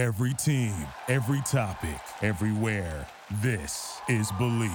Every 0.00 0.32
team, 0.32 0.72
every 1.08 1.42
topic, 1.42 2.00
everywhere. 2.22 3.06
This 3.42 4.00
is 4.08 4.32
Believe. 4.38 4.70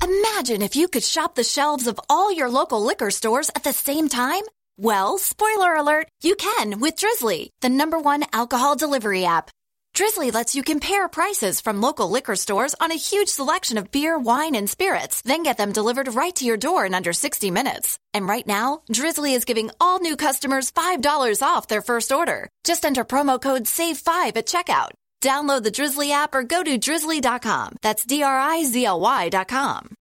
Imagine 0.00 0.62
if 0.62 0.76
you 0.76 0.86
could 0.86 1.02
shop 1.02 1.34
the 1.34 1.42
shelves 1.42 1.88
of 1.88 1.98
all 2.08 2.30
your 2.30 2.48
local 2.48 2.80
liquor 2.80 3.10
stores 3.10 3.50
at 3.56 3.64
the 3.64 3.72
same 3.72 4.08
time. 4.08 4.42
Well, 4.78 5.18
spoiler 5.18 5.74
alert, 5.74 6.06
you 6.22 6.36
can 6.36 6.78
with 6.78 6.94
Drizly, 6.94 7.48
the 7.60 7.68
number 7.68 7.98
one 7.98 8.22
alcohol 8.32 8.76
delivery 8.76 9.24
app. 9.24 9.50
Drizly 9.94 10.32
lets 10.32 10.56
you 10.56 10.64
compare 10.64 11.06
prices 11.08 11.60
from 11.60 11.80
local 11.80 12.10
liquor 12.10 12.34
stores 12.34 12.74
on 12.80 12.90
a 12.90 12.96
huge 12.96 13.28
selection 13.28 13.78
of 13.78 13.92
beer, 13.92 14.18
wine, 14.18 14.56
and 14.56 14.68
spirits, 14.68 15.22
then 15.22 15.44
get 15.44 15.56
them 15.56 15.70
delivered 15.70 16.16
right 16.16 16.34
to 16.34 16.44
your 16.44 16.56
door 16.56 16.84
in 16.84 16.94
under 16.94 17.12
60 17.12 17.52
minutes. 17.52 17.96
And 18.12 18.26
right 18.26 18.46
now, 18.46 18.82
Drizly 18.92 19.36
is 19.36 19.44
giving 19.44 19.70
all 19.80 20.00
new 20.00 20.16
customers 20.16 20.72
$5 20.72 21.42
off 21.42 21.68
their 21.68 21.80
first 21.80 22.10
order. 22.10 22.48
Just 22.64 22.84
enter 22.84 23.04
promo 23.04 23.40
code 23.40 23.64
SAVE5 23.64 24.36
at 24.36 24.46
checkout. 24.46 24.90
Download 25.22 25.62
the 25.62 25.70
Drizly 25.70 26.10
app 26.10 26.34
or 26.34 26.42
go 26.42 26.64
to 26.64 26.76
drizly.com. 26.76 27.76
That's 27.80 28.04
D 28.04 28.24
R 28.24 28.38
I 28.38 28.64
Z 28.64 28.84
L 28.84 28.98
Y.com. 29.00 29.94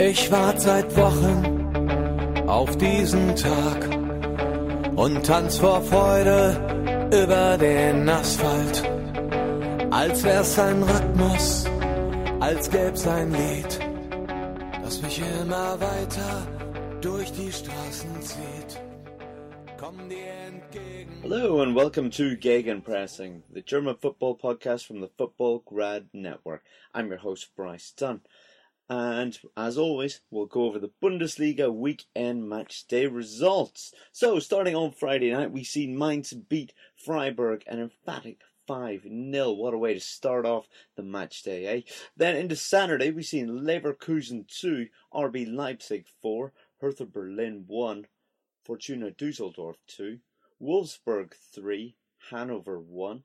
Ich 0.00 0.30
warte 0.30 0.60
seit 0.60 0.96
Wochen 0.96 2.46
auf 2.48 2.76
diesen 2.78 3.34
Tag 3.34 3.88
und 4.94 5.26
tanz 5.26 5.58
vor 5.58 5.82
Freude 5.82 7.10
über 7.12 7.58
den 7.58 8.08
Asphalt. 8.08 8.88
Als 9.90 10.22
wär's 10.22 10.56
ein 10.56 10.84
Rhythmus, 10.84 11.66
als 12.38 12.70
gäb's 12.70 13.08
ein 13.08 13.32
Lied, 13.32 13.80
das 14.84 15.02
mich 15.02 15.20
immer 15.40 15.80
weiter 15.80 16.46
durch 17.00 17.32
die 17.32 17.50
Straßen 17.50 18.22
zieht. 18.22 18.80
Hello 21.22 21.60
and 21.60 21.74
welcome 21.74 22.08
to 22.10 22.36
Gegenpressing, 22.36 23.42
the 23.52 23.62
German 23.62 23.96
football 23.96 24.36
podcast 24.36 24.86
from 24.86 25.00
the 25.00 25.10
Football 25.18 25.62
Grad 25.66 26.06
Network. 26.12 26.62
I'm 26.94 27.08
your 27.08 27.18
host 27.18 27.54
Bryce 27.56 27.92
Dunn. 27.96 28.20
And 28.90 29.38
as 29.54 29.76
always, 29.76 30.22
we'll 30.30 30.46
go 30.46 30.64
over 30.64 30.78
the 30.78 30.92
Bundesliga 31.02 31.72
weekend 31.72 32.48
match 32.48 32.86
day 32.86 33.06
results. 33.06 33.92
So, 34.12 34.38
starting 34.38 34.74
on 34.74 34.92
Friday 34.92 35.30
night, 35.30 35.52
we 35.52 35.62
see 35.62 35.86
Mainz 35.86 36.32
beat 36.32 36.72
Freiburg 36.96 37.64
an 37.66 37.80
emphatic 37.80 38.40
5 38.66 39.02
0. 39.02 39.52
What 39.52 39.74
a 39.74 39.78
way 39.78 39.92
to 39.92 40.00
start 40.00 40.46
off 40.46 40.68
the 40.96 41.02
match 41.02 41.42
day, 41.42 41.66
eh? 41.66 41.80
Then 42.16 42.36
into 42.36 42.56
Saturday, 42.56 43.10
we 43.10 43.22
see 43.22 43.42
Leverkusen 43.42 44.46
2, 44.46 44.88
RB 45.12 45.52
Leipzig 45.52 46.06
4, 46.22 46.52
Hertha 46.80 47.04
Berlin 47.04 47.64
1, 47.66 48.06
Fortuna 48.64 49.10
Dusseldorf 49.10 49.76
2, 49.88 50.18
Wolfsburg 50.62 51.34
3, 51.54 51.94
Hanover 52.30 52.80
1, 52.80 53.22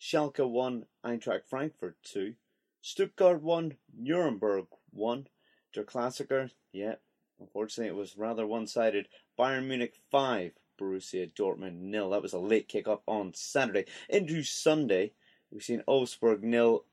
Schalke 0.00 0.48
1, 0.48 0.86
Eintracht 1.04 1.48
Frankfurt 1.48 1.96
2, 2.02 2.34
Stuttgart 2.82 3.42
1, 3.42 3.76
Nuremberg 3.94 4.66
1. 4.92 5.28
Der 5.74 5.84
Klassiker, 5.84 6.50
yeah, 6.72 6.94
unfortunately 7.38 7.88
it 7.88 7.94
was 7.94 8.16
rather 8.16 8.46
one 8.46 8.66
sided. 8.66 9.06
Bayern 9.38 9.66
Munich 9.66 10.00
5, 10.10 10.52
Borussia 10.80 11.30
Dortmund 11.32 11.80
nil. 11.80 12.10
That 12.10 12.22
was 12.22 12.32
a 12.32 12.38
late 12.38 12.68
kick 12.68 12.88
up 12.88 13.02
on 13.06 13.34
Saturday. 13.34 13.84
Into 14.08 14.42
Sunday, 14.42 15.12
we've 15.50 15.62
seen 15.62 15.82
Augsburg 15.86 16.42
nil, 16.42 16.84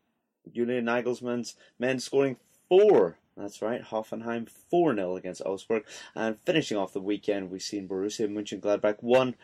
Julian 0.54 0.86
Nagelsmann's 0.86 1.56
men 1.80 2.00
scoring 2.00 2.36
4. 2.68 3.18
That's 3.38 3.62
right, 3.62 3.82
Hoffenheim 3.82 4.50
4 4.50 4.94
0 4.94 5.16
against 5.16 5.42
Augsburg. 5.46 5.86
And 6.14 6.38
finishing 6.42 6.78
off 6.78 6.94
the 6.94 7.00
weekend, 7.00 7.50
we've 7.50 7.62
seen 7.62 7.88
Borussia 7.88 8.30
Mönchengladbach 8.30 9.02
1. 9.02 9.36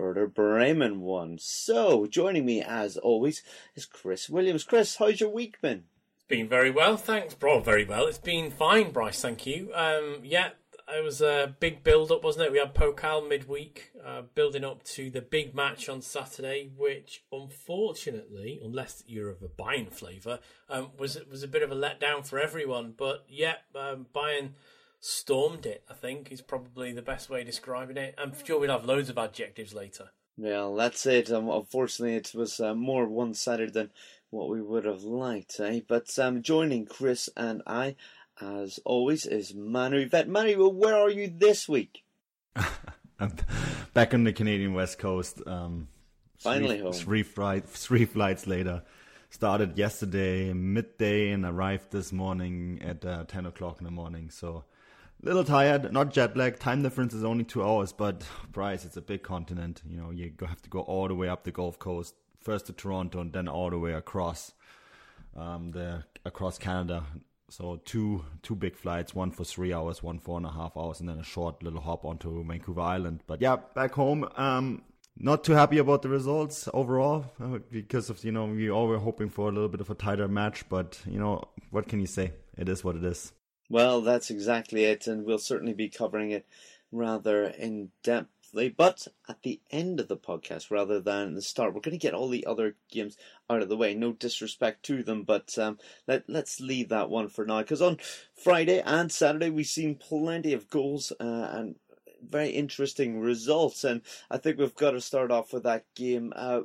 Werder 0.00 0.28
Bremen 0.28 1.02
1. 1.02 1.36
So, 1.38 2.06
joining 2.06 2.46
me 2.46 2.62
as 2.62 2.96
always 2.96 3.42
is 3.74 3.84
Chris 3.84 4.30
Williams. 4.30 4.64
Chris, 4.64 4.96
how's 4.96 5.20
your 5.20 5.28
week 5.28 5.60
been? 5.60 5.84
Been 6.30 6.48
very 6.48 6.70
well, 6.70 6.96
thanks, 6.96 7.34
bro. 7.34 7.58
Very 7.58 7.84
well. 7.84 8.06
It's 8.06 8.16
been 8.16 8.52
fine, 8.52 8.92
Bryce. 8.92 9.20
Thank 9.20 9.46
you. 9.46 9.72
Um, 9.74 10.20
yeah, 10.22 10.50
it 10.88 11.02
was 11.02 11.20
a 11.20 11.56
big 11.58 11.82
build 11.82 12.12
up, 12.12 12.22
wasn't 12.22 12.46
it? 12.46 12.52
We 12.52 12.60
had 12.60 12.72
Pokal 12.72 13.28
midweek, 13.28 13.90
uh, 14.06 14.22
building 14.36 14.64
up 14.64 14.84
to 14.84 15.10
the 15.10 15.22
big 15.22 15.56
match 15.56 15.88
on 15.88 16.00
Saturday, 16.00 16.70
which 16.76 17.24
unfortunately, 17.32 18.60
unless 18.62 19.02
you're 19.08 19.28
of 19.28 19.42
a 19.42 19.48
Bayern 19.48 19.92
flavour, 19.92 20.38
um, 20.68 20.90
was 20.96 21.18
was 21.28 21.42
a 21.42 21.48
bit 21.48 21.64
of 21.64 21.72
a 21.72 21.74
letdown 21.74 22.24
for 22.24 22.38
everyone. 22.38 22.94
But 22.96 23.24
yeah, 23.28 23.54
um, 23.74 24.06
Bayern 24.14 24.50
stormed 25.00 25.66
it. 25.66 25.82
I 25.90 25.94
think 25.94 26.30
is 26.30 26.42
probably 26.42 26.92
the 26.92 27.02
best 27.02 27.28
way 27.28 27.40
of 27.40 27.46
describing 27.46 27.96
it. 27.96 28.14
I'm 28.16 28.34
sure 28.44 28.60
we'll 28.60 28.70
have 28.70 28.84
loads 28.84 29.08
of 29.10 29.18
adjectives 29.18 29.74
later. 29.74 30.12
Well, 30.38 30.74
that's 30.74 31.04
it. 31.06 31.30
Um, 31.30 31.50
unfortunately, 31.50 32.14
it 32.14 32.32
was 32.34 32.60
uh, 32.60 32.74
more 32.74 33.04
one 33.06 33.34
sided 33.34 33.74
than 33.74 33.90
what 34.30 34.48
we 34.48 34.62
would 34.62 34.84
have 34.84 35.02
liked, 35.02 35.58
eh? 35.60 35.80
But 35.86 36.16
um, 36.18 36.42
joining 36.42 36.86
Chris 36.86 37.28
and 37.36 37.62
I, 37.66 37.96
as 38.40 38.78
always, 38.84 39.26
is 39.26 39.54
Manu 39.54 40.08
Veth. 40.08 40.28
Manu, 40.28 40.68
where 40.68 40.96
are 40.96 41.10
you 41.10 41.32
this 41.34 41.68
week? 41.68 42.04
I'm 43.20 43.34
back 43.92 44.14
on 44.14 44.24
the 44.24 44.32
Canadian 44.32 44.72
West 44.72 44.98
Coast. 44.98 45.42
Um, 45.46 45.88
Finally 46.38 46.76
three, 46.76 46.84
home. 46.84 46.92
Three, 46.92 47.22
flight, 47.22 47.68
three 47.68 48.04
flights 48.06 48.46
later. 48.46 48.82
Started 49.28 49.76
yesterday 49.76 50.52
midday 50.52 51.30
and 51.30 51.44
arrived 51.44 51.90
this 51.90 52.12
morning 52.12 52.80
at 52.82 53.04
uh, 53.04 53.24
10 53.24 53.46
o'clock 53.46 53.78
in 53.78 53.84
the 53.84 53.90
morning. 53.90 54.30
So 54.30 54.64
a 55.22 55.26
little 55.26 55.44
tired, 55.44 55.92
not 55.92 56.12
jet 56.12 56.36
lag. 56.36 56.58
Time 56.58 56.82
difference 56.82 57.14
is 57.14 57.24
only 57.24 57.44
two 57.44 57.62
hours, 57.62 57.92
but 57.92 58.24
Bryce, 58.50 58.84
it's 58.84 58.96
a 58.96 59.02
big 59.02 59.22
continent. 59.22 59.82
You 59.86 59.98
know, 59.98 60.10
you 60.10 60.32
have 60.40 60.62
to 60.62 60.70
go 60.70 60.80
all 60.80 61.08
the 61.08 61.14
way 61.14 61.28
up 61.28 61.44
the 61.44 61.52
Gulf 61.52 61.78
Coast, 61.78 62.14
first 62.40 62.66
to 62.66 62.72
Toronto 62.72 63.20
and 63.20 63.32
then 63.32 63.48
all 63.48 63.70
the 63.70 63.78
way 63.78 63.92
across 63.92 64.52
um, 65.36 65.70
the 65.72 66.04
across 66.24 66.58
Canada. 66.58 67.04
So 67.48 67.80
two 67.84 68.24
two 68.42 68.54
big 68.54 68.76
flights, 68.76 69.14
one 69.14 69.32
for 69.32 69.44
three 69.44 69.72
hours, 69.72 70.02
one 70.02 70.18
four 70.18 70.36
and 70.36 70.46
a 70.46 70.52
half 70.52 70.76
hours, 70.76 71.00
and 71.00 71.08
then 71.08 71.18
a 71.18 71.24
short 71.24 71.62
little 71.62 71.80
hop 71.80 72.04
onto 72.04 72.44
Vancouver 72.44 72.80
Island. 72.80 73.20
But 73.26 73.40
yeah, 73.40 73.56
back 73.74 73.92
home. 73.94 74.28
Um, 74.36 74.82
not 75.16 75.44
too 75.44 75.52
happy 75.52 75.78
about 75.78 76.02
the 76.02 76.08
results 76.08 76.68
overall 76.72 77.26
uh, 77.42 77.58
because 77.70 78.08
of 78.08 78.24
you 78.24 78.32
know 78.32 78.46
we 78.46 78.70
all 78.70 78.86
were 78.86 78.98
hoping 78.98 79.28
for 79.28 79.48
a 79.48 79.52
little 79.52 79.68
bit 79.68 79.80
of 79.80 79.90
a 79.90 79.94
tighter 79.94 80.28
match, 80.28 80.68
but 80.68 81.00
you 81.06 81.18
know 81.18 81.44
what 81.70 81.88
can 81.88 82.00
you 82.00 82.06
say? 82.06 82.32
It 82.56 82.68
is 82.68 82.84
what 82.84 82.96
it 82.96 83.04
is. 83.04 83.32
Well, 83.68 84.00
that's 84.00 84.30
exactly 84.30 84.84
it, 84.84 85.06
and 85.06 85.24
we'll 85.24 85.38
certainly 85.38 85.74
be 85.74 85.88
covering 85.88 86.30
it 86.30 86.46
rather 86.92 87.44
in 87.44 87.90
depthly. 88.50 88.74
But 88.76 89.08
at 89.28 89.42
the 89.42 89.60
end 89.70 90.00
of 90.00 90.08
the 90.08 90.16
podcast, 90.16 90.70
rather 90.70 91.00
than 91.00 91.34
the 91.34 91.42
start, 91.42 91.74
we're 91.74 91.80
going 91.80 91.98
to 91.98 91.98
get 91.98 92.14
all 92.14 92.28
the 92.28 92.46
other 92.46 92.76
games 92.90 93.16
out 93.48 93.62
of 93.62 93.68
the 93.68 93.76
way. 93.76 93.94
No 93.94 94.12
disrespect 94.12 94.84
to 94.84 95.02
them, 95.02 95.24
but 95.24 95.56
um, 95.58 95.78
let 96.06 96.28
let's 96.28 96.60
leave 96.60 96.88
that 96.88 97.10
one 97.10 97.28
for 97.28 97.44
now. 97.44 97.60
Because 97.60 97.82
on 97.82 97.98
Friday 98.34 98.80
and 98.80 99.10
Saturday, 99.10 99.50
we've 99.50 99.66
seen 99.66 99.94
plenty 99.96 100.52
of 100.52 100.68
goals 100.68 101.12
uh, 101.20 101.48
and 101.52 101.76
very 102.22 102.50
interesting 102.50 103.20
results, 103.20 103.84
and 103.84 104.02
I 104.30 104.38
think 104.38 104.58
we've 104.58 104.74
got 104.74 104.92
to 104.92 105.00
start 105.00 105.30
off 105.30 105.52
with 105.52 105.62
that 105.64 105.84
game. 105.94 106.32
Uh, 106.36 106.62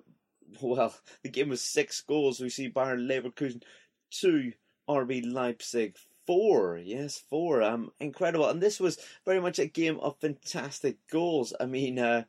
well, 0.62 0.94
the 1.24 1.30
game 1.30 1.50
was 1.50 1.62
six 1.62 2.02
goals. 2.02 2.40
We 2.40 2.50
see 2.50 2.68
Bayer 2.68 2.98
Leverkusen 2.98 3.64
two, 4.12 4.54
RB 4.88 5.24
Leipzig 5.26 5.96
four. 6.26 6.78
Yes, 6.78 7.22
four. 7.30 7.62
Um, 7.62 7.92
incredible. 8.00 8.50
And 8.50 8.62
this 8.62 8.80
was 8.80 8.98
very 9.26 9.40
much 9.40 9.60
a 9.60 9.66
game 9.66 10.00
of 10.00 10.20
fantastic 10.20 10.98
goals. 11.12 11.54
I 11.60 11.66
mean, 11.66 12.00
uh, 12.00 12.24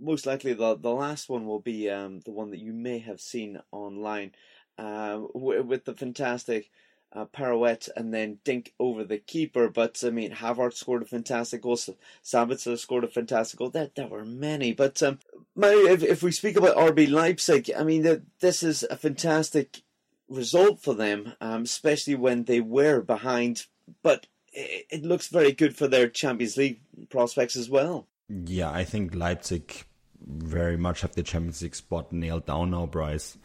most 0.00 0.26
likely 0.26 0.54
the 0.54 0.76
the 0.76 0.90
last 0.90 1.28
one 1.28 1.46
will 1.46 1.60
be 1.60 1.90
um 1.90 2.20
the 2.20 2.30
one 2.30 2.50
that 2.50 2.60
you 2.60 2.72
may 2.72 2.98
have 3.00 3.20
seen 3.20 3.60
online, 3.72 4.32
uh, 4.78 5.20
with, 5.34 5.84
the 5.84 5.94
fantastic. 5.94 6.70
Uh, 7.10 7.24
pirouette 7.24 7.88
and 7.96 8.12
then 8.12 8.38
dink 8.44 8.74
over 8.78 9.02
the 9.02 9.16
keeper. 9.16 9.70
But 9.70 10.04
I 10.04 10.10
mean, 10.10 10.30
Havertz 10.30 10.74
scored 10.74 11.00
a 11.00 11.06
fantastic 11.06 11.62
goal. 11.62 11.78
Sabitzer 12.22 12.78
scored 12.78 13.04
a 13.04 13.08
fantastic 13.08 13.58
goal. 13.58 13.70
There, 13.70 13.88
there 13.96 14.08
were 14.08 14.26
many. 14.26 14.74
But 14.74 15.02
um, 15.02 15.18
if 15.56 16.02
if 16.02 16.22
we 16.22 16.32
speak 16.32 16.56
about 16.56 16.76
RB 16.76 17.10
Leipzig, 17.10 17.70
I 17.74 17.82
mean, 17.82 18.02
the, 18.02 18.24
this 18.40 18.62
is 18.62 18.82
a 18.82 18.96
fantastic 18.98 19.80
result 20.28 20.82
for 20.82 20.94
them, 20.94 21.34
um, 21.40 21.62
especially 21.62 22.14
when 22.14 22.44
they 22.44 22.60
were 22.60 23.00
behind. 23.00 23.66
But 24.02 24.26
it, 24.52 24.86
it 24.90 25.02
looks 25.04 25.28
very 25.28 25.52
good 25.52 25.76
for 25.76 25.88
their 25.88 26.08
Champions 26.08 26.56
League 26.56 26.80
prospects 27.08 27.56
as 27.56 27.68
well. 27.70 28.06
Yeah, 28.28 28.70
I 28.70 28.84
think 28.84 29.14
Leipzig 29.14 29.84
very 30.26 30.76
much 30.76 31.00
have 31.00 31.14
the 31.14 31.22
Champions 31.22 31.62
League 31.62 31.74
spot 31.74 32.12
nailed 32.12 32.46
down 32.46 32.70
now, 32.70 32.86
Bryce. 32.86 33.38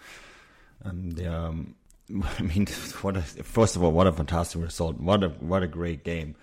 Um, 0.84 1.12
they 1.12 1.26
um, 1.26 1.76
I 2.40 2.42
mean, 2.42 2.68
what 3.02 3.18
a, 3.18 3.22
first 3.22 3.76
of 3.76 3.84
all, 3.84 3.92
what 3.92 4.08
a 4.08 4.12
fantastic 4.12 4.62
result! 4.62 5.00
What 5.00 5.24
a 5.24 5.30
what 5.30 5.64
a 5.64 5.68
great 5.68 6.04
game! 6.04 6.36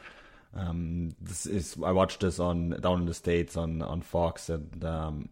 Um, 0.55 1.15
this 1.21 1.47
is 1.47 1.77
I 1.85 1.93
watched 1.93 2.21
this 2.21 2.41
on 2.41 2.71
down 2.81 3.01
in 3.01 3.07
the 3.07 3.15
states 3.15 3.57
on 3.57 3.83
on 3.83 4.01
Fox, 4.01 4.49
and 4.49 4.85
um, 4.85 5.29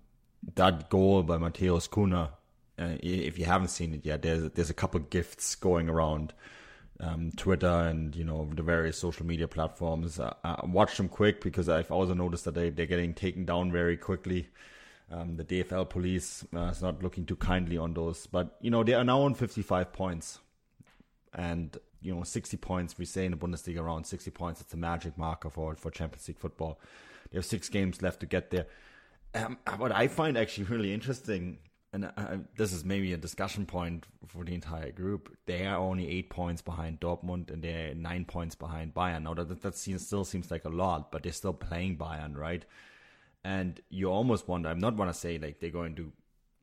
that 0.54 0.90
goal 0.90 1.22
by 1.22 1.38
Matheus 1.38 1.88
Cunha 1.88 2.30
uh, 2.78 2.96
if 3.02 3.38
you 3.38 3.44
haven't 3.44 3.68
seen 3.68 3.94
it 3.94 4.04
yet, 4.04 4.22
there's 4.22 4.50
there's 4.52 4.70
a 4.70 4.74
couple 4.74 5.00
gifts 5.00 5.54
going 5.54 5.88
around 5.88 6.32
um, 7.00 7.30
Twitter 7.36 7.66
and 7.66 8.14
you 8.14 8.24
know 8.24 8.48
the 8.54 8.62
various 8.62 8.98
social 8.98 9.26
media 9.26 9.48
platforms. 9.48 10.18
Uh, 10.18 10.34
uh, 10.44 10.56
watch 10.64 10.96
them 10.96 11.08
quick 11.08 11.40
because 11.40 11.68
I've 11.68 11.90
also 11.90 12.14
noticed 12.14 12.44
that 12.44 12.54
they 12.54 12.70
they're 12.70 12.86
getting 12.86 13.14
taken 13.14 13.44
down 13.44 13.72
very 13.72 13.96
quickly. 13.96 14.48
Um, 15.10 15.36
the 15.36 15.44
DFL 15.44 15.88
police 15.88 16.44
uh, 16.54 16.66
is 16.66 16.82
not 16.82 17.02
looking 17.02 17.24
too 17.24 17.36
kindly 17.36 17.78
on 17.78 17.94
those, 17.94 18.26
but 18.26 18.56
you 18.60 18.70
know 18.70 18.84
they 18.84 18.94
are 18.94 19.04
now 19.04 19.22
on 19.22 19.34
55 19.34 19.92
points, 19.92 20.40
and 21.32 21.76
you 22.02 22.14
know 22.14 22.22
60 22.22 22.56
points. 22.58 22.98
We 22.98 23.04
say 23.04 23.24
in 23.24 23.32
the 23.32 23.36
Bundesliga 23.36 23.80
around 23.80 24.04
60 24.04 24.30
points. 24.32 24.60
It's 24.60 24.74
a 24.74 24.76
magic 24.76 25.16
marker 25.16 25.50
for 25.50 25.74
for 25.76 25.90
Champions 25.90 26.28
League 26.28 26.38
football. 26.38 26.80
They 27.30 27.38
have 27.38 27.46
six 27.46 27.68
games 27.68 28.02
left 28.02 28.20
to 28.20 28.26
get 28.26 28.50
there. 28.50 28.66
Um, 29.34 29.58
what 29.76 29.92
I 29.92 30.08
find 30.08 30.38
actually 30.38 30.64
really 30.64 30.92
interesting 30.92 31.58
and 31.92 32.04
uh, 32.04 32.36
this 32.56 32.72
is 32.72 32.84
maybe 32.84 33.12
a 33.12 33.16
discussion 33.16 33.64
point 33.64 34.06
for 34.26 34.44
the 34.44 34.54
entire 34.54 34.90
group. 34.90 35.34
They 35.46 35.66
are 35.66 35.78
only 35.78 36.08
eight 36.08 36.28
points 36.28 36.60
behind 36.60 37.00
Dortmund, 37.00 37.50
and 37.50 37.62
they're 37.62 37.94
nine 37.94 38.26
points 38.26 38.54
behind 38.54 38.94
Bayern. 38.94 39.22
Now 39.22 39.34
that 39.34 39.62
that 39.62 39.76
seems, 39.76 40.06
still 40.06 40.24
seems 40.24 40.50
like 40.50 40.64
a 40.66 40.70
lot, 40.70 41.10
but 41.10 41.22
they're 41.22 41.32
still 41.32 41.54
playing 41.54 41.96
Bayern, 41.96 42.36
right? 42.36 42.64
And 43.42 43.80
you 43.88 44.10
almost 44.10 44.48
wonder. 44.48 44.68
I'm 44.68 44.80
not 44.80 44.96
want 44.96 45.12
to 45.12 45.18
say 45.18 45.38
like 45.38 45.60
they're 45.60 45.70
going 45.70 45.94
to 45.96 46.12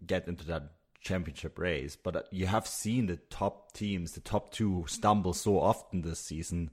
get 0.06 0.28
into 0.28 0.46
that 0.46 0.74
championship 1.02 1.58
race, 1.58 1.96
but 1.96 2.16
uh, 2.16 2.22
you 2.32 2.46
have 2.46 2.68
seen 2.68 3.08
the 3.08 3.18
top 3.30 3.72
teams, 3.74 4.12
the 4.12 4.20
top 4.20 4.52
two, 4.52 4.86
stumble 4.88 5.34
so 5.34 5.60
often 5.60 6.02
this 6.02 6.20
season. 6.20 6.70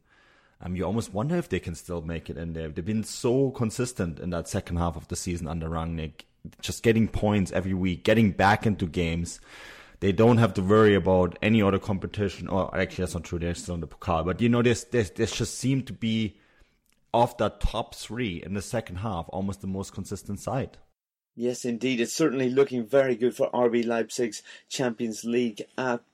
Um, 0.60 0.76
you 0.76 0.84
almost 0.84 1.12
wonder 1.12 1.36
if 1.36 1.48
they 1.48 1.58
can 1.58 1.74
still 1.74 2.02
make 2.02 2.28
it 2.28 2.36
in 2.36 2.52
there. 2.52 2.68
They've 2.68 2.84
been 2.84 3.02
so 3.04 3.50
consistent 3.50 4.20
in 4.20 4.30
that 4.30 4.46
second 4.46 4.76
half 4.76 4.96
of 4.96 5.08
the 5.08 5.16
season 5.16 5.48
under 5.48 5.68
Rangnick 5.68 6.22
just 6.60 6.82
getting 6.82 7.08
points 7.08 7.52
every 7.52 7.74
week, 7.74 8.04
getting 8.04 8.32
back 8.32 8.66
into 8.66 8.86
games. 8.86 9.40
They 10.00 10.12
don't 10.12 10.38
have 10.38 10.54
to 10.54 10.62
worry 10.62 10.94
about 10.94 11.38
any 11.42 11.62
other 11.62 11.78
competition. 11.78 12.48
Or 12.48 12.76
actually, 12.76 13.02
that's 13.02 13.14
not 13.14 13.24
true. 13.24 13.38
They're 13.38 13.54
still 13.54 13.76
in 13.76 13.80
the 13.80 13.86
Pokal, 13.86 14.24
but 14.24 14.40
you 14.40 14.48
know, 14.48 14.62
there's 14.62 14.84
there's, 14.84 15.10
there's 15.10 15.32
just 15.32 15.56
seem 15.58 15.82
to 15.84 15.92
be 15.92 16.38
of 17.14 17.36
the 17.36 17.50
top 17.50 17.94
three 17.94 18.42
in 18.42 18.54
the 18.54 18.62
second 18.62 18.96
half, 18.96 19.26
almost 19.28 19.60
the 19.60 19.66
most 19.66 19.92
consistent 19.92 20.40
side. 20.40 20.78
Yes, 21.34 21.64
indeed. 21.64 22.00
It's 22.00 22.12
certainly 22.12 22.50
looking 22.50 22.86
very 22.86 23.16
good 23.16 23.34
for 23.34 23.50
RB 23.52 23.86
Leipzig's 23.86 24.42
Champions 24.68 25.24
League 25.24 25.62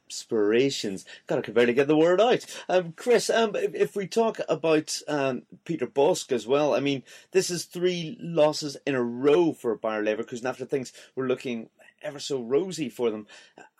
aspirations. 0.08 1.04
God, 1.26 1.38
I 1.38 1.42
can 1.42 1.54
barely 1.54 1.74
get 1.74 1.88
the 1.88 1.96
word 1.96 2.20
out. 2.20 2.44
Um, 2.68 2.92
Chris, 2.96 3.30
um, 3.30 3.54
if, 3.54 3.74
if, 3.74 3.96
we 3.96 4.06
talk 4.06 4.40
about 4.48 4.96
um, 5.08 5.42
Peter 5.64 5.86
Bosz 5.86 6.30
as 6.32 6.46
well, 6.46 6.74
I 6.74 6.80
mean, 6.80 7.02
this 7.32 7.50
is 7.50 7.64
three 7.64 8.16
losses 8.20 8.76
in 8.86 8.94
a 8.94 9.02
row 9.02 9.52
for 9.52 9.76
Bayer 9.76 10.02
Leverkusen 10.02 10.44
after 10.44 10.64
things 10.64 10.92
were 11.14 11.26
looking 11.26 11.68
ever 12.02 12.18
so 12.18 12.40
rosy 12.40 12.88
for 12.88 13.10
them. 13.10 13.26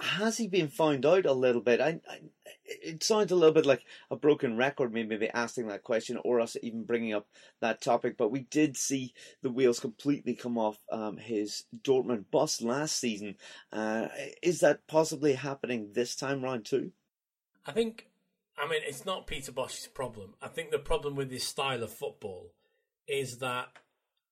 Has 0.00 0.36
he 0.36 0.48
been 0.48 0.68
found 0.68 1.06
out 1.06 1.26
a 1.26 1.32
little 1.32 1.60
bit? 1.60 1.80
I, 1.80 2.00
I, 2.08 2.20
it 2.64 3.02
sounds 3.02 3.32
a 3.32 3.36
little 3.36 3.54
bit 3.54 3.66
like 3.66 3.84
a 4.10 4.16
broken 4.16 4.56
record, 4.56 4.92
maybe 4.92 5.28
asking 5.30 5.68
that 5.68 5.84
question 5.84 6.18
or 6.24 6.40
us 6.40 6.56
even 6.62 6.84
bringing 6.84 7.14
up 7.14 7.26
that 7.60 7.80
topic. 7.80 8.16
But 8.16 8.30
we 8.30 8.40
did 8.40 8.76
see 8.76 9.14
the 9.42 9.50
wheels 9.50 9.80
completely 9.80 10.34
come 10.34 10.58
off 10.58 10.78
um, 10.90 11.16
his 11.16 11.64
Dortmund 11.82 12.24
bus 12.30 12.62
last 12.62 12.98
season. 12.98 13.36
Uh, 13.72 14.08
is 14.42 14.60
that 14.60 14.86
possibly 14.86 15.34
happening 15.34 15.90
this 15.92 16.14
time 16.14 16.42
round 16.42 16.64
too? 16.64 16.92
I 17.66 17.72
think. 17.72 18.06
I 18.60 18.68
mean, 18.68 18.80
it's 18.84 19.06
not 19.06 19.28
Peter 19.28 19.52
Bosz's 19.52 19.86
problem. 19.86 20.34
I 20.42 20.48
think 20.48 20.70
the 20.70 20.80
problem 20.80 21.14
with 21.14 21.30
his 21.30 21.44
style 21.44 21.84
of 21.84 21.92
football 21.92 22.50
is 23.06 23.38
that 23.38 23.68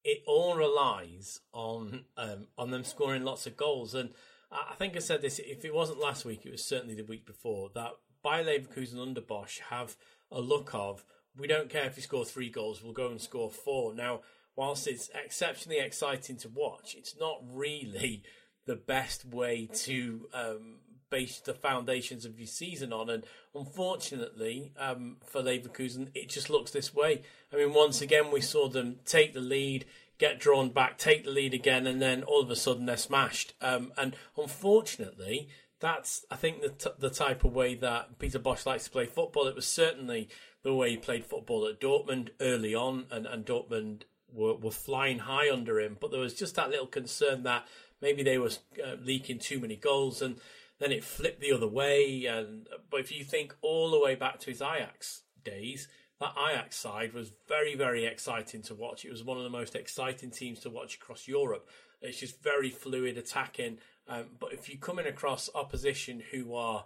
it 0.07 0.23
all 0.25 0.55
relies 0.57 1.41
on 1.53 2.05
um, 2.17 2.47
on 2.57 2.71
them 2.71 2.85
scoring 2.85 3.25
lots 3.25 3.47
of 3.47 3.57
goals. 3.57 3.95
And 3.95 4.11
I 4.53 4.75
think 4.77 4.97
I 4.97 5.01
said 5.01 5.21
this. 5.21 5.41
If 5.41 5.65
it 5.65 5.75
wasn't 5.75 5.99
last 5.99 6.25
week, 6.25 6.47
it 6.47 6.53
was 6.53 6.65
certainly 6.65 6.95
the 6.95 7.05
week 7.05 7.27
before. 7.27 7.71
That 7.75 7.91
Bayer 8.23 8.45
Leverkusen 8.45 9.03
under 9.03 9.21
Bosz 9.21 9.59
have 9.69 9.97
a 10.31 10.41
look 10.41 10.71
of 10.73 11.05
we 11.37 11.49
don't 11.49 11.69
care 11.69 11.85
if 11.85 11.97
we 11.97 12.03
score 12.03 12.25
three 12.25 12.49
goals, 12.49 12.83
we'll 12.83 12.93
go 12.93 13.09
and 13.09 13.21
score 13.21 13.51
four. 13.51 13.95
Now, 13.95 14.21
whilst 14.55 14.87
it's 14.87 15.11
exceptionally 15.13 15.81
exciting 15.81 16.37
to 16.39 16.49
watch, 16.49 16.95
it's 16.97 17.17
not 17.19 17.43
really 17.53 18.23
the 18.67 18.77
best 18.77 19.25
way 19.25 19.69
to 19.73 20.29
um, 20.33 20.77
the 21.25 21.55
foundations 21.55 22.25
of 22.25 22.39
your 22.39 22.47
season 22.47 22.93
on. 22.93 23.09
And 23.11 23.25
unfortunately 23.55 24.73
um, 24.79 25.17
for 25.25 25.43
Leverkusen, 25.43 26.09
it 26.15 26.29
just 26.29 26.51
looks 26.51 26.71
this 26.71 26.95
way. 26.95 27.23
I 27.53 27.57
mean, 27.57 27.73
once 27.73 28.01
again, 28.01 28.31
we 28.31 28.41
saw 28.41 28.69
them 28.69 28.97
take 29.05 29.35
the 29.35 29.41
lead, 29.41 29.85
get 30.19 30.41
drawn 30.41 30.71
back, 30.71 30.99
take 30.99 31.25
the 31.25 31.31
lead 31.31 31.55
again, 31.55 31.87
and 31.87 32.01
then 32.01 32.23
all 32.23 32.43
of 32.43 32.51
a 32.51 32.57
sudden 32.57 32.87
they're 32.87 32.97
smashed. 32.97 33.55
Um, 33.61 33.93
and 33.97 34.17
unfortunately, 34.37 35.49
that's 35.81 36.25
I 36.31 36.37
think 36.37 36.63
the 36.63 36.71
t- 36.71 36.91
the 36.99 37.11
type 37.11 37.45
of 37.45 37.55
way 37.55 37.75
that 37.75 38.19
Peter 38.19 38.39
Bosz 38.39 38.67
likes 38.67 38.85
to 38.85 38.91
play 38.91 39.07
football. 39.07 39.47
It 39.47 39.55
was 39.55 39.67
certainly 39.67 40.29
the 40.63 40.75
way 40.75 40.91
he 40.91 40.97
played 40.97 41.25
football 41.25 41.67
at 41.67 41.81
Dortmund 41.81 42.31
early 42.41 42.75
on, 42.75 43.07
and, 43.11 43.27
and 43.27 43.45
Dortmund 43.45 44.03
were, 44.33 44.55
were 44.55 44.71
flying 44.71 45.21
high 45.21 45.51
under 45.51 45.79
him. 45.79 45.97
But 46.01 46.11
there 46.11 46.21
was 46.21 46.35
just 46.35 46.55
that 46.57 46.71
little 46.71 46.87
concern 46.87 47.43
that 47.45 47.67
maybe 48.01 48.23
they 48.23 48.39
were 48.39 48.51
uh, 48.85 48.97
leaking 49.03 49.39
too 49.39 49.61
many 49.61 49.77
goals, 49.77 50.23
and 50.23 50.41
then 50.79 50.93
it 50.93 51.05
flipped 51.05 51.41
the 51.41 51.53
other 51.53 51.69
way. 51.69 52.27
And 52.27 52.69
but 52.91 53.01
if 53.01 53.13
you 53.13 53.25
think 53.25 53.55
all 53.63 53.91
the 53.91 54.01
way 54.01 54.15
back 54.15 54.39
to 54.41 54.51
his 54.51 54.63
Ajax 54.63 55.23
days, 55.45 55.89
that 56.21 56.35
Ajax 56.39 56.77
side 56.77 57.13
was 57.13 57.33
very, 57.49 57.75
very 57.75 58.07
exciting 58.07 58.63
to 58.63 58.75
watch. 58.75 59.05
It 59.05 59.11
was 59.11 59.25
one 59.25 59.37
of 59.37 59.45
the 59.45 59.51
most 59.51 59.75
exciting 59.75 60.31
teams 60.31 60.61
to 60.61 60.71
watch 60.71 60.97
across 60.97 61.29
Europe. 61.29 61.69
It's 62.01 62.21
just 62.21 62.43
very 62.43 62.71
fluid 62.71 63.19
attacking. 63.19 63.79
Um, 64.09 64.27
but 64.39 64.53
if 64.53 64.69
you 64.69 64.79
come 64.79 64.99
in 64.99 65.07
across 65.07 65.51
opposition 65.55 66.23
who 66.31 66.55
are 66.55 66.85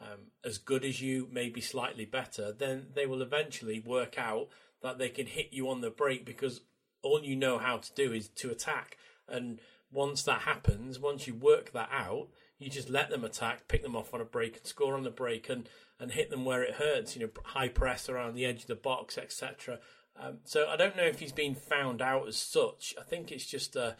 um, 0.00 0.30
as 0.44 0.58
good 0.58 0.84
as 0.84 1.00
you, 1.00 1.28
maybe 1.32 1.60
slightly 1.60 2.04
better, 2.04 2.52
then 2.52 2.88
they 2.94 3.06
will 3.06 3.22
eventually 3.22 3.80
work 3.80 4.18
out 4.18 4.48
that 4.82 4.98
they 4.98 5.08
can 5.08 5.26
hit 5.26 5.48
you 5.50 5.68
on 5.68 5.80
the 5.80 5.90
break 5.90 6.24
because 6.24 6.60
all 7.02 7.22
you 7.22 7.34
know 7.34 7.58
how 7.58 7.78
to 7.78 7.92
do 7.94 8.12
is 8.12 8.28
to 8.28 8.50
attack. 8.50 8.96
And 9.28 9.60
once 9.90 10.22
that 10.24 10.42
happens, 10.42 10.98
once 10.98 11.26
you 11.26 11.34
work 11.34 11.72
that 11.72 11.88
out, 11.92 12.28
you 12.58 12.68
just 12.68 12.90
let 12.90 13.10
them 13.10 13.24
attack, 13.24 13.68
pick 13.68 13.82
them 13.82 13.96
off 13.96 14.12
on 14.12 14.20
a 14.20 14.24
break, 14.24 14.56
and 14.56 14.66
score 14.66 14.94
on 14.94 15.04
the 15.04 15.10
break, 15.10 15.48
and 15.48 15.68
and 16.00 16.12
hit 16.12 16.30
them 16.30 16.44
where 16.44 16.62
it 16.62 16.74
hurts. 16.74 17.16
You 17.16 17.22
know, 17.22 17.30
high 17.44 17.68
press 17.68 18.08
around 18.08 18.34
the 18.34 18.44
edge 18.44 18.62
of 18.62 18.66
the 18.68 18.74
box, 18.74 19.16
etc. 19.18 19.78
Um, 20.20 20.38
so 20.44 20.66
I 20.68 20.76
don't 20.76 20.96
know 20.96 21.04
if 21.04 21.20
he's 21.20 21.32
been 21.32 21.54
found 21.54 22.02
out 22.02 22.26
as 22.26 22.36
such. 22.36 22.94
I 22.98 23.04
think 23.04 23.30
it's 23.30 23.46
just 23.46 23.76
a, 23.76 23.96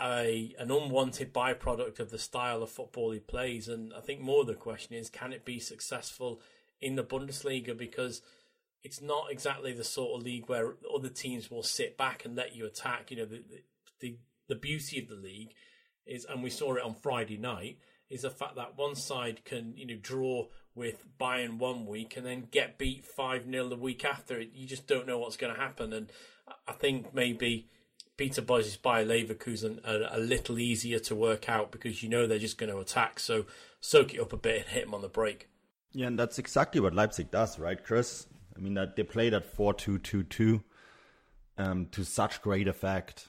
a 0.00 0.54
an 0.58 0.70
unwanted 0.70 1.32
byproduct 1.34 2.00
of 2.00 2.10
the 2.10 2.18
style 2.18 2.62
of 2.62 2.70
football 2.70 3.10
he 3.10 3.20
plays, 3.20 3.68
and 3.68 3.92
I 3.94 4.00
think 4.00 4.20
more 4.20 4.44
the 4.44 4.54
question 4.54 4.96
is, 4.96 5.10
can 5.10 5.32
it 5.32 5.44
be 5.44 5.58
successful 5.58 6.40
in 6.80 6.96
the 6.96 7.04
Bundesliga 7.04 7.76
because 7.76 8.22
it's 8.82 9.00
not 9.00 9.30
exactly 9.30 9.72
the 9.72 9.84
sort 9.84 10.18
of 10.18 10.26
league 10.26 10.48
where 10.48 10.74
other 10.92 11.08
teams 11.08 11.50
will 11.50 11.62
sit 11.62 11.96
back 11.96 12.24
and 12.24 12.34
let 12.34 12.56
you 12.56 12.66
attack. 12.66 13.10
You 13.10 13.18
know, 13.18 13.24
the 13.26 13.44
the, 14.00 14.16
the 14.48 14.56
beauty 14.56 14.98
of 14.98 15.08
the 15.08 15.14
league 15.14 15.54
is, 16.06 16.24
and 16.24 16.42
we 16.42 16.50
saw 16.50 16.74
it 16.74 16.82
on 16.82 16.94
Friday 16.94 17.36
night, 17.36 17.78
is 18.10 18.22
the 18.22 18.30
fact 18.30 18.56
that 18.56 18.76
one 18.76 18.94
side 18.94 19.44
can 19.44 19.74
you 19.76 19.86
know 19.86 19.96
draw 20.00 20.46
with 20.74 21.04
Bayern 21.18 21.58
one 21.58 21.86
week 21.86 22.16
and 22.16 22.26
then 22.26 22.48
get 22.50 22.78
beat 22.78 23.04
five 23.04 23.44
0 23.44 23.68
the 23.68 23.76
week 23.76 24.04
after. 24.04 24.40
You 24.40 24.66
just 24.66 24.86
don't 24.86 25.06
know 25.06 25.18
what's 25.18 25.36
going 25.36 25.54
to 25.54 25.60
happen, 25.60 25.92
and 25.92 26.10
I 26.66 26.72
think 26.72 27.14
maybe. 27.14 27.68
Peter 28.18 28.42
Bosz's 28.42 28.76
Bayer 28.76 29.06
Leverkusen 29.06 29.80
are 29.88 30.06
a 30.14 30.20
little 30.20 30.58
easier 30.58 30.98
to 30.98 31.16
work 31.16 31.48
out 31.48 31.72
because 31.72 32.02
you 32.02 32.10
know 32.10 32.26
they're 32.26 32.38
just 32.38 32.58
going 32.58 32.70
to 32.70 32.78
attack. 32.78 33.18
So 33.18 33.46
soak 33.80 34.14
it 34.14 34.20
up 34.20 34.34
a 34.34 34.36
bit 34.36 34.60
and 34.60 34.68
hit 34.68 34.84
them 34.84 34.94
on 34.94 35.00
the 35.00 35.08
break. 35.08 35.48
Yeah, 35.92 36.06
and 36.08 36.18
that's 36.18 36.38
exactly 36.38 36.80
what 36.80 36.94
Leipzig 36.94 37.30
does, 37.30 37.58
right, 37.58 37.82
Chris? 37.82 38.26
I 38.56 38.60
mean, 38.60 38.74
that 38.74 38.96
they 38.96 39.02
play 39.02 39.30
that 39.30 39.44
four-two-two-two 39.44 40.62
um, 41.58 41.86
to 41.92 42.04
such 42.04 42.42
great 42.42 42.68
effect 42.68 43.28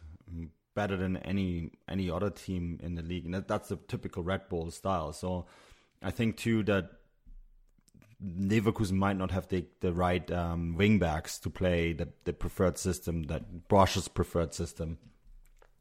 better 0.76 0.98
than 0.98 1.18
any 1.18 1.72
any 1.88 2.10
other 2.10 2.30
team 2.30 2.80
in 2.84 2.96
the 2.96 3.02
league, 3.02 3.26
and 3.26 3.34
that, 3.34 3.48
that's 3.48 3.70
the 3.70 3.78
typical 3.88 4.24
Red 4.24 4.50
Bull 4.50 4.72
style. 4.72 5.14
So 5.14 5.46
I 6.02 6.12
think 6.12 6.38
too 6.38 6.64
that 6.64 6.92
Leverkusen 8.24 8.94
might 8.94 9.18
not 9.18 9.32
have 9.32 9.48
the 9.50 9.66
the 9.82 9.94
right 9.94 10.30
um, 10.32 10.76
wingbacks 10.78 11.42
to 11.42 11.50
play 11.50 11.94
the 11.94 12.10
the 12.24 12.34
preferred 12.34 12.78
system 12.78 13.24
that 13.24 13.68
Bosz's 13.68 14.08
preferred 14.08 14.54
system, 14.54 14.98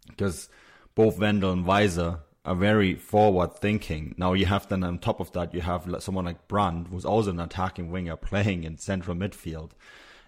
because 0.09 0.49
both 0.95 1.19
Wendel 1.19 1.53
and 1.53 1.65
Weiser 1.65 2.21
are 2.45 2.57
very 2.57 2.95
forward 2.95 3.55
thinking. 3.55 4.15
Now 4.19 4.33
you 4.33 4.47
have 4.47 4.69
then 4.69 4.83
on 4.83 4.99
top 4.99 5.21
of 5.21 5.31
that 5.33 5.55
you 5.55 5.61
have 5.61 5.87
someone 6.01 6.25
like 6.25 6.49
Brandt, 6.49 6.89
who's 6.89 7.05
also 7.05 7.31
an 7.31 7.41
attacking 7.41 7.93
winger 7.93 8.17
playing 8.17 8.65
in 8.65 8.79
central 8.79 9.17
midfield. 9.17 9.71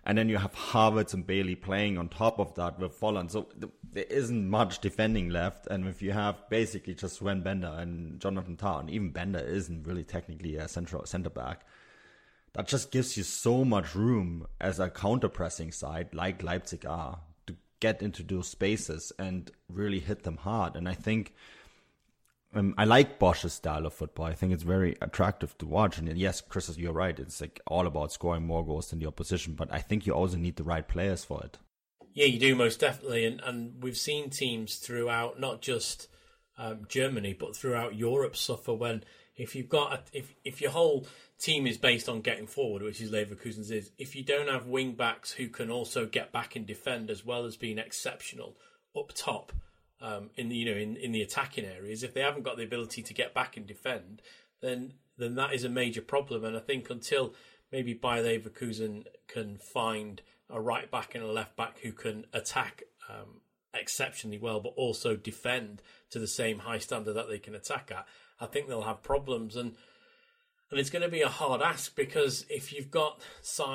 And 0.07 0.19
then 0.19 0.29
you 0.29 0.37
have 0.37 0.55
Havertz 0.55 1.15
and 1.15 1.27
Bailey 1.27 1.55
playing 1.55 1.97
on 1.97 2.09
top 2.09 2.39
of 2.39 2.55
that 2.57 2.79
with 2.79 3.01
Volland. 3.01 3.31
So 3.31 3.49
th- 3.59 3.73
there 3.91 4.05
isn't 4.05 4.49
much 4.49 4.81
defending 4.81 5.31
left. 5.31 5.67
And 5.67 5.87
if 5.87 6.03
you 6.03 6.13
have 6.13 6.49
basically 6.51 6.95
just 6.95 7.17
Sven 7.17 7.41
Bender 7.41 7.75
and 7.79 8.21
Jonathan 8.21 8.57
Tah, 8.57 8.83
even 8.89 9.11
Bender 9.11 9.39
isn't 9.39 9.87
really 9.87 10.05
technically 10.05 10.57
a 10.57 10.69
central 10.69 11.07
center 11.07 11.31
back, 11.31 11.65
that 12.53 12.69
just 12.69 12.91
gives 12.91 13.17
you 13.17 13.23
so 13.23 13.65
much 13.65 13.95
room 13.95 14.47
as 14.61 14.79
a 14.79 14.91
counter 14.91 15.29
pressing 15.29 15.73
side 15.73 16.15
like 16.15 16.43
Leipzig 16.43 16.85
are 16.87 17.21
to 17.47 17.57
get 17.81 18.03
into 18.03 18.23
those 18.23 18.49
spaces 18.49 19.13
and 19.19 19.51
really 19.69 20.01
hit 20.01 20.23
them 20.23 20.37
hard. 20.37 20.77
And 20.77 20.89
I 20.89 20.95
think 20.95 21.35
um, 22.55 22.75
I 22.79 22.85
like 22.85 23.19
Bosz's 23.19 23.53
style 23.53 23.87
of 23.87 23.93
football. 23.93 24.27
I 24.27 24.35
think 24.35 24.53
it's 24.53 24.63
very 24.63 24.97
attractive 25.01 25.57
to 25.59 25.67
watch. 25.67 25.99
And 25.99 26.09
yes, 26.17 26.41
Chris, 26.41 26.77
you're 26.77 26.93
right. 26.93 27.19
It's 27.19 27.41
like 27.41 27.61
all 27.67 27.87
about 27.87 28.13
scoring 28.13 28.47
more 28.47 28.65
goals 28.65 28.91
than 28.91 28.99
the 28.99 29.07
opposition. 29.07 29.55
But 29.55 29.73
I 29.73 29.81
think 29.81 30.07
you 30.07 30.13
also 30.13 30.37
need 30.37 30.57
the 30.57 30.65
right 30.65 30.87
players 30.87 31.25
for 31.25 31.43
it. 31.43 31.59
Yeah, 32.13 32.27
you 32.27 32.39
do 32.39 32.55
most 32.55 32.81
definitely. 32.81 33.25
And 33.25 33.41
and 33.41 33.83
we've 33.83 33.97
seen 33.97 34.31
teams 34.31 34.77
throughout, 34.77 35.41
not 35.41 35.61
just 35.61 36.09
um, 36.57 36.87
Germany, 36.89 37.33
but 37.33 37.57
throughout 37.57 37.97
Europe, 37.97 38.37
suffer 38.37 38.73
when 38.73 39.05
if 39.37 39.57
you've 39.57 39.69
got 39.69 39.93
a, 39.93 40.01
if 40.13 40.35
if 40.45 40.61
your 40.61 40.71
whole 40.71 41.07
team 41.39 41.67
is 41.67 41.77
based 41.77 42.09
on 42.09 42.21
getting 42.21 42.47
forward, 42.47 42.83
which 42.83 43.01
is 43.01 43.11
Leverkusen's 43.11 43.71
is, 43.71 43.91
if 43.99 44.15
you 44.15 44.23
don't 44.23 44.49
have 44.49 44.67
wing 44.67 44.93
backs 44.93 45.33
who 45.33 45.49
can 45.49 45.71
also 45.71 46.07
get 46.07 46.33
back 46.33 46.55
and 46.55 46.67
defend 46.67 47.11
as 47.11 47.25
well 47.25 47.45
as 47.45 47.57
being 47.57 47.79
exceptional 47.79 48.57
up 48.97 49.13
top 49.15 49.53
um, 50.01 50.31
in 50.37 50.49
the 50.49 50.57
you 50.57 50.67
know 50.67 50.79
in, 50.79 50.97
in 50.97 51.13
the 51.13 51.23
attacking 51.23 51.65
areas, 51.65 52.03
if 52.03 52.15
they 52.15 52.21
haven't 52.21 52.43
got 52.43 52.57
the 52.57 52.65
ability 52.65 53.03
to 53.03 53.15
get 53.15 53.35
back 53.35 53.57
and 53.57 53.67
defend, 53.67 54.23
then 54.61 54.95
then 55.19 55.35
that 55.37 55.55
is 55.55 55.65
a 55.65 55.69
major 55.69 56.03
problem. 56.03 56.45
And 56.45 56.57
I 56.57 56.61
think 56.61 56.91
until 56.91 57.35
maybe 57.71 57.95
Bayer 57.95 58.23
Leverkusen 58.23 59.05
can 59.29 59.59
find 59.59 60.23
a 60.51 60.61
right 60.61 60.91
back 60.91 61.15
and 61.15 61.25
a 61.25 61.31
left 61.31 61.57
back 61.57 61.81
who 61.81 61.93
can 61.93 62.27
attack 62.33 62.83
um, 63.09 63.41
exceptionally 63.73 64.39
well, 64.39 64.61
but 64.61 64.73
also 64.77 65.17
defend 65.17 65.83
to 66.11 66.19
the 66.19 66.27
same 66.27 66.61
high 66.61 66.79
standard 66.79 67.15
that 67.15 67.29
they 67.29 67.39
can 67.39 67.55
attack 67.55 67.91
at, 67.91 68.07
I 68.41 68.47
think 68.47 68.69
they'll 68.69 68.83
have 68.83 69.03
problems. 69.03 69.57
And 69.57 69.75
and 70.71 70.81
it's 70.81 70.91
going 70.91 71.03
to 71.03 71.09
be 71.09 71.21
a 71.21 71.29
hard 71.29 71.63
ask 71.63 71.95
because 71.95 72.47
if 72.49 72.73
you've 72.73 72.91
got 72.91 73.21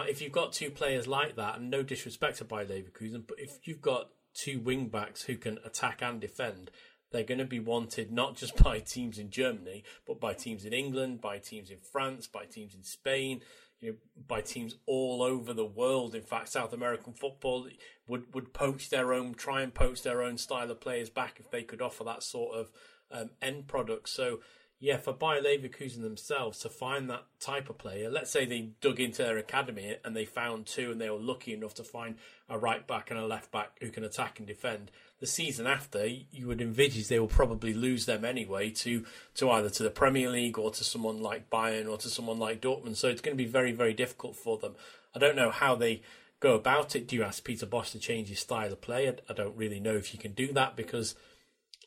if 0.08 0.22
you've 0.22 0.32
got 0.32 0.54
two 0.54 0.70
players 0.72 1.08
like 1.08 1.36
that, 1.36 1.58
and 1.58 1.70
no 1.70 1.84
disrespect 1.84 2.38
to 2.38 2.46
Bayer 2.46 2.66
Leverkusen, 2.66 3.24
but 3.28 3.40
if 3.40 3.68
you've 3.68 3.82
got 3.82 4.10
two 4.34 4.60
wing 4.60 4.88
backs 4.88 5.24
who 5.24 5.36
can 5.38 5.60
attack 5.66 6.02
and 6.02 6.20
defend, 6.20 6.72
they're 7.12 7.24
going 7.24 7.40
to 7.40 7.46
be 7.46 7.60
wanted 7.60 8.12
not 8.12 8.36
just 8.36 8.56
by 8.64 8.80
teams 8.80 9.18
in 9.18 9.30
Germany, 9.30 9.84
but 10.06 10.20
by 10.20 10.34
teams 10.34 10.66
in 10.66 10.74
England, 10.74 11.22
by 11.22 11.38
teams 11.38 11.70
in 11.70 11.80
France, 11.92 12.28
by 12.28 12.46
teams 12.46 12.76
in 12.76 12.84
Spain, 12.84 13.42
you 13.80 13.92
know, 13.92 13.98
by 14.28 14.42
teams 14.42 14.76
all 14.86 15.24
over 15.24 15.54
the 15.54 15.66
world. 15.66 16.14
In 16.14 16.22
fact, 16.24 16.50
South 16.50 16.74
American 16.74 17.14
football 17.14 17.68
would 18.08 18.34
would 18.34 18.54
poach 18.54 18.90
their 18.90 19.14
own, 19.14 19.34
try 19.34 19.62
and 19.62 19.74
poach 19.74 20.04
their 20.04 20.22
own 20.22 20.38
style 20.38 20.70
of 20.70 20.82
players 20.82 21.10
back 21.10 21.40
if 21.40 21.50
they 21.50 21.64
could 21.64 21.82
offer 21.82 22.04
that 22.04 22.24
sort 22.24 22.56
of 22.58 22.72
um, 23.12 23.30
end 23.42 23.68
product. 23.68 24.10
So 24.10 24.40
yeah, 24.82 24.96
for 24.96 25.12
Bayer 25.12 25.42
Leverkusen 25.42 26.02
themselves 26.02 26.60
to 26.60 26.70
find 26.70 27.10
that 27.10 27.26
type 27.42 27.70
of 27.70 27.78
player, 27.78 28.10
let's 28.10 28.32
say 28.32 28.46
they 28.46 28.70
dug 28.80 29.02
into 29.02 29.24
their 29.24 29.38
academy 29.38 29.98
and 30.06 30.16
they 30.16 30.24
found 30.24 30.68
two 30.68 30.90
and 30.90 31.02
they 31.02 31.10
were 31.10 31.20
lucky 31.20 31.54
enough 31.54 31.74
to 31.76 31.84
find 31.84 32.16
a 32.48 32.58
right 32.58 32.88
back 32.88 33.12
and 33.12 33.20
a 33.20 33.26
left 33.26 33.52
back 33.52 33.78
who 33.82 33.90
can 33.90 34.06
attack 34.06 34.40
and 34.40 34.48
defend. 34.48 34.90
The 35.20 35.28
season 35.28 35.68
after, 35.68 36.06
you 36.06 36.48
would 36.48 36.62
envisage 36.62 37.10
they 37.10 37.20
will 37.20 37.28
probably 37.28 37.74
lose 37.74 38.06
them 38.06 38.24
anyway 38.24 38.70
to, 38.70 39.06
to 39.36 39.52
either 39.52 39.70
to 39.70 39.84
the 39.84 39.90
Premier 39.90 40.30
League 40.30 40.58
or 40.58 40.72
to 40.72 40.84
someone 40.86 41.22
like 41.22 41.50
Bayern 41.50 41.92
or 41.92 41.98
to 41.98 42.08
someone 42.08 42.40
like 42.40 42.62
Dortmund. 42.62 42.96
So 42.96 43.10
it's 43.10 43.22
going 43.22 43.36
to 43.38 43.44
be 43.44 43.50
very, 43.50 43.74
very 43.74 43.94
difficult 43.94 44.38
for 44.38 44.58
them. 44.58 44.76
I 45.14 45.20
don't 45.20 45.36
know 45.36 45.52
how 45.52 45.76
they 45.76 46.04
go 46.40 46.54
about 46.56 46.96
it. 46.96 47.06
Do 47.06 47.18
you 47.18 47.24
ask 47.24 47.44
Peter 47.44 47.66
Bosz 47.66 47.92
to 47.92 48.00
change 48.00 48.30
his 48.30 48.40
style 48.40 48.72
of 48.72 48.80
play? 48.80 49.14
I 49.30 49.34
don't 49.34 49.58
really 49.58 49.82
know 49.82 49.96
if 49.96 50.14
you 50.14 50.20
can 50.20 50.32
do 50.32 50.54
that 50.54 50.78
because 50.78 51.16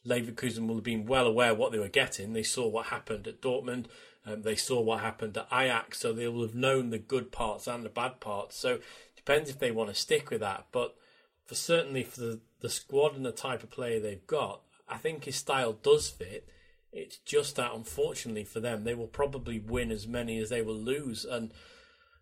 Leverkusen 0.06 0.66
will 0.66 0.76
have 0.76 0.85
been 0.85 1.06
well 1.06 1.26
aware 1.26 1.54
what 1.54 1.73
they 1.73 1.78
were 1.78 1.88
getting. 1.88 2.32
They 2.32 2.42
saw 2.42 2.66
what 2.66 2.87
happened 2.87 3.26
at 3.26 3.40
Dortmund. 3.40 3.87
Um, 4.26 4.42
they 4.42 4.56
saw 4.56 4.80
what 4.80 5.00
happened 5.00 5.37
at 5.37 5.49
Ajax, 5.52 5.99
so 5.99 6.12
they 6.12 6.28
will 6.28 6.42
have 6.42 6.54
known 6.54 6.90
the 6.90 6.99
good 6.99 7.32
parts 7.32 7.66
and 7.66 7.85
the 7.85 7.88
bad 7.88 8.21
parts. 8.21 8.56
So 8.56 8.75
it 8.75 8.82
depends 9.16 9.50
if 9.50 9.59
they 9.59 9.71
want 9.71 9.90
to 9.90 9.94
stick 9.94 10.30
with 10.30 10.40
that. 10.40 10.66
But 10.73 10.97
for 11.44 11.54
certainly 11.54 12.04
for 12.04 12.21
the, 12.21 12.40
the 12.61 12.68
squad 12.68 13.16
and 13.16 13.25
the 13.25 13.32
type 13.32 13.62
of 13.62 13.71
player 13.71 14.00
they've 14.00 14.26
got, 14.26 14.61
I 14.88 14.97
think 14.97 15.25
his 15.25 15.37
style 15.37 15.73
does 15.73 16.09
fit. 16.09 16.49
It's 16.92 17.16
just 17.18 17.56
that 17.56 17.73
unfortunately 17.75 18.44
for 18.44 18.61
them, 18.61 18.85
they 18.85 18.94
will 18.94 19.06
probably 19.06 19.59
win 19.59 19.90
as 19.90 20.06
many 20.06 20.38
as 20.38 20.50
they 20.50 20.62
will 20.62 20.75
lose. 20.76 21.25
And 21.25 21.52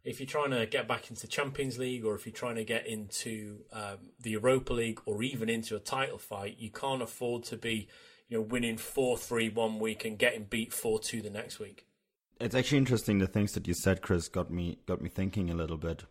if 0.04 0.18
you're 0.18 0.26
trying 0.26 0.50
to 0.50 0.66
get 0.66 0.88
back 0.88 1.10
into 1.10 1.26
Champions 1.26 1.78
League 1.78 2.04
or 2.04 2.14
if 2.14 2.26
you're 2.26 2.32
trying 2.32 2.54
to 2.56 2.64
get 2.64 2.86
into 2.86 3.58
um, 3.72 3.98
the 4.20 4.30
Europa 4.30 4.72
League 4.72 5.00
or 5.04 5.22
even 5.22 5.48
into 5.48 5.76
a 5.76 5.80
title 5.80 6.18
fight, 6.18 6.56
you 6.58 6.70
can't 6.70 7.02
afford 7.02 7.44
to 7.44 7.56
be, 7.56 7.88
you 8.28 8.38
know, 8.38 8.42
winning 8.42 8.78
four 8.78 9.18
three 9.18 9.48
one 9.48 9.78
week 9.78 10.04
and 10.04 10.18
getting 10.18 10.44
beat 10.44 10.72
four 10.72 10.98
two 10.98 11.20
the 11.20 11.30
next 11.30 11.58
week. 11.58 11.86
It's 12.40 12.54
actually 12.54 12.78
interesting. 12.78 13.18
The 13.18 13.26
things 13.26 13.52
that 13.52 13.68
you 13.68 13.74
said, 13.74 14.00
Chris, 14.00 14.28
got 14.28 14.50
me 14.50 14.78
got 14.86 15.02
me 15.02 15.10
thinking 15.10 15.50
a 15.50 15.54
little 15.54 15.76
bit. 15.76 16.04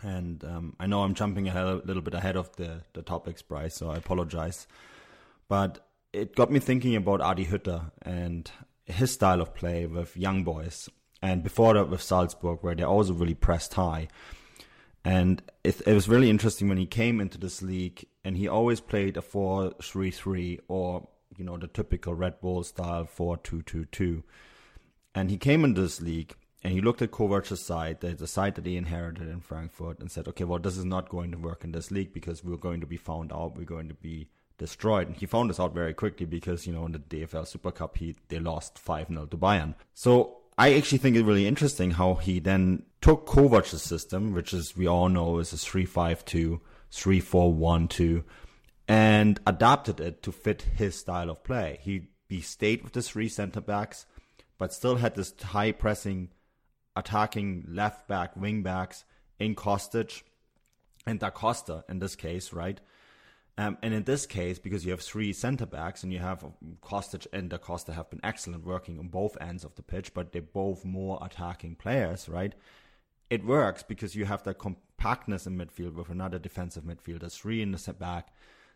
And 0.00 0.42
um, 0.44 0.76
I 0.78 0.86
know 0.86 1.02
I'm 1.02 1.14
jumping 1.14 1.48
a 1.48 1.74
little 1.84 2.02
bit 2.02 2.14
ahead 2.14 2.36
of 2.36 2.54
the 2.56 2.82
the 2.94 3.02
topics, 3.02 3.42
Bryce. 3.42 3.74
So 3.74 3.90
I 3.90 3.96
apologize, 3.96 4.66
but 5.48 5.86
it 6.12 6.34
got 6.34 6.50
me 6.50 6.60
thinking 6.60 6.96
about 6.96 7.20
Adi 7.20 7.44
Hütter 7.44 7.90
and 8.00 8.50
his 8.86 9.12
style 9.12 9.42
of 9.42 9.54
play 9.54 9.84
with 9.84 10.16
young 10.16 10.44
boys 10.44 10.88
and 11.20 11.42
before 11.42 11.74
that 11.74 11.90
with 11.90 12.02
Salzburg, 12.02 12.58
where 12.62 12.74
they 12.74 12.84
also 12.84 13.12
really 13.12 13.34
pressed 13.34 13.74
high. 13.74 14.08
And 15.04 15.42
it, 15.64 15.80
it 15.86 15.94
was 15.94 16.08
really 16.08 16.30
interesting 16.30 16.68
when 16.68 16.78
he 16.78 16.86
came 16.86 17.20
into 17.20 17.38
this 17.38 17.62
league, 17.62 18.04
and 18.24 18.36
he 18.36 18.48
always 18.48 18.80
played 18.80 19.16
a 19.16 19.22
4 19.22 19.72
3 19.82 20.10
3 20.10 20.60
or, 20.68 21.08
you 21.36 21.44
know, 21.44 21.56
the 21.56 21.66
typical 21.66 22.14
Red 22.14 22.40
Bull 22.40 22.62
style 22.62 23.04
4 23.06 23.38
2 23.38 23.62
2 23.62 23.84
2. 23.86 24.22
And 25.14 25.30
he 25.30 25.38
came 25.38 25.64
into 25.64 25.80
this 25.80 26.00
league, 26.00 26.34
and 26.62 26.72
he 26.72 26.80
looked 26.80 27.02
at 27.02 27.10
Kovac's 27.10 27.60
side, 27.60 28.00
the, 28.00 28.08
the 28.08 28.26
side 28.26 28.54
that 28.56 28.66
he 28.66 28.76
inherited 28.76 29.28
in 29.28 29.40
Frankfurt, 29.40 30.00
and 30.00 30.10
said, 30.10 30.28
okay, 30.28 30.44
well, 30.44 30.58
this 30.58 30.76
is 30.76 30.84
not 30.84 31.08
going 31.08 31.30
to 31.32 31.38
work 31.38 31.64
in 31.64 31.72
this 31.72 31.90
league 31.90 32.12
because 32.12 32.44
we're 32.44 32.56
going 32.56 32.80
to 32.80 32.86
be 32.86 32.96
found 32.96 33.32
out, 33.32 33.56
we're 33.56 33.64
going 33.64 33.88
to 33.88 33.94
be 33.94 34.28
destroyed. 34.58 35.06
And 35.06 35.16
he 35.16 35.26
found 35.26 35.50
this 35.50 35.60
out 35.60 35.72
very 35.72 35.94
quickly 35.94 36.26
because, 36.26 36.66
you 36.66 36.72
know, 36.72 36.84
in 36.84 36.92
the 36.92 36.98
DFL 36.98 37.46
Super 37.46 37.70
Cup, 37.70 37.96
he, 37.96 38.16
they 38.28 38.40
lost 38.40 38.78
5 38.78 39.08
0 39.08 39.26
to 39.26 39.36
Bayern. 39.36 39.74
So 39.94 40.37
I 40.58 40.74
actually 40.74 40.98
think 40.98 41.14
it's 41.14 41.24
really 41.24 41.46
interesting 41.46 41.92
how 41.92 42.14
he 42.14 42.40
then 42.40 42.82
took 43.00 43.26
Kovac's 43.26 43.80
system, 43.80 44.34
which 44.34 44.52
is 44.52 44.76
we 44.76 44.88
all 44.88 45.08
know 45.08 45.38
is 45.38 45.52
a 45.52 45.56
3-5-2, 45.56 46.60
3-4-1-2, 46.90 48.24
and 48.88 49.38
adapted 49.46 50.00
it 50.00 50.20
to 50.24 50.32
fit 50.32 50.62
his 50.62 50.96
style 50.96 51.30
of 51.30 51.44
play. 51.44 51.78
He 51.82 52.08
he 52.28 52.40
stayed 52.40 52.82
with 52.82 52.92
the 52.92 53.02
three 53.02 53.28
center 53.28 53.60
backs, 53.60 54.04
but 54.58 54.72
still 54.72 54.96
had 54.96 55.14
this 55.14 55.32
high 55.40 55.72
pressing, 55.72 56.30
attacking 56.94 57.64
left 57.68 58.08
back, 58.08 58.36
wing 58.36 58.62
backs 58.62 59.04
in 59.38 59.54
Kostic 59.54 60.24
and 61.06 61.20
Da 61.20 61.30
Costa 61.30 61.84
in 61.88 62.00
this 62.00 62.16
case, 62.16 62.52
right? 62.52 62.80
Um, 63.58 63.76
and 63.82 63.92
in 63.92 64.04
this 64.04 64.24
case, 64.24 64.60
because 64.60 64.84
you 64.84 64.92
have 64.92 65.00
three 65.00 65.32
centre 65.32 65.66
backs 65.66 66.04
and 66.04 66.12
you 66.12 66.20
have 66.20 66.44
Kostic 66.80 67.26
and 67.32 67.50
Da 67.50 67.58
Costa 67.58 67.92
have 67.92 68.08
been 68.08 68.20
excellent 68.22 68.64
working 68.64 69.00
on 69.00 69.08
both 69.08 69.36
ends 69.40 69.64
of 69.64 69.74
the 69.74 69.82
pitch, 69.82 70.14
but 70.14 70.30
they're 70.30 70.40
both 70.40 70.84
more 70.84 71.18
attacking 71.20 71.74
players, 71.74 72.28
right? 72.28 72.54
It 73.30 73.44
works 73.44 73.82
because 73.82 74.14
you 74.14 74.26
have 74.26 74.44
that 74.44 74.60
compactness 74.60 75.48
in 75.48 75.58
midfield 75.58 75.94
with 75.94 76.08
another 76.08 76.38
defensive 76.38 76.84
midfielder, 76.84 77.32
three 77.32 77.60
in 77.60 77.72
the 77.72 77.92
back. 77.94 78.28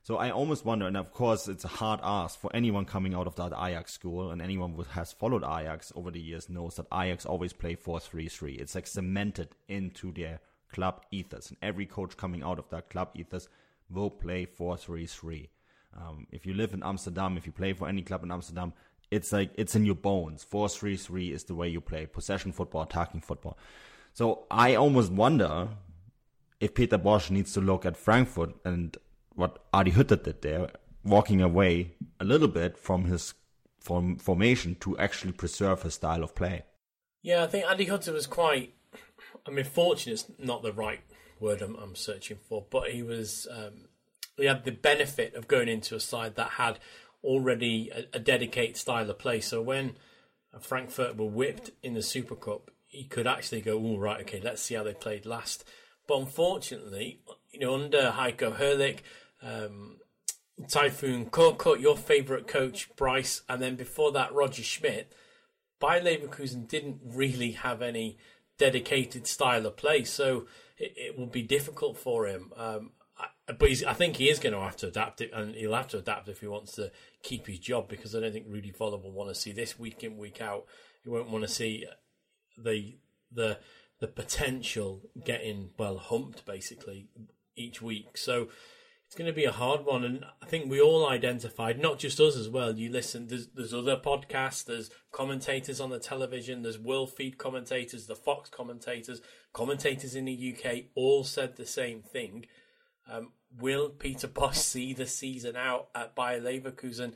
So 0.02 0.16
I 0.16 0.32
almost 0.32 0.64
wonder, 0.64 0.88
and 0.88 0.96
of 0.96 1.12
course 1.12 1.46
it's 1.46 1.64
a 1.64 1.68
hard 1.68 2.00
ask 2.02 2.36
for 2.40 2.50
anyone 2.52 2.84
coming 2.84 3.14
out 3.14 3.28
of 3.28 3.36
that 3.36 3.52
Ajax 3.52 3.92
school, 3.92 4.32
and 4.32 4.42
anyone 4.42 4.72
who 4.72 4.82
has 4.82 5.12
followed 5.12 5.44
Ajax 5.44 5.92
over 5.94 6.10
the 6.10 6.20
years 6.20 6.50
knows 6.50 6.74
that 6.74 6.86
Ajax 6.92 7.24
always 7.24 7.52
play 7.52 7.76
4-3-3. 7.76 8.60
It's 8.60 8.74
like 8.74 8.88
cemented 8.88 9.50
into 9.68 10.10
their 10.12 10.40
club 10.72 11.02
ethos, 11.12 11.50
and 11.50 11.58
every 11.62 11.86
coach 11.86 12.16
coming 12.16 12.42
out 12.42 12.58
of 12.58 12.68
that 12.70 12.90
club 12.90 13.10
ethos 13.14 13.48
will 13.92 14.10
play 14.10 14.46
4-3-3. 14.46 15.48
Um, 15.96 16.26
if 16.30 16.46
you 16.46 16.54
live 16.54 16.72
in 16.72 16.82
Amsterdam, 16.82 17.36
if 17.36 17.46
you 17.46 17.52
play 17.52 17.72
for 17.72 17.88
any 17.88 18.02
club 18.02 18.24
in 18.24 18.30
Amsterdam, 18.30 18.72
it's 19.10 19.32
like 19.32 19.50
it's 19.56 19.74
in 19.74 19.84
your 19.84 19.94
bones. 19.94 20.46
4-3-3 20.50 21.32
is 21.32 21.44
the 21.44 21.54
way 21.54 21.68
you 21.68 21.80
play 21.80 22.06
possession 22.06 22.52
football, 22.52 22.82
attacking 22.82 23.20
football. 23.20 23.58
So 24.14 24.46
I 24.50 24.74
almost 24.74 25.12
wonder 25.12 25.68
if 26.60 26.74
Peter 26.74 26.98
Bosz 26.98 27.30
needs 27.30 27.52
to 27.54 27.60
look 27.60 27.84
at 27.84 27.96
Frankfurt 27.96 28.54
and 28.64 28.96
what 29.34 29.64
Adi 29.72 29.92
Hütter 29.92 30.22
did 30.22 30.42
there, 30.42 30.70
walking 31.04 31.40
away 31.40 31.92
a 32.20 32.24
little 32.24 32.48
bit 32.48 32.78
from 32.78 33.04
his 33.04 33.34
form, 33.80 34.16
formation 34.16 34.76
to 34.76 34.96
actually 34.98 35.32
preserve 35.32 35.82
his 35.82 35.94
style 35.94 36.22
of 36.22 36.34
play. 36.34 36.64
Yeah, 37.22 37.44
I 37.44 37.46
think 37.46 37.66
Adi 37.66 37.86
Hütter 37.86 38.12
was 38.12 38.26
quite. 38.26 38.74
I 39.46 39.50
mean, 39.50 39.64
fortunate 39.64 40.14
is 40.14 40.26
not 40.38 40.62
the 40.62 40.72
right 40.72 41.00
word 41.42 41.60
I'm, 41.60 41.76
I'm 41.76 41.94
searching 41.94 42.38
for, 42.48 42.64
but 42.70 42.90
he 42.90 43.02
was 43.02 43.46
um, 43.50 43.88
he 44.36 44.46
had 44.46 44.64
the 44.64 44.72
benefit 44.72 45.34
of 45.34 45.48
going 45.48 45.68
into 45.68 45.94
a 45.94 46.00
side 46.00 46.36
that 46.36 46.50
had 46.52 46.78
already 47.22 47.90
a, 47.90 48.16
a 48.16 48.18
dedicated 48.18 48.76
style 48.76 49.10
of 49.10 49.18
play. 49.18 49.40
So 49.40 49.60
when 49.60 49.96
Frankfurt 50.60 51.16
were 51.16 51.26
whipped 51.26 51.70
in 51.82 51.94
the 51.94 52.02
Super 52.02 52.36
Cup, 52.36 52.70
he 52.86 53.04
could 53.04 53.26
actually 53.26 53.60
go, 53.60 53.78
"All 53.78 53.98
right, 53.98 54.20
okay, 54.22 54.40
let's 54.42 54.62
see 54.62 54.74
how 54.74 54.82
they 54.82 54.94
played 54.94 55.26
last." 55.26 55.64
But 56.06 56.18
unfortunately, 56.18 57.20
you 57.50 57.60
know, 57.60 57.74
under 57.74 58.12
Heiko 58.16 58.56
Herrlich, 58.56 59.00
um, 59.42 59.98
Tayfun 60.62 61.30
Korkut, 61.30 61.80
your 61.80 61.96
favourite 61.96 62.46
coach, 62.46 62.94
Bryce, 62.96 63.42
and 63.48 63.60
then 63.62 63.76
before 63.76 64.12
that, 64.12 64.32
Roger 64.32 64.62
Schmidt, 64.62 65.12
Bayer 65.80 66.00
Leverkusen 66.00 66.68
didn't 66.68 67.00
really 67.04 67.52
have 67.52 67.82
any 67.82 68.18
dedicated 68.58 69.26
style 69.26 69.66
of 69.66 69.76
play. 69.76 70.04
So 70.04 70.46
it, 70.82 70.94
it 70.96 71.18
will 71.18 71.26
be 71.26 71.42
difficult 71.42 71.96
for 71.96 72.26
him. 72.26 72.52
Um, 72.56 72.90
I, 73.16 73.52
but 73.52 73.70
I 73.86 73.94
think 73.94 74.16
he 74.16 74.28
is 74.28 74.38
going 74.38 74.52
to 74.52 74.60
have 74.60 74.76
to 74.78 74.88
adapt 74.88 75.20
it, 75.20 75.30
and 75.32 75.54
he'll 75.54 75.74
have 75.74 75.88
to 75.88 75.98
adapt 75.98 76.28
if 76.28 76.40
he 76.40 76.48
wants 76.48 76.72
to 76.72 76.90
keep 77.22 77.46
his 77.46 77.58
job. 77.58 77.88
Because 77.88 78.14
I 78.14 78.20
don't 78.20 78.32
think 78.32 78.46
Rudi 78.48 78.72
Völler 78.72 79.02
will 79.02 79.12
want 79.12 79.30
to 79.30 79.34
see 79.34 79.52
this 79.52 79.78
week 79.78 80.02
in 80.02 80.18
week 80.18 80.40
out. 80.42 80.66
He 81.04 81.10
won't 81.10 81.30
want 81.30 81.44
to 81.44 81.48
see 81.48 81.86
the 82.58 82.96
the 83.30 83.58
the 84.00 84.08
potential 84.08 85.02
getting 85.24 85.70
well 85.78 85.98
humped 85.98 86.44
basically 86.44 87.08
each 87.54 87.80
week. 87.80 88.18
So 88.18 88.48
it's 89.12 89.18
going 89.18 89.30
to 89.30 89.36
be 89.36 89.44
a 89.44 89.52
hard 89.52 89.84
one, 89.84 90.04
and 90.04 90.24
I 90.40 90.46
think 90.46 90.70
we 90.70 90.80
all 90.80 91.06
identified, 91.06 91.78
not 91.78 91.98
just 91.98 92.18
us 92.18 92.34
as 92.34 92.48
well. 92.48 92.74
You 92.78 92.90
listen, 92.90 93.26
there's 93.26 93.48
there's 93.48 93.74
other 93.74 93.98
podcasts, 93.98 94.64
there's 94.64 94.88
commentators 95.10 95.80
on 95.80 95.90
the 95.90 95.98
television, 95.98 96.62
there's 96.62 96.78
World 96.78 97.12
Feed 97.12 97.36
commentators, 97.36 98.06
the 98.06 98.16
Fox 98.16 98.48
commentators, 98.48 99.20
commentators 99.52 100.14
in 100.14 100.24
the 100.24 100.56
UK, 100.56 100.84
all 100.94 101.24
said 101.24 101.56
the 101.56 101.66
same 101.66 102.00
thing. 102.00 102.46
Um, 103.06 103.32
will 103.60 103.90
Peter 103.90 104.26
Bosz 104.26 104.54
see 104.54 104.94
the 104.94 105.06
season 105.06 105.56
out 105.56 105.90
at 105.94 106.16
Bayer 106.16 106.40
Leverkusen 106.40 107.12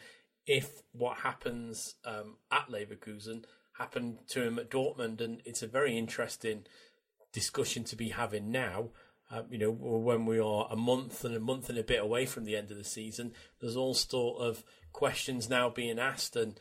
if 0.47 0.83
what 0.93 1.21
happens 1.21 1.95
um, 2.05 2.37
at 2.53 2.69
Leverkusen 2.69 3.45
happened 3.79 4.19
to 4.29 4.43
him 4.43 4.59
at 4.59 4.71
Dortmund? 4.71 5.23
And 5.23 5.41
it's 5.47 5.63
a 5.63 5.67
very 5.67 5.97
interesting 5.97 6.67
discussion 7.33 7.85
to 7.85 7.97
be 7.97 8.11
having 8.11 8.51
now. 8.51 8.91
Uh, 9.31 9.43
you 9.51 9.59
know, 9.59 9.71
when 9.71 10.25
we 10.25 10.39
are 10.39 10.69
a 10.71 10.77
month 10.77 11.25
and 11.25 11.35
a 11.35 11.41
month 11.41 11.69
and 11.69 11.79
a 11.79 11.83
bit 11.83 12.01
away 12.01 12.27
from 12.27 12.45
the 12.45 12.57
end 12.57 12.71
of 12.71 12.77
the 12.77 12.85
season, 12.85 13.33
there's 13.61 13.77
all 13.77 13.95
sort 13.95 14.41
of 14.41 14.63
questions 14.93 15.51
now 15.51 15.69
being 15.69 15.99
asked, 15.99 16.37
and 16.37 16.61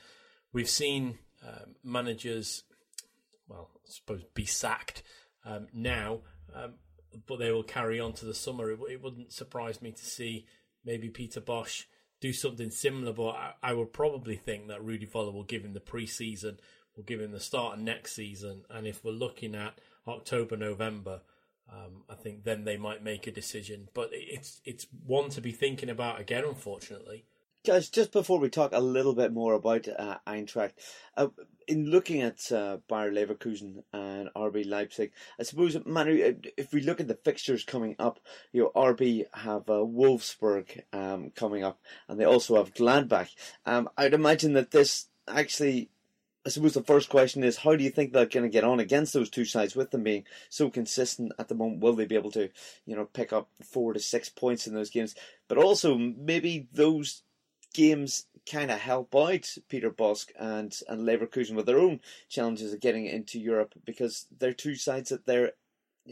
we've 0.52 0.70
seen 0.70 1.20
um, 1.46 1.76
managers, 1.84 2.64
well, 3.48 3.70
I 3.76 3.92
suppose, 3.92 4.24
be 4.34 4.46
sacked 4.46 5.04
um, 5.46 5.68
now, 5.74 6.22
um, 6.56 6.74
but 7.28 7.38
they 7.38 7.52
will 7.52 7.64
carry 7.64 8.00
on 8.00 8.14
to 8.14 8.26
the 8.26 8.34
summer. 8.34 8.72
It, 8.72 8.80
it, 8.90 9.02
wouldn't 9.02 9.32
surprise 9.32 9.82
me 9.82 9.92
to 9.92 10.06
see 10.06 10.48
maybe 10.84 11.10
Peter 11.10 11.42
Bosz 11.42 11.86
do 12.20 12.34
something 12.34 12.72
similar, 12.72 13.14
but 13.14 13.30
I, 13.30 13.54
I 13.62 13.74
would 13.74 13.94
probably 13.94 14.38
think 14.38 14.68
that 14.68 14.84
Rudi 14.84 15.06
Völler 15.06 15.34
will 15.34 15.44
give 15.44 15.64
him 15.64 15.74
the 15.74 15.80
pre-season, 15.80 16.60
will 16.96 17.04
give 17.04 17.22
him 17.22 17.32
the 17.32 17.40
start 17.40 17.76
of 17.76 17.80
next 17.80 18.16
season, 18.16 18.64
and 18.72 18.88
if 18.88 19.04
we're 19.04 19.12
looking 19.12 19.54
at 19.54 19.78
October, 20.08 20.58
November, 20.58 21.22
um, 21.72 22.04
I 22.10 22.16
think 22.16 22.44
then 22.44 22.64
they 22.64 22.78
might 22.78 23.04
make 23.04 23.28
a 23.28 23.32
decision. 23.32 23.90
But 23.94 24.10
it's 24.12 24.62
it's 24.66 24.88
one 25.06 25.30
to 25.30 25.42
be 25.42 25.52
thinking 25.52 25.90
about 25.90 26.20
again, 26.20 26.44
unfortunately. 26.46 27.26
Guys, 27.66 27.90
just 27.90 28.12
before 28.12 28.38
we 28.38 28.50
talk 28.50 28.74
a 28.74 28.80
little 28.80 29.16
bit 29.16 29.34
more 29.34 29.54
about 29.54 29.88
uh, 29.88 30.20
Eintracht, 30.28 30.74
uh, 31.18 31.30
in 31.68 31.90
looking 31.90 32.22
at 32.22 32.52
uh, 32.52 32.78
Bayer 32.88 33.12
Leverkusen 33.12 33.82
and 33.92 34.30
RB 34.36 34.70
Leipzig, 34.70 35.12
I 35.40 35.44
suppose, 35.44 35.76
Manu, 35.84 36.24
uh, 36.24 36.50
if 36.58 36.74
we 36.74 36.82
look 36.82 37.00
at 37.00 37.08
the 37.08 37.16
fixtures 37.16 37.64
coming 37.64 37.96
up, 37.98 38.20
you 38.52 38.62
know, 38.62 38.72
RB 38.76 39.26
have 39.34 39.68
uh, 39.68 39.84
Wolfsburg 39.84 40.84
um, 40.94 41.32
coming 41.32 41.64
up, 41.64 41.80
and 42.08 42.20
they 42.20 42.26
also 42.26 42.56
have 42.58 42.76
Gladbach. 42.76 43.30
Um, 43.66 43.90
I'd 43.98 44.14
imagine 44.14 44.54
that 44.54 44.70
this 44.70 45.08
actually 45.28 45.90
I 46.46 46.50
suppose 46.50 46.74
the 46.76 46.84
first 46.84 47.10
question 47.10 47.44
is 47.44 47.58
how 47.58 47.76
do 47.76 47.84
you 47.84 47.90
think 47.90 48.14
they're 48.14 48.28
going 48.28 48.44
to 48.44 48.50
get 48.50 48.64
on 48.64 48.80
against 48.80 49.14
those 49.14 49.32
two 49.32 49.46
sides 49.46 49.76
with 49.76 49.90
them 49.90 50.04
being 50.04 50.26
so 50.50 50.70
consistent 50.70 51.32
at 51.40 51.48
the 51.48 51.56
moment? 51.56 51.82
Will 51.82 51.94
they 51.94 52.06
be 52.06 52.16
able 52.16 52.32
to, 52.32 52.50
you 52.86 52.96
know, 52.96 53.06
pick 53.06 53.34
up 53.34 53.50
four 53.64 53.94
to 53.94 54.00
six 54.00 54.30
points 54.30 54.68
in 54.68 54.76
those 54.76 54.92
games? 54.92 55.16
But 55.48 55.58
also 55.58 55.98
maybe 55.98 56.68
those 56.72 57.24
games 57.74 58.28
kind 58.50 58.70
of 58.70 58.80
help 58.80 59.16
out 59.16 59.58
Peter 59.70 59.90
Bosz 59.90 60.28
and 60.38 60.80
and 60.88 61.02
Leverkusen 61.02 61.56
with 61.56 61.66
their 61.66 61.80
own 61.80 62.00
challenges 62.30 62.74
of 62.74 62.80
getting 62.80 63.08
into 63.08 63.40
Europe 63.40 63.74
because 63.84 64.28
they're 64.38 64.54
two 64.54 64.76
sides 64.76 65.10
that 65.10 65.26
they're 65.26 65.54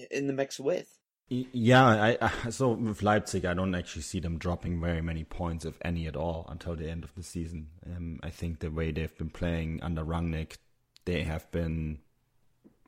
in 0.09 0.25
the 0.25 0.33
mix 0.33 0.59
with. 0.59 0.97
Yeah, 1.29 1.85
I, 1.85 2.17
I, 2.21 2.49
so 2.49 2.69
with 2.69 3.01
Leipzig, 3.01 3.45
I 3.45 3.53
don't 3.53 3.75
actually 3.75 4.03
see 4.03 4.19
them 4.19 4.37
dropping 4.37 4.79
very 4.79 5.01
many 5.01 5.23
points, 5.23 5.65
if 5.65 5.77
any 5.83 6.07
at 6.07 6.15
all, 6.15 6.45
until 6.49 6.75
the 6.75 6.89
end 6.89 7.03
of 7.03 7.13
the 7.15 7.23
season. 7.23 7.69
Um, 7.85 8.19
I 8.21 8.29
think 8.29 8.59
the 8.59 8.69
way 8.69 8.91
they've 8.91 9.17
been 9.17 9.29
playing 9.29 9.81
under 9.81 10.03
Rangnick, 10.03 10.57
they 11.05 11.23
have 11.23 11.49
been 11.51 11.99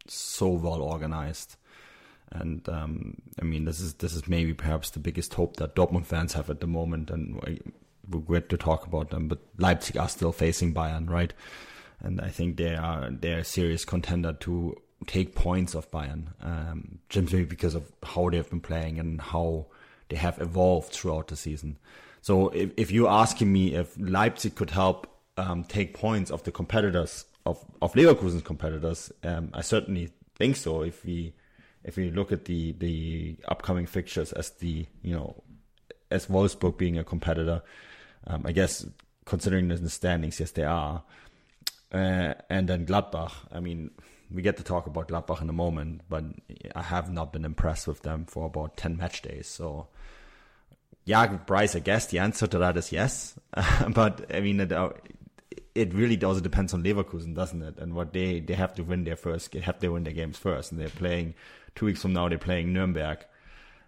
so 0.07 0.49
well 0.49 0.81
organized, 0.81 1.57
and 2.31 2.67
um, 2.69 3.15
I 3.41 3.45
mean, 3.45 3.65
this 3.65 3.79
is 3.79 3.95
this 3.95 4.13
is 4.13 4.27
maybe 4.27 4.53
perhaps 4.53 4.91
the 4.91 4.99
biggest 4.99 5.33
hope 5.33 5.57
that 5.57 5.75
Dortmund 5.75 6.05
fans 6.05 6.33
have 6.33 6.49
at 6.49 6.59
the 6.59 6.67
moment, 6.67 7.09
and 7.09 7.41
we 7.45 7.61
regret 8.09 8.49
to 8.49 8.57
talk 8.57 8.85
about 8.85 9.09
them, 9.09 9.27
but 9.27 9.39
Leipzig 9.57 9.97
are 9.97 10.09
still 10.09 10.31
facing 10.31 10.73
Bayern, 10.73 11.09
right? 11.09 11.33
And 12.01 12.21
I 12.21 12.29
think 12.29 12.57
they 12.57 12.75
are 12.75 13.09
they're 13.09 13.39
a 13.39 13.43
serious 13.43 13.85
contender 13.85 14.33
to 14.33 14.75
take 15.07 15.35
points 15.35 15.73
of 15.73 15.89
Bayern, 15.91 16.27
um, 16.41 16.99
simply 17.09 17.45
because 17.45 17.75
of 17.75 17.91
how 18.03 18.29
they've 18.29 18.49
been 18.49 18.61
playing 18.61 18.99
and 18.99 19.21
how 19.21 19.67
they 20.09 20.15
have 20.15 20.39
evolved 20.39 20.91
throughout 20.91 21.27
the 21.27 21.35
season. 21.35 21.77
So 22.21 22.49
if, 22.49 22.71
if 22.77 22.91
you're 22.91 23.09
asking 23.09 23.51
me 23.51 23.75
if 23.75 23.95
Leipzig 23.99 24.55
could 24.55 24.71
help 24.71 25.07
um, 25.37 25.63
take 25.63 25.93
points 25.93 26.31
of 26.31 26.43
the 26.43 26.51
competitors 26.51 27.25
of 27.45 27.63
of 27.81 27.93
Leverkusen's 27.93 28.41
competitors, 28.41 29.11
um, 29.23 29.49
I 29.53 29.61
certainly 29.61 30.11
think 30.35 30.55
so. 30.55 30.81
If 30.81 31.05
we 31.05 31.33
if 31.83 31.97
we 31.97 32.09
look 32.09 32.31
at 32.31 32.45
the 32.45 32.73
the 32.73 33.37
upcoming 33.47 33.85
fixtures 33.85 34.33
as 34.33 34.51
the 34.51 34.85
you 35.03 35.15
know 35.15 35.43
as 36.11 36.27
Wolfsburg 36.27 36.77
being 36.77 36.97
a 36.97 37.03
competitor, 37.03 37.61
um, 38.27 38.43
I 38.45 38.51
guess 38.51 38.85
considering 39.25 39.67
the 39.67 39.89
standings, 39.89 40.39
yes, 40.39 40.51
they 40.51 40.63
are. 40.63 41.03
Uh, 41.91 42.33
and 42.49 42.67
then 42.67 42.85
Gladbach, 42.85 43.31
I 43.51 43.59
mean, 43.59 43.91
we 44.31 44.41
get 44.41 44.57
to 44.57 44.63
talk 44.63 44.87
about 44.87 45.07
Gladbach 45.07 45.41
in 45.41 45.49
a 45.49 45.53
moment, 45.53 46.01
but 46.09 46.23
I 46.75 46.81
have 46.81 47.11
not 47.11 47.31
been 47.31 47.45
impressed 47.45 47.87
with 47.87 48.01
them 48.01 48.25
for 48.25 48.45
about 48.47 48.77
10 48.77 48.97
match 48.97 49.21
days. 49.21 49.47
So, 49.47 49.87
yeah, 51.03 51.27
Bryce, 51.27 51.75
I 51.75 51.79
guess 51.79 52.07
the 52.07 52.19
answer 52.19 52.47
to 52.47 52.57
that 52.59 52.77
is 52.77 52.91
yes. 52.91 53.39
but, 53.89 54.25
I 54.33 54.39
mean, 54.39 54.59
it, 54.59 54.71
uh, 54.71 54.89
it 55.75 55.93
really 55.93 56.21
also 56.23 56.41
depends 56.41 56.73
on 56.73 56.83
Leverkusen, 56.83 57.35
doesn't 57.35 57.61
it? 57.61 57.77
And 57.77 57.93
what 57.93 58.13
they, 58.13 58.39
they 58.39 58.55
have 58.55 58.73
to 58.75 58.83
win 58.83 59.03
their 59.03 59.15
first, 59.15 59.53
have 59.53 59.79
to 59.79 59.89
win 59.89 60.03
their 60.03 60.13
games 60.13 60.37
first. 60.37 60.71
And 60.71 60.81
they're 60.81 60.89
playing, 60.89 61.35
two 61.75 61.85
weeks 61.85 62.01
from 62.01 62.13
now, 62.13 62.27
they're 62.27 62.37
playing 62.37 62.73
Nuremberg. 62.73 63.25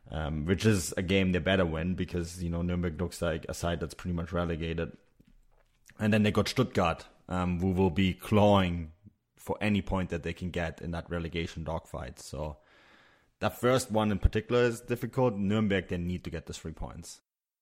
Um, 0.09 0.45
which 0.45 0.65
is 0.65 0.93
a 0.95 1.01
game 1.01 1.33
they 1.33 1.39
better 1.39 1.65
win 1.65 1.93
because 1.93 2.41
you 2.41 2.49
know 2.49 2.61
Nuremberg 2.61 2.97
looks 2.97 3.21
like 3.21 3.45
a 3.49 3.53
side 3.53 3.81
that's 3.81 3.93
pretty 3.93 4.15
much 4.15 4.31
relegated, 4.31 4.95
and 5.99 6.13
then 6.13 6.23
they 6.23 6.31
got 6.31 6.47
Stuttgart, 6.47 7.05
um, 7.27 7.59
who 7.59 7.71
will 7.71 7.89
be 7.89 8.13
clawing 8.13 8.93
for 9.47 9.55
any 9.61 9.81
point 9.81 10.09
that 10.09 10.23
they 10.23 10.33
can 10.33 10.49
get 10.51 10.81
in 10.81 10.91
that 10.91 11.09
relegation 11.09 11.63
dogfight. 11.63 12.19
So 12.19 12.57
that 13.39 13.57
first 13.57 13.89
one 13.89 14.11
in 14.11 14.19
particular 14.19 14.63
is 14.63 14.81
difficult. 14.81 15.35
Nuremberg 15.35 15.87
they 15.87 15.97
need 15.97 16.25
to 16.25 16.29
get 16.29 16.47
the 16.47 16.53
three 16.53 16.73
points. 16.73 17.21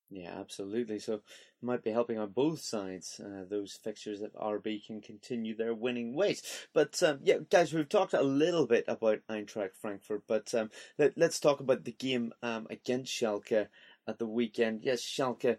Yeah, 0.09 0.33
absolutely. 0.39 0.97
So 0.97 1.21
might 1.61 1.83
be 1.83 1.91
helping 1.91 2.17
on 2.17 2.31
both 2.31 2.61
sides. 2.61 3.21
Uh, 3.23 3.43
those 3.47 3.73
fixtures 3.83 4.19
that 4.21 4.33
RB 4.35 4.83
can 4.83 4.99
continue 4.99 5.55
their 5.55 5.75
winning 5.75 6.15
ways. 6.15 6.41
But 6.73 7.03
um, 7.03 7.19
yeah, 7.21 7.37
guys, 7.51 7.71
we've 7.71 7.87
talked 7.87 8.15
a 8.15 8.23
little 8.23 8.65
bit 8.65 8.85
about 8.87 9.19
Eintracht 9.29 9.75
Frankfurt, 9.79 10.23
but 10.27 10.55
um, 10.55 10.71
let, 10.97 11.15
us 11.21 11.39
talk 11.39 11.59
about 11.59 11.83
the 11.83 11.91
game 11.91 12.33
um, 12.41 12.65
against 12.71 13.13
Schalke 13.13 13.67
at 14.07 14.17
the 14.17 14.27
weekend. 14.27 14.81
Yes, 14.83 15.03
Schalke 15.03 15.57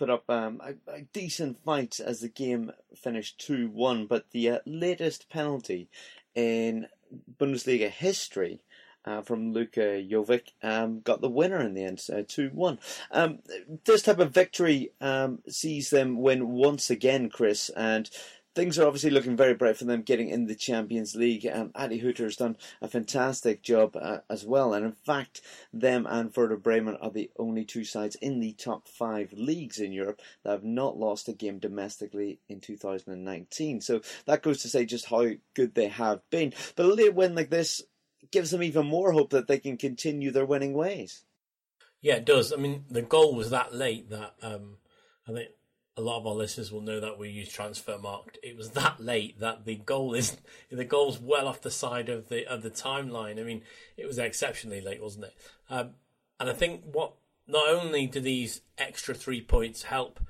put 0.00 0.08
up 0.08 0.30
um, 0.30 0.62
a, 0.64 0.90
a, 0.90 1.02
decent 1.12 1.62
fight 1.62 2.00
as 2.00 2.20
the 2.20 2.28
game 2.28 2.72
finished 2.96 3.38
2 3.46 3.68
1, 3.68 4.06
but 4.06 4.30
the 4.30 4.48
uh, 4.48 4.58
latest 4.64 5.28
penalty 5.28 5.90
in 6.34 6.86
Bundesliga 7.38 7.90
history. 7.90 8.62
Uh, 9.02 9.22
from 9.22 9.54
Luka 9.54 9.80
Jovic 9.80 10.48
um, 10.62 11.00
got 11.00 11.22
the 11.22 11.28
winner 11.28 11.58
in 11.58 11.72
the 11.72 11.84
end, 11.84 12.02
uh, 12.12 12.22
2 12.26 12.50
1. 12.52 12.78
Um, 13.10 13.38
this 13.84 14.02
type 14.02 14.18
of 14.18 14.32
victory 14.32 14.92
um, 15.00 15.38
sees 15.48 15.88
them 15.88 16.20
win 16.20 16.48
once 16.48 16.90
again, 16.90 17.30
Chris, 17.30 17.70
and 17.70 18.10
things 18.54 18.78
are 18.78 18.86
obviously 18.86 19.10
looking 19.10 19.36
very 19.36 19.54
bright 19.54 19.76
for 19.76 19.84
them 19.84 20.02
getting 20.02 20.28
in 20.28 20.46
the 20.46 20.54
Champions 20.54 21.14
League. 21.14 21.46
Um, 21.50 21.70
Adi 21.74 22.00
Hütter 22.00 22.24
has 22.24 22.36
done 22.36 22.56
a 22.82 22.88
fantastic 22.88 23.62
job 23.62 23.96
uh, 23.96 24.18
as 24.28 24.44
well, 24.44 24.74
and 24.74 24.84
in 24.84 24.92
fact, 24.92 25.40
them 25.72 26.06
and 26.08 26.34
Werder 26.34 26.56
Bremen 26.56 26.96
are 27.00 27.10
the 27.10 27.30
only 27.38 27.64
two 27.64 27.84
sides 27.84 28.16
in 28.16 28.40
the 28.40 28.52
top 28.54 28.88
five 28.88 29.32
leagues 29.32 29.78
in 29.78 29.92
Europe 29.92 30.20
that 30.42 30.50
have 30.50 30.64
not 30.64 30.96
lost 30.96 31.28
a 31.28 31.32
game 31.32 31.58
domestically 31.58 32.40
in 32.48 32.60
2019. 32.60 33.80
So 33.80 34.00
that 34.26 34.42
goes 34.42 34.62
to 34.62 34.68
say 34.68 34.84
just 34.84 35.06
how 35.06 35.26
good 35.54 35.74
they 35.74 35.88
have 35.88 36.20
been. 36.30 36.52
But 36.76 36.86
a 36.86 36.94
late 36.94 37.14
win 37.14 37.34
like 37.34 37.50
this 37.50 37.82
gives 38.30 38.50
them 38.50 38.62
even 38.62 38.86
more 38.86 39.12
hope 39.12 39.30
that 39.30 39.46
they 39.46 39.58
can 39.58 39.76
continue 39.76 40.30
their 40.30 40.46
winning 40.46 40.74
ways. 40.74 41.24
Yeah, 42.02 42.16
it 42.16 42.24
does. 42.24 42.52
I 42.52 42.56
mean, 42.56 42.84
the 42.88 43.02
goal 43.02 43.34
was 43.34 43.50
that 43.50 43.74
late 43.74 44.10
that 44.10 44.34
um, 44.42 44.76
I 45.28 45.32
think 45.32 45.50
a 45.96 46.00
lot 46.00 46.18
of 46.18 46.26
our 46.26 46.34
listeners 46.34 46.70
will 46.70 46.80
know 46.80 47.00
that 47.00 47.18
we 47.18 47.28
use 47.28 47.54
Transfermarkt. 47.54 48.36
It 48.42 48.56
was 48.56 48.70
that 48.70 49.00
late 49.00 49.40
that 49.40 49.64
the 49.64 49.76
goal 49.76 50.14
is 50.14 50.36
the 50.70 50.84
goal's 50.84 51.18
well 51.18 51.48
off 51.48 51.62
the 51.62 51.70
side 51.70 52.08
of 52.08 52.28
the 52.28 52.46
of 52.46 52.62
the 52.62 52.70
timeline. 52.70 53.40
I 53.40 53.44
mean, 53.44 53.62
it 53.96 54.06
was 54.06 54.18
exceptionally 54.18 54.80
late, 54.80 55.02
wasn't 55.02 55.26
it? 55.26 55.34
Um, 55.68 55.90
and 56.38 56.48
I 56.48 56.52
think 56.52 56.82
what 56.84 57.14
not 57.46 57.68
only 57.68 58.06
do 58.06 58.20
these 58.20 58.62
extra 58.78 59.14
three 59.14 59.40
points 59.40 59.84
help 59.84 60.20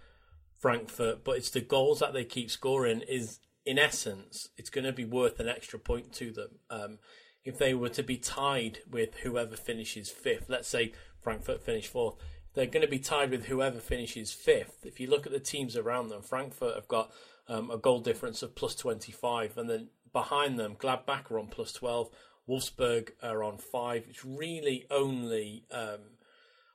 Frankfurt, 0.59 1.25
but 1.25 1.37
it's 1.37 1.51
the 1.51 1.61
goals 1.61 2.01
that 2.01 2.13
they 2.13 2.25
keep 2.25 2.51
scoring. 2.51 3.03
Is 3.09 3.41
in 3.65 3.79
essence, 3.79 4.49
it's 4.57 4.71
going 4.71 4.85
to 4.85 4.93
be 4.93 5.05
worth 5.05 5.39
an 5.41 5.49
extra 5.49 5.79
point 5.79 6.13
to 6.15 6.33
them. 6.33 6.51
Um, 6.71 6.99
if 7.45 7.59
they 7.59 7.75
were 7.75 7.89
to 7.91 8.03
be 8.03 8.17
tied 8.17 8.81
with 8.91 9.15
whoever 9.19 9.57
finishes 9.57 10.11
fifth, 10.11 10.47
let's 10.49 10.69
say 10.69 10.93
Frankfurt 11.21 11.63
finish 11.63 11.87
fourth, 11.87 12.17
they're 12.55 12.67
going 12.67 12.85
to 12.85 12.91
be 12.91 12.99
tied 12.99 13.31
with 13.31 13.47
whoever 13.47 13.79
finishes 13.79 14.33
fifth. 14.33 14.85
If 14.85 14.99
you 14.99 15.09
look 15.09 15.27
at 15.27 15.33
the 15.33 15.41
teams 15.41 15.77
around 15.77 16.09
them, 16.09 16.23
Frankfurt 16.23 16.75
have 16.75 16.89
got 16.89 17.13
um, 17.49 17.71
a 17.71 17.79
goal 17.79 18.01
difference 18.01 18.43
of 18.43 18.55
plus 18.55 18.75
25, 18.75 19.57
and 19.57 19.71
then 19.71 19.89
behind 20.13 20.59
them, 20.59 20.77
Gladbach 20.77 21.31
are 21.31 21.39
on 21.39 21.47
plus 21.47 21.73
12, 21.73 22.11
Wolfsburg 22.49 23.11
are 23.23 23.45
on 23.45 23.59
5. 23.59 24.05
It's 24.09 24.25
really 24.25 24.87
only 24.91 25.65
um, 25.71 26.17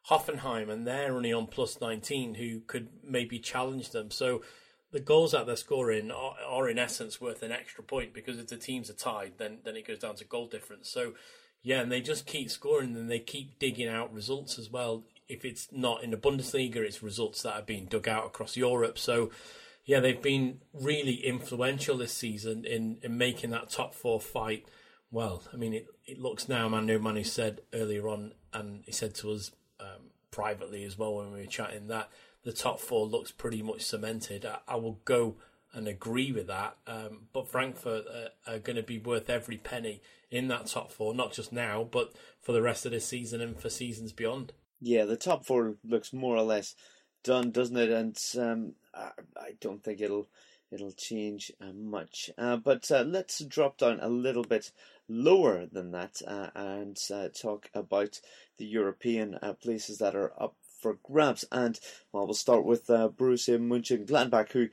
Hoffenheim, 0.10 0.70
and 0.70 0.88
they're 0.88 1.14
only 1.14 1.34
on 1.34 1.48
plus 1.48 1.82
19, 1.82 2.36
who 2.36 2.62
could 2.62 2.90
maybe 3.04 3.40
challenge 3.40 3.92
them. 3.92 4.12
So 4.12 4.44
the 4.92 5.02
goals 5.02 5.34
that 5.34 5.46
they're 5.46 5.58
scoring 5.58 6.10
are, 6.10 6.36
are, 6.48 6.70
in 6.70 6.80
essence 6.80 7.20
worth 7.20 7.44
an 7.44 7.52
extra 7.52 7.84
point 7.84 8.14
because 8.14 8.40
if 8.40 8.48
the 8.48 8.56
teams 8.56 8.90
are 8.90 8.94
tied, 8.94 9.34
then, 9.38 9.58
then 9.66 9.76
it 9.76 9.86
goes 9.86 10.00
down 10.00 10.16
to 10.16 10.24
goal 10.24 10.48
difference. 10.48 10.90
So, 10.90 11.16
yeah, 11.62 11.82
and 11.82 11.92
they 11.92 12.00
just 12.00 12.26
keep 12.26 12.50
scoring 12.50 12.96
and 12.96 13.12
they 13.12 13.20
keep 13.20 13.60
digging 13.60 13.90
out 13.90 14.14
results 14.14 14.58
as 14.58 14.70
well 14.70 15.04
if 15.28 15.46
it's 15.46 15.70
not 15.72 16.04
in 16.04 16.12
the 16.12 16.18
Bundesliga, 16.18 16.78
it's 16.78 17.04
results 17.04 17.42
that 17.44 17.56
are 17.56 17.62
being 17.62 17.86
dug 17.86 18.08
out 18.08 18.26
across 18.26 18.56
Europe. 18.58 18.98
So, 18.98 19.32
yeah, 19.86 20.00
they've 20.00 20.22
been 20.22 20.62
really 20.74 21.16
influential 21.16 21.98
this 21.98 22.14
season 22.14 22.66
in, 22.66 22.98
in 23.02 23.18
making 23.18 23.52
that 23.52 23.70
top 23.70 23.94
four 23.94 24.20
fight. 24.20 24.66
Well, 25.12 25.44
I 25.54 25.58
mean, 25.58 25.74
it, 25.74 25.88
it 26.06 26.20
looks 26.20 26.50
now, 26.50 26.68
Manu 26.68 27.00
Manu 27.00 27.24
said 27.24 27.62
earlier 27.74 28.08
on, 28.08 28.34
and 28.54 28.84
he 28.86 28.92
said 28.92 29.16
to 29.16 29.32
us 29.32 29.52
um, 29.80 30.12
privately 30.32 30.84
as 30.84 30.98
well 30.98 31.16
when 31.16 31.32
we 31.32 31.42
were 31.42 31.46
chatting, 31.46 31.88
that 31.88 32.10
the 32.44 32.54
top 32.54 32.80
four 32.80 33.06
looks 33.06 33.32
pretty 33.32 33.62
much 33.62 33.82
cemented. 33.82 34.46
I, 34.46 34.58
I 34.68 34.76
will 34.76 35.00
go 35.06 35.36
and 35.74 35.88
agree 35.88 36.32
with 36.32 36.48
that. 36.48 36.78
Um, 36.88 37.28
but 37.34 37.48
Frankfurt 37.48 38.06
uh, 38.08 38.52
are 38.52 38.60
going 38.60 38.78
to 38.78 38.84
be 38.84 38.98
worth 38.98 39.30
every 39.30 39.58
penny 39.58 40.02
in 40.32 40.48
that 40.48 40.68
top 40.68 40.92
four, 40.92 41.14
not 41.14 41.34
just 41.34 41.52
now, 41.52 41.88
but 41.90 42.14
for 42.42 42.52
the 42.54 42.62
rest 42.62 42.86
of 42.86 42.92
this 42.92 43.06
season 43.06 43.42
and 43.42 43.60
for 43.60 43.70
seasons 43.70 44.12
beyond. 44.12 44.54
Yeah, 44.88 45.06
the 45.06 45.18
top 45.18 45.48
four 45.48 45.78
looks 45.84 46.14
more 46.14 46.36
or 46.36 46.44
less 46.44 46.76
done, 47.24 47.50
doesn't 47.50 47.76
it? 47.76 47.90
And 47.90 48.16
um, 48.40 48.74
I, 48.94 49.10
I, 49.36 49.52
don't 49.60 49.84
think 49.84 50.00
it'll 50.00 50.28
it'll 50.70 50.92
change 50.92 51.52
uh, 51.60 51.74
much. 51.74 52.30
Uh, 52.38 52.58
but 52.58 52.92
uh, 52.92 53.02
let's 53.02 53.40
drop 53.40 53.80
down 53.80 53.98
a 54.00 54.10
little 54.10 54.44
bit 54.44 54.72
lower 55.10 55.66
than 55.66 55.90
that 55.94 56.22
uh, 56.28 56.52
and 56.54 57.00
uh, 57.12 57.30
talk 57.30 57.72
about 57.74 58.22
the 58.60 58.66
European 58.66 59.40
uh, 59.42 59.54
places 59.54 59.98
that 59.98 60.16
are 60.16 60.34
up 60.40 60.56
for 60.80 61.00
grabs. 61.02 61.46
And 61.52 61.80
well, 62.12 62.28
we'll 62.28 62.36
start 62.36 62.64
with 62.64 62.86
Borussia 62.86 63.58
Mönchengladbach, 63.58 64.52
who 64.52 64.68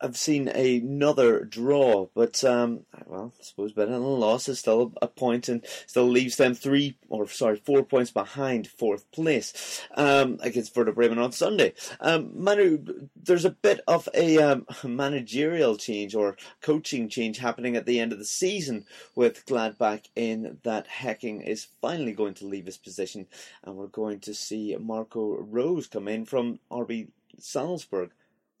I've 0.00 0.16
seen 0.16 0.48
another 0.48 1.44
draw, 1.44 2.06
but 2.14 2.42
um, 2.44 2.80
well, 3.06 3.32
I 3.38 3.42
suppose 3.42 3.72
better 3.72 3.92
than 3.92 4.02
a 4.02 4.06
loss 4.06 4.48
is 4.48 4.58
still 4.58 4.92
a 5.02 5.08
point 5.08 5.48
and 5.48 5.64
still 5.86 6.08
leaves 6.08 6.36
them 6.36 6.54
three 6.54 6.96
or 7.08 7.28
sorry 7.28 7.56
four 7.56 7.82
points 7.82 8.10
behind 8.10 8.68
fourth 8.68 9.10
place 9.10 9.82
um, 9.96 10.38
against 10.42 10.76
Werder 10.76 10.92
Bremen 10.92 11.18
on 11.18 11.32
Sunday. 11.32 11.74
Um, 12.00 12.30
Manu, 12.34 13.08
there's 13.16 13.44
a 13.44 13.50
bit 13.50 13.80
of 13.88 14.08
a 14.14 14.38
um, 14.38 14.66
managerial 14.84 15.76
change 15.76 16.14
or 16.14 16.36
coaching 16.60 17.08
change 17.08 17.38
happening 17.38 17.76
at 17.76 17.86
the 17.86 18.00
end 18.00 18.12
of 18.12 18.18
the 18.18 18.24
season 18.24 18.84
with 19.14 19.46
Gladbach 19.46 20.06
in 20.14 20.58
that 20.62 20.86
Hecking 20.86 21.40
is 21.40 21.68
finally 21.80 22.12
going 22.12 22.34
to 22.34 22.46
leave 22.46 22.66
his 22.66 22.78
position, 22.78 23.26
and 23.64 23.76
we're 23.76 23.86
going 23.86 24.20
to 24.20 24.34
see 24.34 24.76
Marco 24.78 25.36
Rose 25.36 25.86
come 25.86 26.08
in 26.08 26.24
from 26.24 26.60
RB 26.70 27.08
Salzburg 27.38 28.10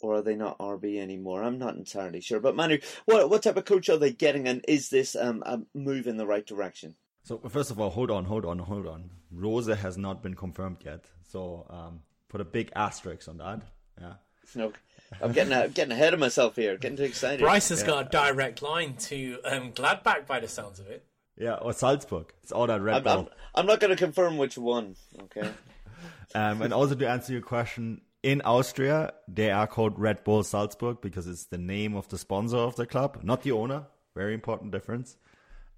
or 0.04 0.16
are 0.16 0.22
they 0.22 0.36
not 0.36 0.58
RB 0.58 0.98
anymore? 1.00 1.42
I'm 1.42 1.58
not 1.58 1.76
entirely 1.76 2.20
sure. 2.20 2.38
But 2.38 2.54
Manu, 2.54 2.78
what 3.06 3.30
what 3.30 3.42
type 3.42 3.56
of 3.56 3.64
coach 3.64 3.88
are 3.88 3.96
they 3.96 4.12
getting, 4.12 4.46
and 4.46 4.62
is 4.68 4.90
this 4.90 5.16
um, 5.16 5.42
a 5.46 5.60
move 5.74 6.06
in 6.06 6.18
the 6.18 6.26
right 6.26 6.46
direction? 6.46 6.94
So 7.22 7.38
first 7.48 7.70
of 7.70 7.80
all, 7.80 7.88
hold 7.88 8.10
on, 8.10 8.26
hold 8.26 8.44
on, 8.44 8.58
hold 8.58 8.86
on. 8.86 9.10
Rose 9.32 9.66
has 9.66 9.96
not 9.96 10.22
been 10.22 10.34
confirmed 10.34 10.78
yet, 10.84 11.06
so 11.22 11.66
um, 11.70 12.00
put 12.28 12.42
a 12.42 12.44
big 12.44 12.70
asterisk 12.76 13.28
on 13.28 13.38
that. 13.38 13.62
Yeah. 13.98 14.14
No, 14.54 14.72
I'm 15.22 15.32
getting 15.32 15.54
uh, 15.54 15.68
getting 15.72 15.92
ahead 15.92 16.12
of 16.12 16.20
myself 16.20 16.54
here. 16.54 16.76
Getting 16.76 16.98
too 16.98 17.04
excited. 17.04 17.40
Bryce 17.40 17.70
has 17.70 17.80
yeah. 17.80 17.86
got 17.86 18.06
a 18.06 18.10
direct 18.10 18.60
line 18.60 18.96
to 18.96 19.38
um, 19.44 19.72
Gladbach 19.72 20.26
by 20.26 20.40
the 20.40 20.48
sounds 20.48 20.80
of 20.80 20.86
it. 20.88 21.06
Yeah, 21.36 21.54
or 21.54 21.72
Salzburg. 21.72 22.32
It's 22.42 22.52
all 22.52 22.66
that 22.66 22.80
red 22.80 23.06
I'm, 23.06 23.18
I'm, 23.20 23.28
I'm 23.54 23.66
not 23.66 23.80
going 23.80 23.90
to 23.90 23.96
confirm 23.96 24.36
which 24.36 24.56
one. 24.58 24.94
Okay. 25.22 25.48
um, 26.34 26.62
and 26.62 26.72
also 26.72 26.94
to 26.94 27.08
answer 27.08 27.32
your 27.32 27.42
question, 27.42 28.02
in 28.24 28.40
Austria, 28.40 29.12
they 29.28 29.50
are 29.50 29.66
called 29.66 29.98
Red 29.98 30.24
Bull 30.24 30.42
Salzburg 30.42 31.02
because 31.02 31.26
it's 31.26 31.44
the 31.44 31.58
name 31.58 31.94
of 31.94 32.08
the 32.08 32.16
sponsor 32.16 32.56
of 32.56 32.74
the 32.74 32.86
club, 32.86 33.20
not 33.22 33.42
the 33.42 33.52
owner. 33.52 33.84
Very 34.14 34.32
important 34.32 34.72
difference. 34.72 35.18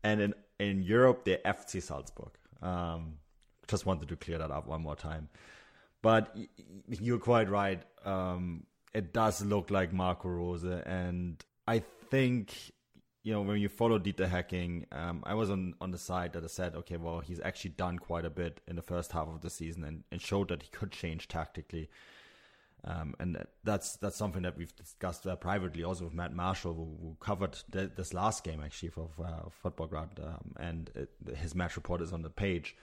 And 0.05 0.21
in, 0.21 0.35
in 0.61 0.83
Europe, 0.85 1.25
they're 1.25 1.41
FC 1.45 1.83
Salzburg. 1.83 2.31
Um, 2.63 3.15
just 3.67 3.85
wanted 3.85 4.09
to 4.11 4.17
clear 4.17 4.39
that 4.39 4.53
up 4.53 4.69
one 4.69 4.83
more 4.83 4.95
time. 4.95 5.29
But 6.03 6.37
you're 6.89 7.19
quite 7.19 7.51
right. 7.51 7.83
Um, 8.05 8.67
it 8.95 9.13
does 9.13 9.45
look 9.45 9.73
like 9.73 9.93
Marco 9.93 10.29
Rose. 10.29 10.63
And 10.63 11.45
I 11.67 11.81
think, 12.11 12.55
you 13.25 13.33
know, 13.33 13.43
when 13.43 13.59
you 13.59 13.69
follow 13.69 13.99
Dieter 13.99 14.29
Hecking, 14.29 14.87
um, 14.93 15.25
I 15.27 15.35
was 15.35 15.51
on, 15.51 15.75
on 15.81 15.91
the 15.91 15.99
side 15.99 16.35
that 16.35 16.45
I 16.45 16.47
said, 16.47 16.77
okay, 16.77 16.97
well, 16.97 17.19
he's 17.19 17.41
actually 17.41 17.71
done 17.71 17.99
quite 17.99 18.25
a 18.25 18.31
bit 18.31 18.61
in 18.69 18.77
the 18.77 18.83
first 18.83 19.11
half 19.11 19.27
of 19.27 19.41
the 19.41 19.51
season 19.51 19.83
and, 19.83 20.05
and 20.13 20.21
showed 20.21 20.51
that 20.51 20.63
he 20.63 20.69
could 20.69 20.93
change 20.93 21.27
tactically. 21.27 21.91
Um, 22.87 23.15
and 23.19 23.45
that's 23.65 23.97
that's 23.97 24.17
something 24.17 24.43
that 24.43 24.57
we've 24.57 24.75
discussed 24.77 25.27
uh, 25.27 25.35
privately 25.35 25.83
also 25.83 26.05
with 26.05 26.15
Matt 26.15 26.33
Marshall, 26.33 26.75
who, 26.75 26.97
who 27.01 27.17
covered 27.19 27.59
the, 27.69 27.91
this 27.95 28.15
last 28.15 28.45
game 28.45 28.61
actually 28.65 28.91
for 28.91 29.09
uh, 29.19 29.49
Futbolgrad, 29.65 30.25
um, 30.25 30.55
and 30.59 30.91
it, 30.95 31.11
his 31.37 31.55
match 31.55 31.75
report 31.75 32.01
is 32.01 32.13
on 32.13 32.23
the 32.23 32.31
page. 32.31 32.77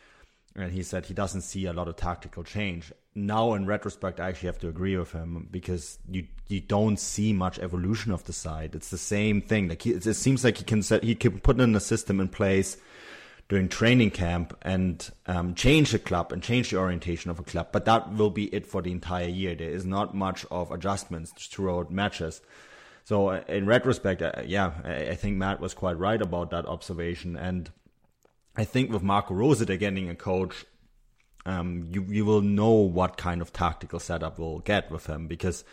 And 0.56 0.72
he 0.72 0.84
said 0.84 1.08
he 1.08 1.16
doesn't 1.16 1.42
see 1.42 1.66
a 1.66 1.74
lot 1.74 1.88
of 1.88 1.96
tactical 1.96 2.44
change. 2.44 2.92
Now, 3.16 3.56
in 3.56 3.66
retrospect, 3.66 4.20
I 4.20 4.30
actually 4.30 4.48
have 4.48 4.60
to 4.60 4.68
agree 4.68 4.96
with 4.96 5.12
him 5.12 5.48
because 5.50 5.98
you 6.10 6.28
you 6.48 6.60
don't 6.60 6.98
see 6.98 7.32
much 7.34 7.58
evolution 7.58 8.12
of 8.12 8.26
the 8.26 8.34
side. 8.34 8.76
It's 8.76 8.89
the 8.89 8.98
same 8.98 9.42
thing. 9.42 9.70
Like 9.70 9.82
he, 9.82 9.92
it 9.92 10.04
seems 10.16 10.44
like 10.44 10.58
he 10.58 10.63
can 10.66 10.84
set, 10.84 11.04
he 11.04 11.16
can 11.16 11.39
put 11.39 11.60
in 11.60 11.76
a 11.76 11.80
system 11.80 12.20
in 12.20 12.28
place 12.28 12.78
during 13.54 13.70
training 13.70 14.10
camp 14.10 14.58
and 14.63 15.12
um, 15.28 15.54
change 15.54 15.92
the 15.92 16.00
club 16.00 16.32
and 16.32 16.42
change 16.42 16.72
the 16.72 16.78
orientation 16.78 17.30
of 17.30 17.38
a 17.38 17.44
club. 17.44 17.68
But 17.72 17.86
that 17.86 18.12
will 18.12 18.32
be 18.32 18.46
it 18.46 18.66
for 18.66 18.82
the 18.82 18.92
entire 18.92 19.28
year. 19.28 19.54
There 19.54 19.70
is 19.70 19.86
not 19.86 20.16
much 20.16 20.44
of 20.50 20.72
adjustments 20.72 21.32
throughout 21.34 21.92
matches. 21.92 22.42
So 23.04 23.28
uh, 23.28 23.44
in 23.48 23.68
retrospect, 23.68 24.24
uh, 24.24 24.42
yeah, 24.44 24.72
I, 24.84 25.10
I, 25.10 25.13
think 25.13 25.38
Matt 25.38 25.60
was 25.60 25.76
quite 25.76 26.00
right 26.00 26.20
about 26.20 26.50
that 26.50 26.66
observation. 26.66 27.36
And 27.36 27.70
I 28.56 28.63
think 28.63 28.92
with 28.92 29.04
Marco 29.04 29.36
Rose 29.36 29.63
getting 29.63 30.10
a 30.10 30.16
coach, 30.16 30.66
um, 31.46 31.86
you 31.92 32.08
you 32.10 32.26
will 32.26 32.42
know 32.42 32.72
what 32.72 33.18
kind 33.18 33.39
of 33.39 33.54
tactical 33.54 34.00
setup 34.00 34.39
we'll 34.39 34.60
get 34.62 34.89
with 34.89 35.06
him 35.06 35.28
because. 35.28 35.63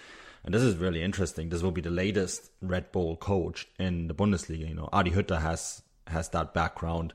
And 0.45 0.55
this 0.55 0.63
is 0.63 0.77
really 0.77 1.03
interesting. 1.03 1.49
This 1.49 1.63
will 1.63 1.71
be 1.71 1.83
the 1.83 1.91
latest 1.91 2.51
Red 2.61 2.93
Bull 2.93 3.17
coach 3.17 3.67
in 3.79 4.09
the 4.09 4.15
Bundesliga. 4.15 4.69
You 4.69 4.75
know, 4.75 4.89
Adi 4.93 5.11
Hütter 5.11 5.41
has 5.41 5.83
has 6.07 6.29
that 6.31 6.53
background. 6.53 7.15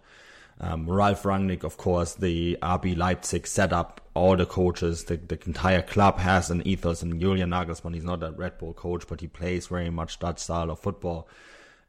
Um, 0.59 0.89
Ralf 0.89 1.23
Rangnick, 1.23 1.63
of 1.63 1.77
course, 1.77 2.13
the 2.13 2.57
RB 2.61 2.95
Leipzig 2.95 3.45
set 3.45 3.73
up 3.73 4.01
all 4.13 4.37
the 4.37 4.45
coaches, 4.45 5.03
the, 5.03 5.17
the 5.17 5.37
entire 5.45 5.81
club 5.81 6.19
has 6.19 6.49
an 6.49 6.65
ethos. 6.65 7.01
And 7.01 7.19
Julian 7.19 7.49
Nagelsmann, 7.49 7.93
he's 7.93 8.05
not 8.05 8.23
a 8.23 8.31
Red 8.31 8.57
Bull 8.57 8.73
coach, 8.73 9.05
but 9.07 9.19
he 9.19 9.27
plays 9.27 9.67
very 9.67 9.89
much 9.89 10.19
that 10.19 10.39
style 10.39 10.71
of 10.71 10.79
football. 10.79 11.27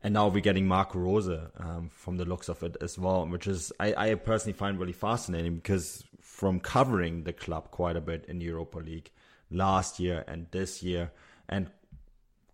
And 0.03 0.15
now 0.15 0.29
we're 0.29 0.41
getting 0.41 0.67
Marco 0.67 0.99
Rose 0.99 1.29
um, 1.29 1.91
from 1.93 2.17
the 2.17 2.25
looks 2.25 2.49
of 2.49 2.63
it 2.63 2.77
as 2.81 2.99
well, 2.99 3.27
which 3.27 3.47
is 3.47 3.73
I, 3.81 3.95
I 4.11 4.15
personally 4.15 4.53
find 4.53 4.79
really 4.79 4.93
fascinating 4.93 5.57
because 5.57 6.05
from 6.21 6.61
covering 6.61 7.23
the 7.25 7.33
club 7.33 7.71
quite 7.71 7.97
a 7.97 8.01
bit 8.01 8.25
in 8.29 8.41
Europa 8.41 8.79
League 8.79 9.11
last 9.51 9.99
year 9.99 10.25
and 10.29 10.47
this 10.51 10.83
year, 10.83 11.13
and 11.49 11.71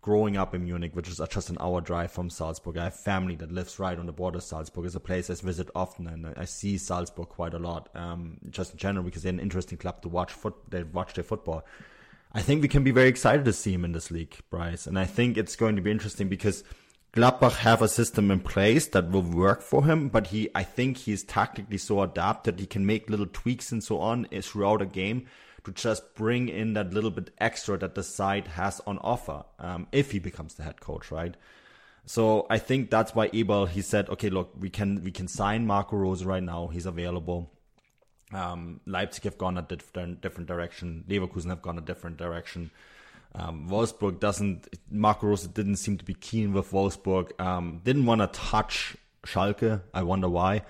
growing 0.03 0.35
up 0.35 0.53
in 0.53 0.65
Munich, 0.65 0.91
which 0.95 1.07
is 1.07 1.21
just 1.29 1.49
an 1.49 1.57
hour 1.61 1.79
drive 1.79 2.11
from 2.11 2.29
Salzburg. 2.29 2.77
I 2.77 2.83
have 2.83 2.95
family 2.95 3.35
that 3.37 3.53
lives 3.53 3.79
right 3.79 3.97
on 3.97 4.05
the 4.05 4.11
border 4.11 4.37
of 4.37 4.43
Salzburg. 4.43 4.85
It's 4.85 4.95
a 4.95 4.99
place 4.99 5.29
I 5.29 5.35
visit 5.35 5.69
often, 5.73 6.07
and 6.07 6.33
I 6.37 6.43
see 6.43 6.77
Salzburg 6.77 7.29
quite 7.29 7.53
a 7.53 7.59
lot, 7.59 7.89
um, 7.95 8.37
just 8.49 8.73
in 8.73 8.77
general, 8.77 9.05
because 9.05 9.23
they're 9.23 9.31
an 9.31 9.39
interesting 9.39 9.77
club 9.77 10.01
to 10.01 10.09
watch. 10.09 10.33
Foot, 10.33 10.55
they 10.69 10.83
watch 10.83 11.13
their 11.13 11.23
football. 11.23 11.65
I 12.33 12.41
think 12.41 12.61
we 12.61 12.67
can 12.67 12.83
be 12.83 12.91
very 12.91 13.07
excited 13.07 13.45
to 13.45 13.53
see 13.53 13.73
him 13.73 13.85
in 13.85 13.93
this 13.93 14.11
league, 14.11 14.37
Bryce, 14.49 14.87
and 14.87 14.99
I 14.99 15.05
think 15.05 15.37
it's 15.37 15.55
going 15.55 15.77
to 15.77 15.81
be 15.81 15.91
interesting 15.91 16.27
because 16.27 16.65
Gladbach 17.13 17.57
have 17.57 17.81
a 17.81 17.87
system 17.87 18.29
in 18.29 18.41
place 18.41 18.87
that 18.87 19.09
will 19.09 19.21
work 19.21 19.61
for 19.61 19.85
him, 19.85 20.09
but 20.09 20.27
he, 20.27 20.49
I 20.53 20.63
think 20.63 20.97
he's 20.97 21.23
tactically 21.23 21.77
so 21.77 22.01
adapted 22.01 22.59
he 22.59 22.65
can 22.65 22.85
make 22.85 23.09
little 23.09 23.27
tweaks 23.27 23.71
and 23.71 23.81
so 23.81 23.99
on 23.99 24.25
throughout 24.25 24.81
a 24.81 24.85
game 24.85 25.27
to 25.65 25.71
just 25.71 26.15
bring 26.15 26.49
in 26.49 26.73
that 26.73 26.93
little 26.93 27.11
bit 27.11 27.31
extra 27.39 27.77
that 27.77 27.95
the 27.95 28.03
side 28.03 28.47
has 28.47 28.81
on 28.85 28.97
offer 28.99 29.43
um, 29.59 29.87
if 29.91 30.11
he 30.11 30.19
becomes 30.19 30.55
the 30.55 30.63
head 30.63 30.79
coach, 30.79 31.11
right? 31.11 31.35
So 32.05 32.45
I 32.49 32.57
think 32.57 32.89
that's 32.89 33.15
why 33.15 33.29
Eberl 33.29 33.67
he 33.67 33.81
said, 33.81 34.09
okay, 34.09 34.29
look, 34.29 34.53
we 34.59 34.69
can 34.69 35.03
we 35.03 35.11
can 35.11 35.27
sign 35.27 35.65
Marco 35.65 35.95
Rose 35.95 36.25
right 36.25 36.43
now. 36.43 36.67
He's 36.67 36.85
available. 36.85 37.49
Um, 38.33 38.81
Leipzig 38.85 39.23
have 39.23 39.37
gone 39.37 39.57
a 39.57 39.61
different 39.61 40.21
different 40.21 40.47
direction. 40.47 41.05
Leverkusen 41.07 41.49
have 41.49 41.61
gone 41.61 41.77
a 41.77 41.81
different 41.81 42.17
direction. 42.17 42.71
Um, 43.35 43.67
Wolfsburg 43.69 44.19
doesn't. 44.19 44.67
Marco 44.91 45.27
Rose 45.27 45.47
didn't 45.47 45.77
seem 45.77 45.97
to 45.97 46.05
be 46.05 46.13
keen 46.13 46.53
with 46.53 46.71
Wolfsburg. 46.71 47.39
Um, 47.39 47.81
didn't 47.83 48.05
want 48.05 48.21
to 48.21 48.27
touch 48.27 48.97
Schalke. 49.25 49.81
I 49.93 50.03
wonder 50.03 50.29
why. 50.29 50.63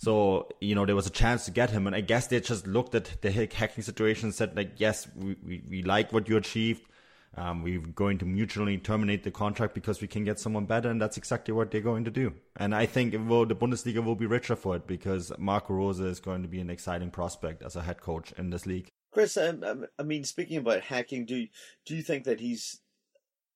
So, 0.00 0.48
you 0.62 0.74
know, 0.74 0.86
there 0.86 0.96
was 0.96 1.06
a 1.06 1.10
chance 1.10 1.44
to 1.44 1.50
get 1.50 1.68
him. 1.68 1.86
And 1.86 1.94
I 1.94 2.00
guess 2.00 2.26
they 2.26 2.40
just 2.40 2.66
looked 2.66 2.94
at 2.94 3.20
the 3.20 3.30
Hecking 3.30 3.84
situation 3.84 4.28
and 4.28 4.34
said, 4.34 4.56
like, 4.56 4.72
yes, 4.78 5.06
we, 5.14 5.36
we, 5.46 5.62
we 5.68 5.82
like 5.82 6.10
what 6.10 6.26
you 6.26 6.38
achieved. 6.38 6.86
Um, 7.36 7.62
we're 7.62 7.80
going 7.80 8.16
to 8.18 8.24
mutually 8.24 8.78
terminate 8.78 9.24
the 9.24 9.30
contract 9.30 9.74
because 9.74 10.00
we 10.00 10.08
can 10.08 10.24
get 10.24 10.40
someone 10.40 10.64
better. 10.64 10.88
And 10.88 10.98
that's 10.98 11.18
exactly 11.18 11.52
what 11.52 11.70
they're 11.70 11.82
going 11.82 12.04
to 12.04 12.10
do. 12.10 12.32
And 12.56 12.74
I 12.74 12.86
think 12.86 13.14
will, 13.28 13.44
the 13.44 13.54
Bundesliga 13.54 14.02
will 14.02 14.14
be 14.14 14.24
richer 14.24 14.56
for 14.56 14.74
it 14.76 14.86
because 14.86 15.32
Marco 15.38 15.74
Rose 15.74 16.00
is 16.00 16.18
going 16.18 16.40
to 16.44 16.48
be 16.48 16.60
an 16.60 16.70
exciting 16.70 17.10
prospect 17.10 17.62
as 17.62 17.76
a 17.76 17.82
head 17.82 18.00
coach 18.00 18.32
in 18.38 18.48
this 18.48 18.64
league. 18.64 18.88
Chris, 19.12 19.36
um, 19.36 19.62
um 19.62 19.86
I 19.98 20.02
mean, 20.02 20.24
speaking 20.24 20.56
about 20.56 20.80
Hecking, 20.80 21.26
do 21.26 21.46
do 21.84 21.94
you 21.94 22.02
think 22.02 22.24
that 22.24 22.40
he's, 22.40 22.80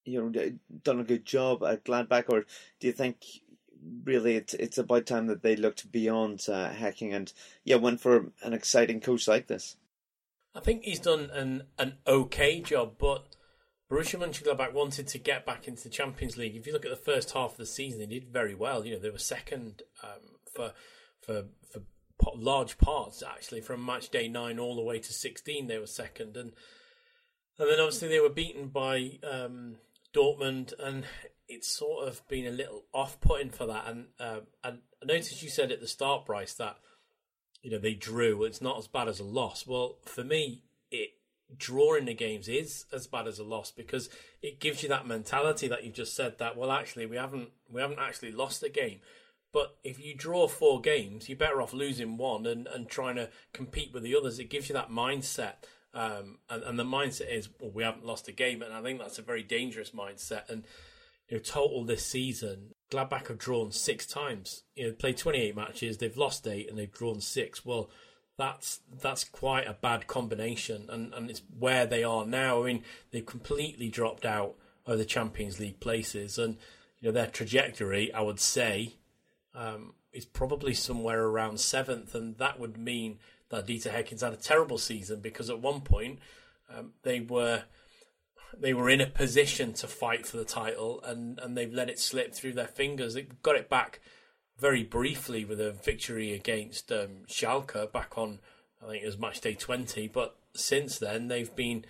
you 0.04 0.22
know, 0.22 0.52
done 0.82 1.00
a 1.00 1.04
good 1.04 1.24
job 1.24 1.64
at 1.64 1.84
Gladbach, 1.84 2.28
or 2.28 2.44
do 2.80 2.86
you 2.86 2.92
think 2.92 3.24
really 4.04 4.36
it's 4.36 4.54
it's 4.54 4.78
about 4.78 5.06
time 5.06 5.26
that 5.26 5.42
they 5.42 5.56
looked 5.56 5.90
beyond 5.90 6.46
uh, 6.48 6.70
Hecking 6.70 7.12
and 7.12 7.32
yeah 7.64 7.76
went 7.76 8.00
for 8.00 8.32
an 8.42 8.52
exciting 8.52 9.00
coach 9.00 9.28
like 9.28 9.46
this. 9.46 9.76
I 10.54 10.60
think 10.60 10.84
he's 10.84 11.00
done 11.00 11.30
an 11.32 11.64
an 11.78 11.94
okay 12.06 12.60
job, 12.60 12.94
but 12.98 13.36
Borussia 13.90 14.18
Mönchengladbach 14.18 14.72
wanted 14.72 15.06
to 15.08 15.18
get 15.18 15.44
back 15.44 15.68
into 15.68 15.82
the 15.82 15.90
Champions 15.90 16.36
League. 16.36 16.56
If 16.56 16.66
you 16.66 16.72
look 16.72 16.84
at 16.84 16.90
the 16.90 16.96
first 16.96 17.32
half 17.32 17.52
of 17.52 17.56
the 17.56 17.66
season, 17.66 18.00
they 18.00 18.06
did 18.06 18.32
very 18.32 18.54
well. 18.54 18.84
You 18.84 18.94
know, 18.94 19.00
they 19.00 19.10
were 19.10 19.18
second 19.18 19.82
um, 20.02 20.38
for 20.54 20.72
for 21.20 21.44
for 21.72 21.82
large 22.36 22.78
parts 22.78 23.22
actually 23.22 23.60
from 23.60 23.84
match 23.84 24.08
day 24.08 24.28
nine 24.28 24.58
all 24.58 24.76
the 24.76 24.82
way 24.82 24.98
to 24.98 25.12
sixteen. 25.12 25.66
They 25.66 25.78
were 25.78 25.86
second, 25.86 26.36
and 26.36 26.52
and 27.58 27.70
then 27.70 27.80
obviously 27.80 28.08
they 28.08 28.20
were 28.20 28.30
beaten 28.30 28.68
by 28.68 29.18
um, 29.22 29.76
Dortmund, 30.14 30.72
and 30.78 31.04
it's 31.48 31.68
sort 31.68 32.08
of 32.08 32.26
been 32.28 32.46
a 32.46 32.50
little 32.50 32.84
off-putting 32.92 33.50
for 33.50 33.66
that. 33.66 33.86
And 33.86 34.06
uh, 34.18 34.40
and 34.62 34.78
I 35.02 35.06
noticed 35.06 35.42
you 35.42 35.50
said 35.50 35.72
at 35.72 35.80
the 35.80 35.88
start, 35.88 36.26
Bryce, 36.26 36.54
that 36.54 36.76
you 37.62 37.70
know 37.70 37.78
they 37.78 37.94
drew. 37.94 38.44
It's 38.44 38.62
not 38.62 38.78
as 38.78 38.86
bad 38.86 39.08
as 39.08 39.20
a 39.20 39.24
loss. 39.24 39.66
Well, 39.66 39.98
for 40.04 40.24
me, 40.24 40.62
it 40.90 41.10
drawing 41.56 42.06
the 42.06 42.14
games 42.14 42.48
is 42.48 42.86
as 42.92 43.06
bad 43.06 43.26
as 43.26 43.38
a 43.38 43.44
loss 43.44 43.70
because 43.70 44.08
it 44.42 44.60
gives 44.60 44.82
you 44.82 44.88
that 44.88 45.06
mentality 45.06 45.68
that 45.68 45.84
you 45.84 45.90
just 45.90 46.16
said 46.16 46.38
that 46.38 46.56
well 46.56 46.70
actually 46.70 47.06
we 47.06 47.16
haven't 47.16 47.50
we 47.70 47.80
haven't 47.80 47.98
actually 47.98 48.32
lost 48.32 48.62
a 48.62 48.68
game 48.68 48.98
but 49.52 49.76
if 49.84 50.00
you 50.00 50.14
draw 50.14 50.48
four 50.48 50.80
games 50.80 51.28
you're 51.28 51.38
better 51.38 51.60
off 51.60 51.72
losing 51.72 52.16
one 52.16 52.46
and, 52.46 52.66
and 52.68 52.88
trying 52.88 53.14
to 53.14 53.28
compete 53.52 53.92
with 53.92 54.02
the 54.02 54.16
others 54.16 54.38
it 54.38 54.50
gives 54.50 54.68
you 54.68 54.72
that 54.72 54.90
mindset 54.90 55.54
um, 55.92 56.38
and, 56.50 56.62
and 56.64 56.78
the 56.78 56.84
mindset 56.84 57.32
is 57.32 57.48
well 57.60 57.70
we 57.70 57.82
haven't 57.82 58.06
lost 58.06 58.26
a 58.26 58.32
game 58.32 58.62
and 58.62 58.72
I 58.72 58.82
think 58.82 58.98
that's 58.98 59.18
a 59.18 59.22
very 59.22 59.42
dangerous 59.42 59.90
mindset 59.90 60.48
and 60.48 60.64
you 61.28 61.36
know, 61.36 61.42
total 61.42 61.84
this 61.84 62.04
season, 62.04 62.74
Gladbach 62.90 63.28
have 63.28 63.38
drawn 63.38 63.72
six 63.72 64.06
times. 64.06 64.62
You 64.74 64.88
know, 64.88 64.92
played 64.92 65.16
28 65.16 65.56
matches, 65.56 65.98
they've 65.98 66.16
lost 66.16 66.46
eight, 66.46 66.68
and 66.68 66.78
they've 66.78 66.92
drawn 66.92 67.20
six. 67.20 67.64
Well, 67.64 67.90
that's 68.36 68.80
that's 69.00 69.24
quite 69.24 69.66
a 69.66 69.74
bad 69.74 70.06
combination, 70.06 70.88
and, 70.90 71.14
and 71.14 71.30
it's 71.30 71.42
where 71.58 71.86
they 71.86 72.02
are 72.02 72.26
now. 72.26 72.62
I 72.62 72.66
mean, 72.66 72.82
they've 73.10 73.24
completely 73.24 73.88
dropped 73.88 74.24
out 74.24 74.54
of 74.86 74.98
the 74.98 75.04
Champions 75.04 75.60
League 75.60 75.80
places, 75.80 76.38
and 76.38 76.56
you 77.00 77.08
know 77.08 77.12
their 77.12 77.28
trajectory, 77.28 78.12
I 78.12 78.22
would 78.22 78.40
say, 78.40 78.94
um, 79.54 79.94
is 80.12 80.24
probably 80.24 80.74
somewhere 80.74 81.24
around 81.24 81.60
seventh, 81.60 82.14
and 82.14 82.36
that 82.38 82.58
would 82.58 82.76
mean 82.76 83.18
that 83.50 83.66
Dieter 83.66 83.90
Hecking's 83.92 84.22
had 84.22 84.32
a 84.32 84.36
terrible 84.36 84.78
season 84.78 85.20
because 85.20 85.48
at 85.48 85.60
one 85.60 85.80
point 85.80 86.18
um, 86.74 86.92
they 87.02 87.20
were 87.20 87.64
they 88.60 88.74
were 88.74 88.90
in 88.90 89.00
a 89.00 89.06
position 89.06 89.72
to 89.74 89.86
fight 89.86 90.26
for 90.26 90.36
the 90.36 90.44
title, 90.44 91.02
and, 91.04 91.38
and 91.38 91.56
they've 91.56 91.72
let 91.72 91.88
it 91.88 91.98
slip 91.98 92.34
through 92.34 92.52
their 92.52 92.66
fingers. 92.66 93.14
They 93.14 93.28
got 93.42 93.56
it 93.56 93.68
back 93.68 94.00
very 94.58 94.82
briefly 94.82 95.44
with 95.44 95.60
a 95.60 95.72
victory 95.72 96.32
against 96.32 96.92
um, 96.92 97.24
Schalke 97.28 97.92
back 97.92 98.16
on, 98.16 98.40
I 98.82 98.90
think 98.90 99.02
it 99.02 99.06
was 99.06 99.18
match 99.18 99.40
day 99.40 99.54
20. 99.54 100.08
But 100.08 100.36
since 100.54 100.98
then, 100.98 101.28
they've 101.28 101.54
been 101.54 101.84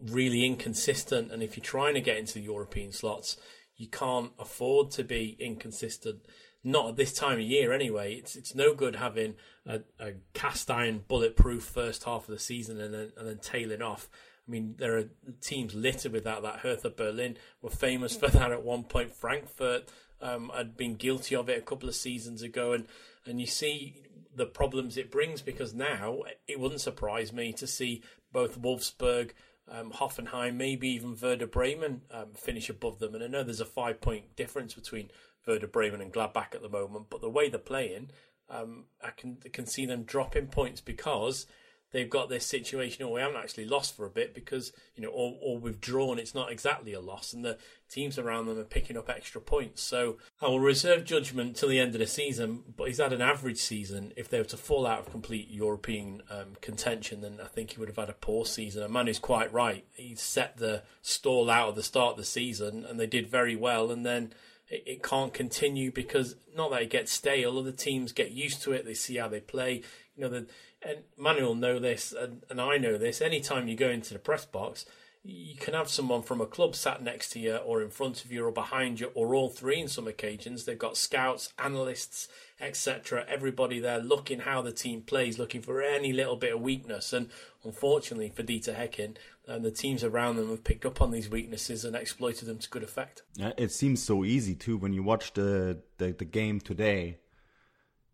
really 0.00 0.44
inconsistent. 0.44 1.30
And 1.30 1.42
if 1.42 1.56
you're 1.56 1.64
trying 1.64 1.94
to 1.94 2.00
get 2.00 2.16
into 2.16 2.34
the 2.34 2.42
European 2.42 2.92
slots, 2.92 3.36
you 3.76 3.88
can't 3.88 4.32
afford 4.38 4.90
to 4.92 5.04
be 5.04 5.36
inconsistent. 5.38 6.26
Not 6.62 6.90
at 6.90 6.96
this 6.96 7.12
time 7.12 7.38
of 7.38 7.44
year, 7.44 7.72
anyway. 7.72 8.14
It's 8.14 8.36
it's 8.36 8.54
no 8.54 8.74
good 8.74 8.96
having 8.96 9.34
a, 9.66 9.80
a 10.00 10.12
cast 10.32 10.70
iron 10.70 11.04
bulletproof 11.06 11.62
first 11.62 12.04
half 12.04 12.22
of 12.22 12.34
the 12.34 12.38
season 12.38 12.80
and 12.80 12.94
then 12.94 13.12
and 13.18 13.28
then 13.28 13.38
tailing 13.38 13.82
off 13.82 14.08
I 14.46 14.50
mean, 14.50 14.74
there 14.78 14.98
are 14.98 15.08
teams 15.40 15.74
littered 15.74 16.12
with 16.12 16.24
that. 16.24 16.42
That 16.42 16.60
Hertha 16.60 16.90
Berlin 16.90 17.36
were 17.62 17.70
famous 17.70 18.14
for 18.16 18.28
that 18.28 18.52
at 18.52 18.62
one 18.62 18.84
point. 18.84 19.14
Frankfurt 19.14 19.88
um, 20.20 20.50
had 20.54 20.76
been 20.76 20.96
guilty 20.96 21.34
of 21.34 21.48
it 21.48 21.58
a 21.58 21.62
couple 21.62 21.88
of 21.88 21.94
seasons 21.94 22.42
ago, 22.42 22.72
and 22.72 22.86
and 23.26 23.40
you 23.40 23.46
see 23.46 24.02
the 24.34 24.46
problems 24.46 24.96
it 24.96 25.10
brings 25.10 25.40
because 25.42 25.74
now 25.74 26.22
it 26.46 26.58
wouldn't 26.58 26.80
surprise 26.80 27.32
me 27.32 27.52
to 27.52 27.66
see 27.66 28.02
both 28.32 28.60
Wolfsburg, 28.60 29.30
um, 29.70 29.92
Hoffenheim, 29.92 30.56
maybe 30.56 30.88
even 30.88 31.16
Werder 31.20 31.46
Bremen 31.46 32.02
um, 32.10 32.32
finish 32.34 32.68
above 32.68 32.98
them. 32.98 33.14
And 33.14 33.22
I 33.22 33.28
know 33.28 33.44
there's 33.44 33.60
a 33.60 33.64
five 33.64 34.00
point 34.00 34.36
difference 34.36 34.74
between 34.74 35.10
Werder 35.46 35.68
Bremen 35.68 36.00
and 36.00 36.12
Gladbach 36.12 36.54
at 36.54 36.62
the 36.62 36.68
moment, 36.68 37.06
but 37.10 37.20
the 37.20 37.30
way 37.30 37.48
they're 37.48 37.58
playing, 37.58 38.10
um, 38.50 38.84
I 39.02 39.10
can 39.10 39.38
I 39.44 39.48
can 39.48 39.66
see 39.66 39.86
them 39.86 40.02
dropping 40.02 40.48
points 40.48 40.80
because 40.80 41.46
they've 41.94 42.10
got 42.10 42.28
this 42.28 42.44
situation, 42.44 43.04
or 43.04 43.12
we 43.12 43.20
haven't 43.20 43.36
actually 43.36 43.66
lost 43.66 43.96
for 43.96 44.04
a 44.04 44.10
bit 44.10 44.34
because 44.34 44.72
you 44.96 45.02
know, 45.02 45.10
or, 45.10 45.36
or 45.40 45.58
we've 45.58 45.80
drawn. 45.80 46.18
It's 46.18 46.34
not 46.34 46.50
exactly 46.50 46.92
a 46.92 47.00
loss, 47.00 47.32
and 47.32 47.44
the 47.44 47.56
teams 47.88 48.18
around 48.18 48.46
them 48.46 48.58
are 48.58 48.64
picking 48.64 48.96
up 48.96 49.08
extra 49.08 49.40
points. 49.40 49.80
So 49.80 50.18
I 50.42 50.48
will 50.48 50.58
reserve 50.58 51.04
judgment 51.04 51.56
till 51.56 51.68
the 51.68 51.78
end 51.78 51.94
of 51.94 52.00
the 52.00 52.06
season. 52.06 52.64
But 52.76 52.88
he's 52.88 52.98
had 52.98 53.12
an 53.12 53.22
average 53.22 53.58
season. 53.58 54.12
If 54.16 54.28
they 54.28 54.38
were 54.38 54.44
to 54.44 54.56
fall 54.56 54.86
out 54.86 54.98
of 54.98 55.10
complete 55.12 55.48
European 55.48 56.22
um, 56.28 56.56
contention, 56.60 57.20
then 57.20 57.38
I 57.42 57.46
think 57.46 57.70
he 57.70 57.78
would 57.78 57.88
have 57.88 57.96
had 57.96 58.10
a 58.10 58.14
poor 58.14 58.44
season. 58.44 58.82
And 58.82 58.92
Manu 58.92 59.10
is 59.10 59.20
quite 59.20 59.52
right. 59.52 59.86
He 59.94 60.16
set 60.16 60.56
the 60.56 60.82
stall 61.00 61.48
out 61.48 61.70
at 61.70 61.74
the 61.76 61.82
start 61.84 62.12
of 62.12 62.16
the 62.18 62.24
season, 62.24 62.84
and 62.84 62.98
they 62.98 63.06
did 63.06 63.28
very 63.28 63.54
well, 63.54 63.92
and 63.92 64.04
then 64.04 64.34
it, 64.68 65.02
can't 65.02 65.32
continue 65.32 65.92
because 65.92 66.36
not 66.56 66.70
that 66.70 66.82
it 66.82 66.90
gets 66.90 67.12
stale. 67.12 67.58
Other 67.58 67.72
teams 67.72 68.12
get 68.12 68.32
used 68.32 68.62
to 68.62 68.72
it. 68.72 68.84
They 68.84 68.94
see 68.94 69.16
how 69.16 69.28
they 69.28 69.40
play. 69.40 69.82
You 70.16 70.24
know, 70.24 70.28
the, 70.28 70.46
and 70.84 70.98
Manuel 71.16 71.54
know 71.54 71.78
this, 71.78 72.12
and, 72.12 72.42
and 72.50 72.60
I 72.60 72.78
know 72.78 72.98
this. 72.98 73.20
Anytime 73.20 73.68
you 73.68 73.76
go 73.76 73.88
into 73.88 74.12
the 74.12 74.18
press 74.18 74.44
box, 74.44 74.86
you 75.22 75.56
can 75.56 75.72
have 75.72 75.88
someone 75.88 76.22
from 76.22 76.42
a 76.42 76.46
club 76.46 76.74
sat 76.76 77.02
next 77.02 77.30
to 77.30 77.38
you, 77.38 77.56
or 77.56 77.82
in 77.82 77.90
front 77.90 78.24
of 78.24 78.30
you, 78.30 78.44
or 78.44 78.50
behind 78.50 79.00
you, 79.00 79.10
or 79.14 79.34
all 79.34 79.48
three. 79.48 79.80
In 79.80 79.88
some 79.88 80.06
occasions, 80.06 80.64
they've 80.64 80.78
got 80.78 80.98
scouts, 80.98 81.52
analysts, 81.58 82.28
etc. 82.60 83.24
Everybody 83.26 83.80
there 83.80 83.98
looking 83.98 84.40
how 84.40 84.60
the 84.60 84.72
team 84.72 85.00
plays, 85.00 85.38
looking 85.38 85.62
for 85.62 85.80
any 85.80 86.12
little 86.12 86.36
bit 86.36 86.54
of 86.54 86.60
weakness. 86.60 87.12
And 87.14 87.30
unfortunately 87.64 88.32
for 88.34 88.42
Dieter 88.42 88.74
Hecking, 88.74 89.16
and 89.46 89.64
the 89.64 89.70
teams 89.70 90.04
around 90.04 90.36
them 90.36 90.50
have 90.50 90.64
picked 90.64 90.86
up 90.86 91.00
on 91.00 91.10
these 91.10 91.28
weaknesses 91.28 91.84
and 91.84 91.96
exploited 91.96 92.46
them 92.46 92.58
to 92.58 92.68
good 92.68 92.82
effect. 92.82 93.22
It 93.56 93.72
seems 93.72 94.02
so 94.02 94.24
easy 94.24 94.54
too 94.54 94.76
when 94.76 94.92
you 94.92 95.02
watch 95.02 95.32
the 95.32 95.78
the, 95.98 96.12
the 96.12 96.24
game 96.24 96.60
today 96.60 97.18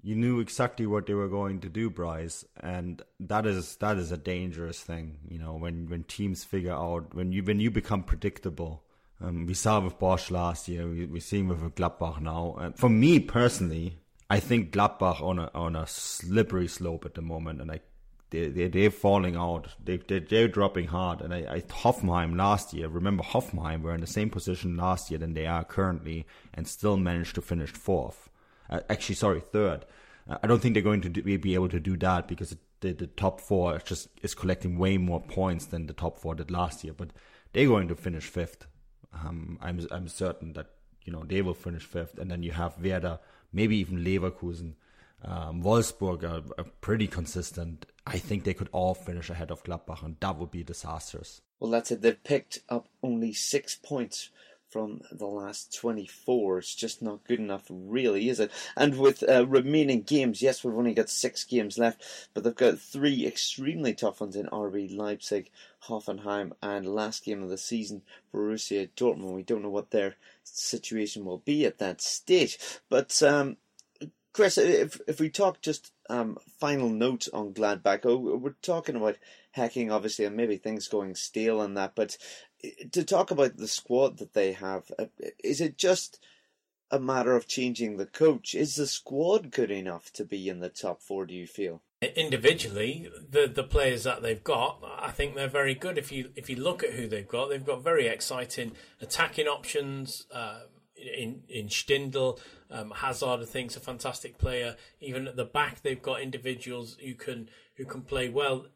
you 0.03 0.15
knew 0.15 0.41
exactly 0.41 0.87
what 0.87 1.07
they 1.07 1.15
were 1.15 1.29
going 1.29 1.61
to 1.61 1.69
do, 1.69 1.91
Bryce, 1.91 2.45
and 2.59 3.03
that 3.19 3.47
is 3.47 3.77
that 3.77 3.99
is 3.99 4.13
a 4.13 4.17
dangerous 4.17 4.81
thing. 4.81 5.19
You 5.29 5.39
know, 5.39 5.55
when 5.55 5.89
when 5.89 6.05
teams 6.05 6.45
figure 6.45 6.73
out 6.73 7.15
when 7.15 7.33
you 7.33 7.43
when 7.43 7.61
you 7.61 7.71
become 7.71 8.03
predictable. 8.03 8.85
Um, 9.23 9.45
we 9.45 9.53
saw 9.53 9.81
with 9.81 9.99
Bosz 9.99 10.31
last 10.31 10.67
year. 10.67 10.89
We, 10.89 11.05
we're 11.05 11.21
seeing 11.21 11.47
with 11.47 11.61
Gladbach 11.75 12.23
now. 12.23 12.57
And 12.59 12.75
for 12.75 12.89
me 12.89 13.21
personally, 13.21 13.99
I 14.31 14.41
think 14.41 14.73
Gladbach 14.73 15.21
on 15.21 15.39
a 15.39 15.51
on 15.55 15.77
a 15.77 15.87
slippery 15.87 16.69
slope 16.69 17.05
at 17.05 17.15
the 17.15 17.21
moment, 17.21 17.61
and 17.61 17.71
I 17.71 17.81
they, 18.31 18.49
they 18.49 18.69
they're 18.69 18.91
falling 18.91 19.37
out. 19.37 19.69
They 19.85 19.99
they 19.99 20.21
they're 20.21 20.49
dropping 20.49 20.87
hard. 20.87 21.21
And 21.21 21.35
I, 21.35 21.57
I 21.57 21.61
Hoffenheim 21.61 22.37
last 22.39 22.73
year. 22.73 22.89
Remember 22.89 23.23
Hoffenheim 23.23 23.83
were 23.83 23.95
in 23.95 24.01
the 24.01 24.07
same 24.07 24.31
position 24.31 24.79
last 24.79 25.11
year 25.11 25.19
than 25.19 25.35
they 25.35 25.47
are 25.47 25.65
currently, 25.65 26.25
and 26.55 26.67
still 26.67 26.97
managed 26.97 27.35
to 27.35 27.43
finish 27.43 27.71
fourth 27.71 28.30
uh, 28.70 28.80
actually, 28.88 29.16
sorry, 29.16 29.40
third. 29.40 29.85
Uh, 30.28 30.38
I 30.42 30.46
don't 30.46 30.61
think 30.61 30.74
they're 30.74 30.83
going 30.83 31.02
to 31.02 31.09
do, 31.09 31.38
be 31.38 31.54
able 31.54 31.68
to 31.68 31.80
do 31.80 31.96
that 31.98 32.28
because 32.28 32.56
the, 32.80 32.92
the 32.92 33.09
top 33.09 33.40
four 33.40 33.76
is 33.76 33.83
just 33.83 34.09
is 34.22 34.35
collecting 34.35 34.78
way 34.78 34.96
more 34.96 35.20
points 35.20 35.66
than 35.66 35.87
the 35.87 35.92
top 35.92 36.18
four 36.18 36.35
did 36.35 36.50
last 36.50 36.85
year. 36.85 36.94
But 36.96 37.11
they're 37.52 37.66
going 37.66 37.88
to 37.88 37.94
finish 37.94 38.24
fifth. 38.24 38.66
Um, 39.12 39.59
I'm 39.61 39.87
I'm 39.90 40.09
certain 40.09 40.52
that 40.54 40.68
you 41.04 41.12
know 41.12 41.24
they 41.24 41.42
will 41.42 41.54
finish 41.54 41.85
fifth, 41.85 42.18
and 42.18 42.30
then 42.30 42.42
you 42.42 42.52
have 42.52 42.78
Werder, 42.78 43.18
maybe 43.52 43.76
even 43.78 44.04
Leverkusen, 44.04 44.74
um, 45.22 45.62
Wolfsburg 45.62 46.22
are, 46.24 46.42
are, 46.59 46.64
pretty 46.80 47.06
consistent. 47.06 47.87
I 48.06 48.18
think 48.18 48.44
they 48.44 48.54
could 48.54 48.70
all 48.72 48.94
finish 48.94 49.28
ahead 49.28 49.50
of 49.50 49.62
Gladbach, 49.64 50.02
and 50.02 50.16
that 50.20 50.38
would 50.38 50.50
be 50.50 50.62
disastrous. 50.62 51.42
Well, 51.59 51.70
that's 51.70 51.90
it. 51.90 52.00
They've 52.00 52.22
picked 52.24 52.61
up 52.68 52.88
only 53.02 53.33
six 53.35 53.76
points 53.76 54.30
from 54.70 55.00
the 55.11 55.26
last 55.26 55.76
24. 55.76 56.59
It's 56.59 56.74
just 56.74 57.02
not 57.02 57.24
good 57.24 57.40
enough, 57.40 57.64
really, 57.68 58.28
is 58.28 58.40
it? 58.40 58.50
And 58.76 58.98
with 58.98 59.28
uh, 59.28 59.46
remaining 59.46 60.02
games, 60.02 60.40
yes, 60.40 60.62
we've 60.62 60.74
only 60.74 60.94
got 60.94 61.11
six 61.11 61.44
games 61.44 61.76
left, 61.76 62.02
but 62.33 62.44
they've 62.44 62.54
got 62.54 62.78
three 62.78 63.26
extremely 63.26 63.94
tough 63.94 64.20
ones 64.20 64.37
in 64.37 64.46
RB 64.46 64.96
Leipzig, 64.96 65.50
Hoffenheim, 65.85 66.52
and 66.62 66.87
last 66.87 67.24
game 67.24 67.42
of 67.42 67.50
the 67.50 67.59
season, 67.59 68.02
Borussia 68.33 68.88
Dortmund. 68.96 69.35
We 69.35 69.42
don't 69.42 69.62
know 69.62 69.70
what 69.70 69.90
their 69.90 70.16
situation 70.44 71.24
will 71.24 71.38
be 71.38 71.66
at 71.66 71.78
that 71.78 72.00
stage, 72.00 72.59
but 72.88 73.22
um, 73.22 73.56
Chris, 74.33 74.59
if 74.59 75.00
if 75.09 75.18
we 75.18 75.28
talk 75.28 75.61
just 75.61 75.92
um, 76.09 76.38
final 76.61 76.88
note 76.88 77.28
on 77.33 77.52
Gladbach, 77.52 78.02
oh, 78.04 78.16
we're 78.16 78.54
talking 78.62 78.94
about 78.94 79.18
Hecking, 79.52 79.90
obviously, 79.90 80.24
and 80.24 80.37
maybe 80.37 80.56
things 80.56 80.87
going 80.87 81.16
stale 81.16 81.61
and 81.61 81.76
that. 81.76 81.96
But 81.96 82.16
to 82.92 83.05
talk 83.05 83.31
about 83.31 83.57
the 83.57 83.68
squad 83.68 84.18
that 84.18 84.35
they 84.35 84.53
have, 84.53 84.90
uh, 84.99 85.07
is 85.42 85.61
it 85.61 85.79
just 85.79 86.20
a 86.90 86.99
matter 86.99 87.37
of 87.37 87.46
changing 87.46 87.96
the 87.96 88.07
coach? 88.07 88.55
Is 88.55 88.77
the 88.77 88.87
squad 88.87 89.51
good 89.51 89.70
enough 89.70 90.12
to 90.14 90.25
be 90.25 90.49
in 90.49 90.61
the 90.61 90.68
top 90.68 91.03
four? 91.03 91.27
Do 91.27 91.35
you 91.35 91.46
feel? 91.46 91.83
Individually, 92.16 93.11
the 93.31 93.46
the 93.46 93.62
players 93.62 94.05
that 94.05 94.23
they've 94.23 94.42
got, 94.42 94.83
I 94.99 95.11
think 95.11 95.35
they're 95.35 95.49
very 95.49 95.75
good. 95.75 95.99
If 95.99 96.11
you 96.11 96.31
if 96.35 96.49
you 96.49 96.57
look 96.57 96.83
at 96.83 96.94
who 96.94 97.07
they've 97.07 97.29
got, 97.29 97.51
they've 97.51 97.64
got 97.64 97.85
very 97.85 98.07
exciting 98.07 98.73
attacking 99.01 99.46
options. 99.46 100.27
Uh, 100.33 100.61
in 100.96 101.42
in 101.49 101.68
Stindl, 101.68 102.38
um, 102.70 102.92
Hazard, 102.96 103.40
I 103.40 103.44
think, 103.44 103.70
is 103.70 103.77
a 103.77 103.81
fantastic 103.81 104.38
player. 104.38 104.77
Even 105.01 105.29
at 105.29 105.37
the 105.37 105.44
back, 105.44 105.83
they've 105.83 106.01
got 106.01 106.20
individuals 106.20 106.96
who 107.05 107.14
can 107.14 107.49
who 107.77 107.85
can 107.85 108.03
play 108.03 108.29
well. 108.29 108.66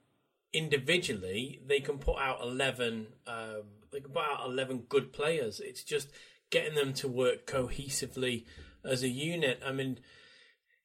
Individually, 0.55 1.61
they 1.67 1.81
can 1.81 1.99
put 1.99 2.17
out 2.19 2.41
eleven. 2.41 3.09
Um, 3.27 3.65
they 3.91 4.01
can 4.01 4.13
put 4.13 4.23
out 4.23 4.47
eleven 4.47 4.85
good 4.89 5.13
players. 5.13 5.61
It's 5.61 5.83
just 5.83 6.09
getting 6.51 6.77
them 6.77 6.93
to 6.95 7.09
work 7.09 7.47
cohesively 7.47 8.45
as 8.85 9.03
a 9.03 9.09
unit. 9.09 9.61
I 9.67 9.73
mean, 9.73 9.99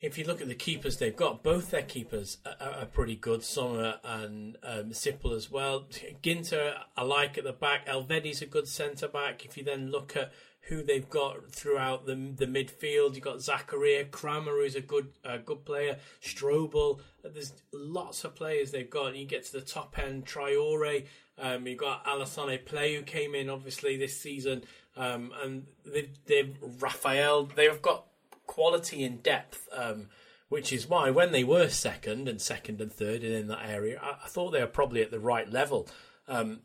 if 0.01 0.17
you 0.17 0.23
look 0.23 0.41
at 0.41 0.47
the 0.47 0.55
keepers 0.55 0.97
they've 0.97 1.15
got, 1.15 1.43
both 1.43 1.69
their 1.69 1.83
keepers 1.83 2.37
are, 2.45 2.81
are 2.81 2.85
pretty 2.85 3.15
good. 3.15 3.43
Sommer 3.43 3.99
and 4.03 4.57
um, 4.63 4.91
as 4.91 5.51
well. 5.51 5.87
Ginter, 6.23 6.73
I 6.97 7.03
like 7.03 7.37
at 7.37 7.43
the 7.43 7.53
back. 7.53 7.85
Elvedi's 7.85 8.41
a 8.41 8.47
good 8.47 8.67
centre 8.67 9.07
back. 9.07 9.45
If 9.45 9.55
you 9.55 9.63
then 9.63 9.91
look 9.91 10.15
at 10.15 10.31
who 10.61 10.83
they've 10.83 11.09
got 11.09 11.51
throughout 11.51 12.05
the 12.05 12.15
the 12.15 12.45
midfield. 12.45 13.15
You've 13.15 13.23
got 13.23 13.37
Zakaria 13.37 14.09
Kramer, 14.09 14.51
who's 14.51 14.75
a 14.75 14.81
good 14.81 15.09
uh, 15.25 15.37
good 15.37 15.65
player, 15.65 15.97
Strobl. 16.21 16.99
There's 17.23 17.53
lots 17.73 18.23
of 18.23 18.35
players 18.35 18.71
they've 18.71 18.89
got. 18.89 19.15
You 19.15 19.25
get 19.25 19.45
to 19.45 19.53
the 19.53 19.61
top 19.61 19.97
end, 19.97 20.25
Traoré. 20.25 21.05
Um, 21.37 21.65
you've 21.67 21.79
got 21.79 22.05
Alassane 22.05 22.63
Pléa, 22.65 22.97
who 22.97 23.03
came 23.03 23.33
in 23.33 23.49
obviously 23.49 23.95
this 23.97 24.19
season, 24.19 24.63
um, 24.97 25.31
and 25.41 25.65
they've, 25.85 26.09
they've 26.25 26.57
Raffael. 26.79 27.45
They've 27.45 27.81
got 27.81 28.05
quality 28.45 29.03
and 29.03 29.23
depth. 29.23 29.67
Um, 29.71 30.09
which 30.49 30.73
is 30.73 30.89
why 30.89 31.11
when 31.11 31.31
they 31.31 31.43
were 31.43 31.69
second 31.69 32.27
and 32.27 32.41
second 32.41 32.81
and 32.81 32.91
third 32.91 33.23
and 33.23 33.33
in 33.33 33.47
that 33.47 33.69
area, 33.69 33.99
I, 34.01 34.25
I 34.25 34.27
thought 34.27 34.49
they 34.49 34.59
were 34.59 34.67
probably 34.67 35.01
at 35.03 35.11
the 35.11 35.19
right 35.19 35.47
level 35.49 35.87
um, 36.27 36.61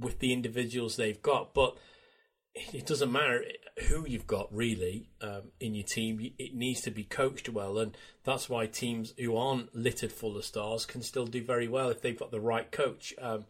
with 0.00 0.18
the 0.18 0.32
individuals 0.32 0.96
they've 0.96 1.20
got. 1.20 1.52
But 1.52 1.76
it 2.56 2.86
doesn't 2.86 3.12
matter 3.12 3.44
who 3.88 4.06
you've 4.06 4.26
got 4.26 4.54
really 4.54 5.10
um, 5.20 5.42
in 5.60 5.74
your 5.74 5.84
team. 5.84 6.32
It 6.38 6.54
needs 6.54 6.80
to 6.82 6.90
be 6.90 7.04
coached 7.04 7.48
well, 7.48 7.78
and 7.78 7.96
that's 8.24 8.48
why 8.48 8.66
teams 8.66 9.12
who 9.18 9.36
aren't 9.36 9.74
littered 9.74 10.12
full 10.12 10.36
of 10.36 10.44
stars 10.44 10.86
can 10.86 11.02
still 11.02 11.26
do 11.26 11.44
very 11.44 11.68
well 11.68 11.90
if 11.90 12.00
they've 12.00 12.18
got 12.18 12.30
the 12.30 12.40
right 12.40 12.70
coach. 12.70 13.12
Um, 13.20 13.44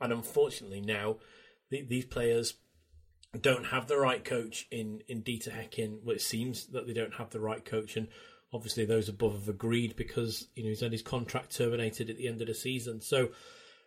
and 0.00 0.12
unfortunately, 0.12 0.82
now 0.82 1.16
the, 1.70 1.82
these 1.82 2.04
players 2.04 2.54
don't 3.40 3.66
have 3.66 3.86
the 3.86 3.98
right 3.98 4.24
coach 4.24 4.66
in 4.70 5.02
in 5.08 5.22
Dieter 5.22 5.52
Hecking. 5.52 6.00
Well, 6.04 6.16
it 6.16 6.22
seems 6.22 6.66
that 6.68 6.86
they 6.86 6.92
don't 6.92 7.14
have 7.14 7.30
the 7.30 7.40
right 7.40 7.64
coach, 7.64 7.96
and 7.96 8.08
obviously 8.52 8.84
those 8.84 9.08
above 9.08 9.32
have 9.32 9.48
agreed 9.48 9.96
because 9.96 10.48
you 10.54 10.64
know 10.64 10.68
he's 10.68 10.80
had 10.80 10.92
his 10.92 11.02
contract 11.02 11.56
terminated 11.56 12.10
at 12.10 12.18
the 12.18 12.28
end 12.28 12.42
of 12.42 12.48
the 12.48 12.54
season. 12.54 13.00
So, 13.00 13.30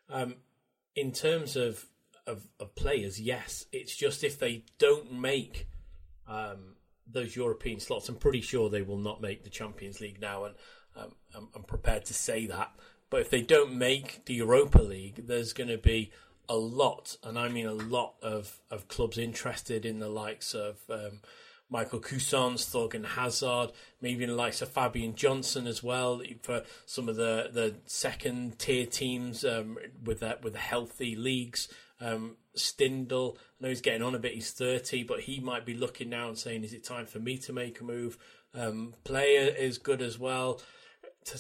um, 0.10 0.36
in 0.96 1.12
terms 1.12 1.56
of 1.56 1.86
of, 2.28 2.48
of 2.60 2.76
players, 2.76 3.20
yes. 3.20 3.66
It's 3.72 3.96
just 3.96 4.24
if 4.24 4.40
they 4.40 4.64
don't 4.78 5.12
make 5.12 5.68
um, 6.28 6.76
those 7.12 7.36
European 7.36 7.80
slots, 7.80 8.10
I'm 8.10 8.16
pretty 8.16 8.42
sure 8.42 8.70
they 8.70 8.82
will 8.82 8.98
not 8.98 9.22
make 9.22 9.44
the 9.44 9.50
Champions 9.50 10.00
League 10.02 10.22
now, 10.22 10.46
and 10.46 10.56
um, 10.96 11.12
I'm, 11.36 11.50
I'm, 11.56 11.64
prepared 11.64 12.06
to 12.06 12.14
say 12.14 12.48
that. 12.48 12.72
But 13.10 13.22
if 13.22 13.30
they 13.30 13.42
don't 13.42 13.74
make 13.74 14.26
the 14.26 14.36
Europa 14.36 14.82
League, 14.82 15.28
there's 15.28 15.54
going 15.54 15.70
to 15.70 15.78
be 15.78 16.12
a 16.50 16.56
lot, 16.56 17.18
and 17.24 17.38
I 17.38 17.50
mean 17.50 17.66
a 17.66 17.74
lot 17.74 18.16
of, 18.22 18.60
of 18.70 18.88
clubs 18.88 19.18
interested 19.18 19.86
in 19.86 20.00
the 20.00 20.10
likes 20.10 20.54
of 20.54 20.78
um, 20.90 21.20
Michael 21.70 22.00
Cuisance, 22.00 22.66
Thorgan 22.66 23.06
Hazard, 23.06 23.72
maybe 24.02 24.24
in 24.24 24.30
the 24.30 24.36
likes 24.36 24.62
of 24.62 24.70
Fabian 24.70 25.16
Johnson 25.16 25.66
as 25.66 25.82
well 25.82 26.22
for 26.42 26.64
some 26.86 27.10
of 27.10 27.16
the, 27.16 27.50
the 27.52 27.76
second 27.86 28.60
tier 28.60 28.86
teams 28.86 29.44
um, 29.44 29.78
with 30.04 30.20
that 30.20 30.44
with 30.44 30.54
the 30.54 30.60
healthy 30.60 31.16
leagues. 31.16 31.68
Um, 32.00 32.38
I 32.80 32.88
know 32.88 33.36
he's 33.62 33.82
getting 33.82 34.02
on 34.02 34.16
a 34.16 34.20
bit. 34.20 34.34
He's 34.34 34.52
thirty, 34.52 35.04
but 35.04 35.22
he 35.22 35.40
might 35.40 35.66
be 35.66 35.74
looking 35.74 36.10
now 36.10 36.28
and 36.28 36.38
saying, 36.38 36.64
"Is 36.64 36.74
it 36.74 36.84
time 36.84 37.06
for 37.06 37.20
me 37.20 37.38
to 37.40 37.54
make 37.54 37.80
a 37.80 37.84
move?" 37.84 38.18
Um, 38.54 38.94
player 39.04 39.54
is 39.54 39.78
good 39.78 40.02
as 40.02 40.20
well. 40.20 40.62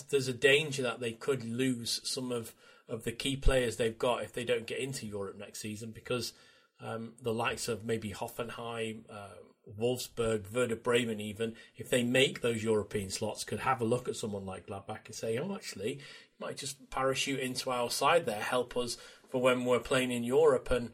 There's 0.09 0.27
a 0.27 0.33
danger 0.33 0.81
that 0.83 0.99
they 0.99 1.11
could 1.11 1.43
lose 1.43 2.01
some 2.03 2.31
of 2.31 2.53
of 2.87 3.03
the 3.03 3.11
key 3.11 3.35
players 3.35 3.77
they've 3.77 3.97
got 3.97 4.23
if 4.23 4.33
they 4.33 4.43
don't 4.43 4.67
get 4.67 4.79
into 4.79 5.05
Europe 5.05 5.37
next 5.37 5.59
season 5.59 5.91
because 5.91 6.33
um, 6.81 7.13
the 7.21 7.33
likes 7.33 7.67
of 7.67 7.85
maybe 7.85 8.11
Hoffenheim, 8.11 9.03
uh, 9.09 9.35
Wolfsburg, 9.79 10.51
Werder 10.51 10.75
Bremen, 10.75 11.21
even 11.21 11.55
if 11.77 11.89
they 11.89 12.03
make 12.03 12.41
those 12.41 12.63
European 12.63 13.09
slots, 13.09 13.45
could 13.45 13.59
have 13.59 13.79
a 13.79 13.85
look 13.85 14.09
at 14.09 14.17
someone 14.17 14.45
like 14.45 14.67
Gladbach 14.67 15.05
and 15.05 15.15
say, 15.15 15.37
"Oh, 15.37 15.55
actually, 15.55 15.93
you 15.93 16.39
might 16.39 16.57
just 16.57 16.89
parachute 16.89 17.39
into 17.39 17.71
our 17.71 17.89
side 17.89 18.25
there, 18.25 18.41
help 18.41 18.75
us 18.75 18.97
for 19.33 19.41
when 19.41 19.65
we're 19.65 19.79
playing 19.79 20.11
in 20.11 20.23
Europe, 20.23 20.69
and 20.69 20.91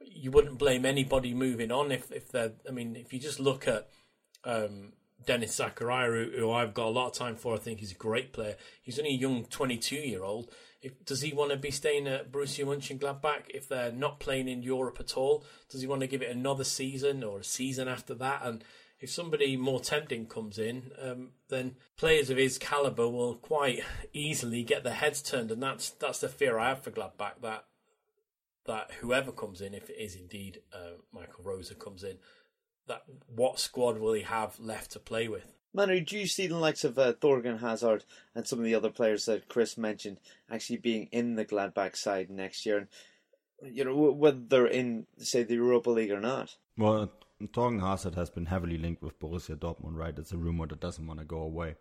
you 0.00 0.32
wouldn't 0.32 0.58
blame 0.58 0.84
anybody 0.84 1.32
moving 1.32 1.70
on 1.70 1.92
if 1.92 2.10
if 2.10 2.32
they're. 2.32 2.54
I 2.68 2.72
mean, 2.72 2.96
if 2.96 3.12
you 3.12 3.20
just 3.20 3.38
look 3.38 3.68
at 3.68 3.88
um, 4.42 4.92
Denis 5.24 5.56
Zakaria, 5.56 6.32
who, 6.34 6.36
who, 6.36 6.50
I've 6.50 6.74
got 6.74 6.88
a 6.88 6.90
lot 6.90 7.06
of 7.06 7.12
time 7.12 7.36
for, 7.36 7.54
I 7.54 7.58
think 7.58 7.78
he's 7.78 7.92
a 7.92 7.94
great 7.94 8.32
player. 8.32 8.56
He's 8.82 8.98
only 8.98 9.12
a 9.12 9.18
young 9.18 9.44
22 9.44 9.94
year 9.94 10.24
old. 10.24 10.50
If, 10.82 11.04
does 11.04 11.20
he 11.20 11.32
want 11.32 11.52
to 11.52 11.56
be 11.56 11.70
staying 11.70 12.08
at 12.08 12.32
Borussia 12.32 12.64
Mönchengladbach 12.66 13.50
if 13.50 13.68
they're 13.68 13.92
not 13.92 14.18
playing 14.18 14.48
in 14.48 14.64
Europe 14.64 14.96
at 14.98 15.16
all? 15.16 15.44
Does 15.70 15.80
he 15.80 15.86
want 15.86 16.00
to 16.00 16.08
give 16.08 16.22
it 16.22 16.36
another 16.36 16.64
season 16.64 17.22
or 17.22 17.38
a 17.38 17.44
season 17.44 17.86
after 17.86 18.14
that? 18.14 18.40
And 18.42 18.64
if 18.98 19.10
somebody 19.10 19.56
more 19.56 19.80
tempting 19.80 20.26
comes 20.26 20.58
in, 20.58 20.90
um, 21.00 21.28
then 21.50 21.76
players 21.96 22.30
of 22.30 22.36
his 22.36 22.58
caliber 22.58 23.08
will 23.08 23.36
quite 23.36 23.84
easily 24.12 24.64
get 24.64 24.82
their 24.82 24.94
heads 24.94 25.22
turned, 25.22 25.52
and 25.52 25.62
that's 25.62 25.90
that's 25.90 26.20
the 26.20 26.28
fear 26.28 26.58
I 26.58 26.70
have 26.70 26.82
for 26.82 26.90
Gladbach 26.90 27.40
that 27.42 27.64
that 28.66 28.92
whoever 29.00 29.32
comes 29.32 29.60
in, 29.60 29.74
if 29.74 29.90
it 29.90 29.96
is 29.98 30.14
indeed 30.14 30.60
uh, 30.72 30.98
Michael 31.12 31.44
Rose 31.44 31.72
comes 31.78 32.02
in, 32.02 32.18
that 32.86 33.02
what 33.34 33.58
squad 33.58 33.98
will 33.98 34.12
he 34.12 34.22
have 34.22 34.58
left 34.60 34.92
to 34.92 34.98
play 34.98 35.28
with? 35.28 35.52
Manu, 35.74 36.00
do 36.00 36.18
you 36.18 36.26
see 36.26 36.46
the 36.46 36.56
likes 36.56 36.84
of 36.84 36.98
uh, 36.98 37.12
Thorgan 37.12 37.60
Hazard 37.60 38.04
and 38.34 38.46
some 38.46 38.58
of 38.58 38.64
the 38.64 38.74
other 38.74 38.88
players 38.88 39.26
that 39.26 39.48
Chris 39.48 39.76
mentioned 39.76 40.18
actually 40.50 40.78
being 40.78 41.08
in 41.12 41.34
the 41.34 41.44
Gladbach 41.44 41.96
side 41.96 42.30
next 42.30 42.64
year? 42.64 42.78
And, 42.78 43.74
you 43.76 43.84
know, 43.84 43.94
whether 43.94 44.38
they're 44.38 44.66
in, 44.66 45.06
say, 45.18 45.42
the 45.42 45.54
Europa 45.54 45.90
League 45.90 46.12
or 46.12 46.20
not? 46.20 46.56
Well, 46.78 47.12
Thorgan 47.42 47.80
Hazard 47.80 48.14
has 48.14 48.30
been 48.30 48.46
heavily 48.46 48.78
linked 48.78 49.02
with 49.02 49.20
Borussia 49.20 49.56
Dortmund, 49.56 49.96
right? 49.96 50.18
It's 50.18 50.32
a 50.32 50.38
rumor 50.38 50.66
that 50.66 50.80
doesn't 50.80 51.06
want 51.06 51.20
to 51.20 51.26
go 51.26 51.38
away. 51.38 51.74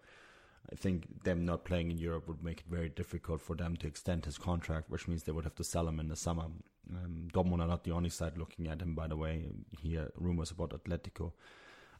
I 0.71 0.75
think 0.75 1.23
them 1.23 1.45
not 1.45 1.63
playing 1.63 1.91
in 1.91 1.97
Europe 1.97 2.27
would 2.27 2.43
make 2.43 2.61
it 2.61 2.65
very 2.69 2.89
difficult 2.89 3.39
for 3.39 3.55
them 3.55 3.77
to 3.77 3.87
extend 3.87 4.25
his 4.25 4.37
contract, 4.37 4.89
which 4.89 5.07
means 5.07 5.23
they 5.23 5.31
would 5.31 5.43
have 5.45 5.55
to 5.55 5.63
sell 5.63 5.87
him 5.87 5.99
in 5.99 6.09
the 6.09 6.15
summer. 6.15 6.47
Um, 6.89 7.27
Dortmund 7.33 7.61
are 7.61 7.67
not 7.67 7.83
the 7.83 7.91
only 7.91 8.09
side 8.09 8.37
looking 8.37 8.67
at 8.67 8.81
him, 8.81 8.95
by 8.95 9.07
the 9.07 9.15
way. 9.15 9.49
Here, 9.81 10.11
rumors 10.15 10.51
about 10.51 10.71
Atletico. 10.71 11.33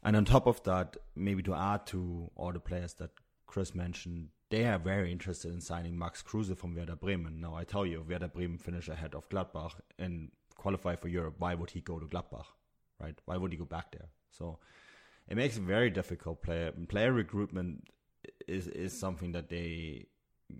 And 0.02 0.16
on 0.16 0.24
top 0.24 0.46
of 0.46 0.62
that, 0.64 0.96
maybe 1.14 1.42
to 1.44 1.54
add 1.54 1.86
to 1.86 2.30
all 2.36 2.52
the 2.52 2.60
players 2.60 2.94
that 2.94 3.10
Chris 3.46 3.74
mentioned, 3.74 4.28
they 4.50 4.64
are 4.64 4.78
very 4.78 5.10
interested 5.10 5.52
in 5.52 5.60
signing 5.60 5.98
Max 5.98 6.22
Kruse 6.22 6.56
from 6.56 6.74
Werder 6.74 6.96
Bremen. 6.96 7.40
Now, 7.40 7.56
I 7.56 7.64
tell 7.64 7.84
you, 7.84 8.04
Werder 8.08 8.28
Bremen 8.28 8.58
finish 8.58 8.88
ahead 8.88 9.14
of 9.14 9.28
Gladbach 9.28 9.72
and 9.98 10.30
qualify 10.56 10.96
for 10.96 11.08
Europe. 11.08 11.34
Why 11.38 11.54
would 11.54 11.70
he 11.70 11.80
go 11.80 11.98
to 11.98 12.06
Gladbach, 12.06 12.46
right? 13.00 13.18
Why 13.24 13.36
would 13.36 13.52
he 13.52 13.58
go 13.58 13.64
back 13.64 13.90
there? 13.92 14.08
So 14.30 14.58
it 15.28 15.36
makes 15.36 15.56
it 15.56 15.62
very 15.62 15.90
difficult. 15.90 16.42
Player 16.42 16.72
player 16.88 17.12
recruitment 17.12 17.88
is 18.46 18.68
is 18.68 18.98
something 18.98 19.32
that 19.32 19.48
they 19.48 20.06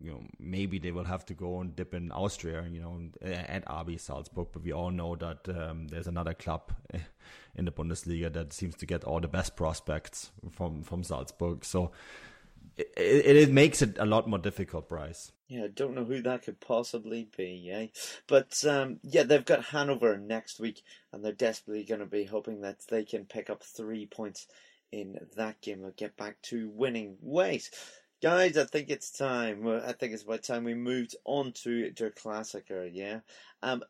you 0.01 0.11
know 0.11 0.23
maybe 0.39 0.79
they 0.79 0.91
will 0.91 1.05
have 1.05 1.25
to 1.27 1.35
go 1.35 1.61
and 1.61 1.77
dip 1.77 1.95
in 1.95 2.11
Austria, 2.13 2.65
you 2.71 2.81
know, 2.81 2.99
at 3.23 3.65
RB 3.67 4.01
Salzburg. 4.01 4.49
But 4.53 4.63
we 4.63 4.73
all 4.73 4.91
know 4.91 5.17
that 5.17 5.49
um, 5.49 5.89
there's 5.89 6.07
another 6.07 6.35
club 6.35 6.73
in 7.55 7.65
the 7.65 7.73
Bundesliga 7.73 8.33
that 8.33 8.53
seems 8.53 8.75
to 8.77 8.87
get 8.87 9.05
all 9.05 9.21
the 9.21 9.29
best 9.29 9.57
prospects 9.57 10.31
from 10.51 10.83
from 10.83 11.03
Salzburg. 11.03 11.65
So 11.65 11.93
it, 12.77 12.93
it, 12.97 13.37
it 13.37 13.51
makes 13.51 13.83
it 13.83 13.97
a 13.99 14.07
lot 14.07 14.29
more 14.29 14.39
difficult, 14.39 14.89
Bryce. 14.89 15.33
Yeah, 15.49 15.65
I 15.65 15.69
don't 15.69 15.95
know 15.95 16.05
who 16.05 16.23
that 16.23 16.43
could 16.43 16.61
possibly 16.61 17.29
be, 17.37 17.71
eh? 17.73 17.87
But 18.27 18.65
um, 18.67 18.99
yeah, 19.03 19.23
they've 19.23 19.45
got 19.45 19.67
Hanover 19.67 20.19
next 20.19 20.59
week, 20.59 20.83
and 21.13 21.25
they're 21.25 21.33
desperately 21.33 21.85
going 21.85 22.01
to 22.01 22.07
be 22.07 22.25
hoping 22.25 22.63
that 22.63 22.81
they 22.89 23.05
can 23.05 23.27
pick 23.27 23.49
up 23.49 23.63
three 23.63 24.07
points 24.07 24.47
in 24.91 25.19
that 25.37 25.61
game 25.61 25.85
and 25.85 25.97
get 25.97 26.17
back 26.17 26.41
to 26.43 26.71
winning 26.71 27.17
ways. 27.21 27.71
Guys, 28.23 28.57
I 28.57 28.65
think 28.65 28.89
it's 28.89 29.11
time. 29.11 29.69
I 29.69 29.93
think 29.93 30.15
it's 30.15 30.23
about 30.23 30.43
time 30.43 30.65
we 30.65 30.73
moved 30.73 31.15
on 31.27 31.53
to 31.65 31.91
Der 31.91 32.09
Klassiker, 32.09 32.89
yeah? 32.91 33.21
Um, 33.63 33.85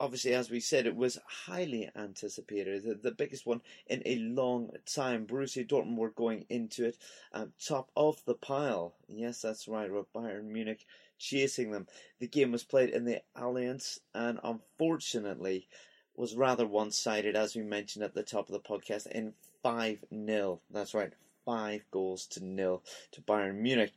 obviously, 0.00 0.34
as 0.34 0.50
we 0.50 0.58
said, 0.58 0.86
it 0.86 0.96
was 0.96 1.20
highly 1.46 1.88
anticipated, 1.94 2.82
the, 2.82 2.94
the 2.94 3.14
biggest 3.14 3.46
one 3.46 3.60
in 3.86 4.02
a 4.04 4.16
long 4.16 4.72
time. 4.86 5.24
Borussia 5.24 5.64
Dortmund 5.64 5.98
were 5.98 6.10
going 6.10 6.46
into 6.48 6.86
it 6.86 6.98
um, 7.32 7.52
top 7.64 7.92
of 7.96 8.20
the 8.24 8.34
pile. 8.34 8.92
Yes, 9.06 9.42
that's 9.42 9.68
right, 9.68 9.92
with 9.92 10.12
Bayern 10.12 10.46
Munich 10.46 10.84
chasing 11.16 11.70
them. 11.70 11.86
The 12.18 12.26
game 12.26 12.50
was 12.50 12.64
played 12.64 12.90
in 12.90 13.04
the 13.04 13.22
Allianz, 13.36 14.00
and 14.12 14.40
unfortunately, 14.42 15.68
was 16.16 16.34
rather 16.34 16.66
one-sided, 16.66 17.36
as 17.36 17.54
we 17.54 17.62
mentioned 17.62 18.04
at 18.04 18.14
the 18.14 18.24
top 18.24 18.48
of 18.48 18.52
the 18.52 18.68
podcast, 18.68 19.06
in 19.06 19.34
five 19.62 20.04
0 20.12 20.60
That's 20.72 20.92
right, 20.92 21.12
five 21.44 21.84
goals 21.90 22.26
to 22.28 22.44
nil 22.44 22.82
to 23.12 23.22
Bayern 23.22 23.56
Munich. 23.56 23.92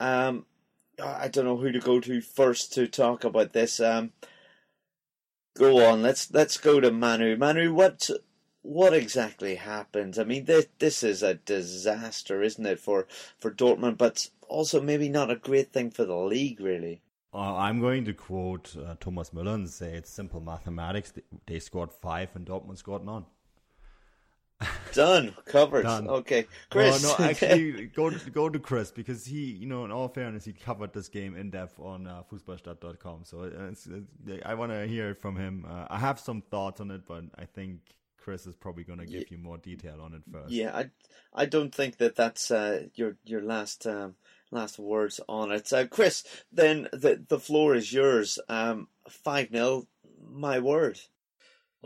Um, 0.00 0.46
I 1.02 1.28
don't 1.28 1.44
know 1.44 1.56
who 1.56 1.72
to 1.72 1.80
go 1.80 2.00
to 2.00 2.20
first 2.20 2.72
to 2.74 2.86
talk 2.86 3.24
about 3.24 3.52
this. 3.52 3.80
Um, 3.80 4.12
go 5.56 5.84
on, 5.86 6.02
let's 6.02 6.30
let's 6.32 6.56
go 6.56 6.80
to 6.80 6.90
Manu. 6.90 7.36
Manu, 7.36 7.74
what 7.74 8.08
what 8.62 8.94
exactly 8.94 9.56
happened? 9.56 10.18
I 10.18 10.24
mean, 10.24 10.44
this 10.44 10.66
this 10.78 11.02
is 11.02 11.22
a 11.22 11.34
disaster, 11.34 12.42
isn't 12.42 12.66
it, 12.66 12.80
for 12.80 13.06
for 13.38 13.50
Dortmund? 13.50 13.98
But 13.98 14.30
also 14.48 14.80
maybe 14.80 15.08
not 15.08 15.30
a 15.30 15.36
great 15.36 15.72
thing 15.72 15.90
for 15.90 16.04
the 16.04 16.16
league, 16.16 16.60
really. 16.60 17.02
Uh, 17.34 17.56
I'm 17.56 17.80
going 17.80 18.06
to 18.06 18.14
quote 18.14 18.74
uh, 18.76 18.94
Thomas 18.98 19.30
Müller 19.30 19.54
and 19.54 19.68
say 19.68 19.94
it's 19.94 20.10
simple 20.10 20.40
mathematics. 20.40 21.12
They 21.46 21.58
scored 21.58 21.92
five 21.92 22.30
and 22.34 22.46
Dortmund 22.46 22.78
scored 22.78 23.04
none. 23.04 23.26
Done, 24.92 25.34
covered. 25.44 25.82
Done. 25.82 26.08
Okay, 26.08 26.46
Chris. 26.70 27.04
Oh, 27.04 27.16
no, 27.18 27.24
actually, 27.26 27.86
go 27.94 28.10
go 28.32 28.48
to 28.48 28.58
Chris 28.58 28.90
because 28.90 29.26
he, 29.26 29.52
you 29.52 29.66
know, 29.66 29.84
in 29.84 29.92
all 29.92 30.08
fairness, 30.08 30.44
he 30.44 30.52
covered 30.54 30.94
this 30.94 31.08
game 31.08 31.36
in 31.36 31.50
depth 31.50 31.78
on 31.78 32.06
uh, 32.06 32.22
Fußballstadt.com. 32.32 33.24
So 33.24 33.42
it's, 33.42 33.86
it's, 33.86 34.42
I 34.46 34.54
want 34.54 34.72
to 34.72 34.86
hear 34.86 35.10
it 35.10 35.20
from 35.20 35.36
him. 35.36 35.66
Uh, 35.68 35.86
I 35.90 35.98
have 35.98 36.18
some 36.18 36.40
thoughts 36.40 36.80
on 36.80 36.90
it, 36.90 37.02
but 37.06 37.24
I 37.36 37.44
think 37.44 37.80
Chris 38.26 38.46
is 38.46 38.56
probably 38.56 38.84
going 38.84 38.98
to 38.98 39.06
give 39.06 39.22
yeah. 39.22 39.36
you 39.36 39.38
more 39.38 39.58
detail 39.58 40.00
on 40.00 40.14
it 40.14 40.22
first. 40.32 40.50
Yeah, 40.50 40.74
I 40.74 40.90
I 41.34 41.46
don't 41.46 41.74
think 41.74 41.98
that 41.98 42.16
that's 42.16 42.50
uh, 42.50 42.84
your 42.94 43.16
your 43.24 43.42
last 43.42 43.86
um, 43.86 44.14
last 44.50 44.78
words 44.78 45.20
on 45.28 45.52
it. 45.52 45.72
Uh, 45.72 45.86
Chris, 45.86 46.24
then 46.50 46.88
the 46.92 47.22
the 47.28 47.38
floor 47.38 47.74
is 47.74 47.92
yours. 47.92 48.38
Um, 48.48 48.88
five 49.08 49.50
0 49.50 49.86
My 50.28 50.58
word. 50.58 50.98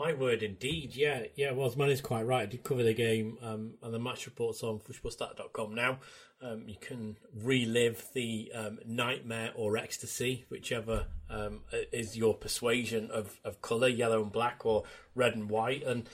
My 0.01 0.15
word, 0.15 0.43
indeed. 0.43 0.97
Yeah, 0.97 1.25
yeah. 1.37 1.53
Well, 1.53 1.71
man 1.77 1.91
is 1.91 2.01
quite 2.01 2.23
right. 2.23 2.45
I 2.45 2.47
did 2.47 2.65
cover 2.65 2.83
the 2.83 2.95
game, 2.95 3.37
um, 3.43 3.75
and 3.83 3.93
the 3.93 3.99
match 3.99 4.25
reports 4.25 4.63
on 4.63 4.79
fußballstat.com 4.79 5.75
now. 5.75 5.99
Um, 6.41 6.65
you 6.67 6.77
can 6.81 7.19
relive 7.35 8.07
the 8.15 8.51
um, 8.55 8.79
nightmare 8.87 9.53
or 9.55 9.77
ecstasy, 9.77 10.47
whichever 10.49 11.05
um, 11.29 11.61
is 11.93 12.17
your 12.17 12.33
persuasion 12.33 13.11
of, 13.11 13.41
of 13.45 13.61
colour, 13.61 13.89
yellow 13.89 14.23
and 14.23 14.33
black 14.33 14.65
or 14.65 14.85
red 15.15 15.35
and 15.35 15.51
white. 15.51 15.83
And 15.83 16.09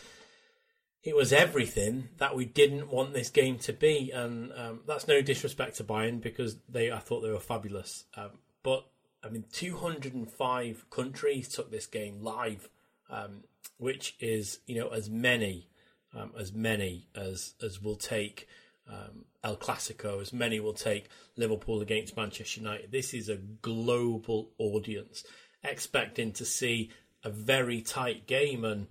it 1.05 1.15
was 1.15 1.33
everything 1.33 2.09
that 2.19 2.35
we 2.35 2.45
didn't 2.45 2.91
want 2.91 3.13
this 3.13 3.31
game 3.31 3.57
to 3.61 3.73
be. 3.73 4.11
And 4.11 4.53
um, 4.57 4.81
that's 4.89 5.07
no 5.07 5.23
disrespect 5.23 5.77
to 5.77 5.85
Bayern 5.85 6.21
because 6.21 6.57
they, 6.69 6.91
I 6.91 6.99
thought 6.99 7.21
they 7.21 7.31
were 7.31 7.39
fabulous. 7.39 8.03
Um, 8.17 8.31
but 8.65 8.85
I 9.23 9.29
mean, 9.29 9.45
205 9.53 10.91
countries 10.91 11.49
took 11.49 11.71
this 11.71 11.87
game 11.87 12.21
live 12.21 12.69
um, 13.11 13.45
which 13.79 14.17
is 14.21 14.61
you 14.67 14.79
know 14.79 14.89
as 14.89 15.09
many 15.11 15.69
um, 16.15 16.33
as 16.39 16.53
many 16.53 17.09
as 17.15 17.55
as 17.63 17.83
will 17.83 17.97
take 17.97 18.49
um, 18.89 19.25
El 19.43 19.57
Clasico, 19.57 20.21
as 20.21 20.33
many 20.33 20.61
will 20.61 20.73
take 20.73 21.09
Liverpool 21.37 21.81
against 21.81 22.17
Manchester 22.17 22.61
United. 22.61 22.93
This 22.93 23.15
is 23.15 23.29
a 23.29 23.37
global 23.37 24.51
audience 24.59 25.25
expecting 25.65 26.33
to 26.33 26.45
see 26.45 26.91
a 27.25 27.31
very 27.31 27.81
tight 27.83 28.27
game, 28.27 28.65
and 28.65 28.87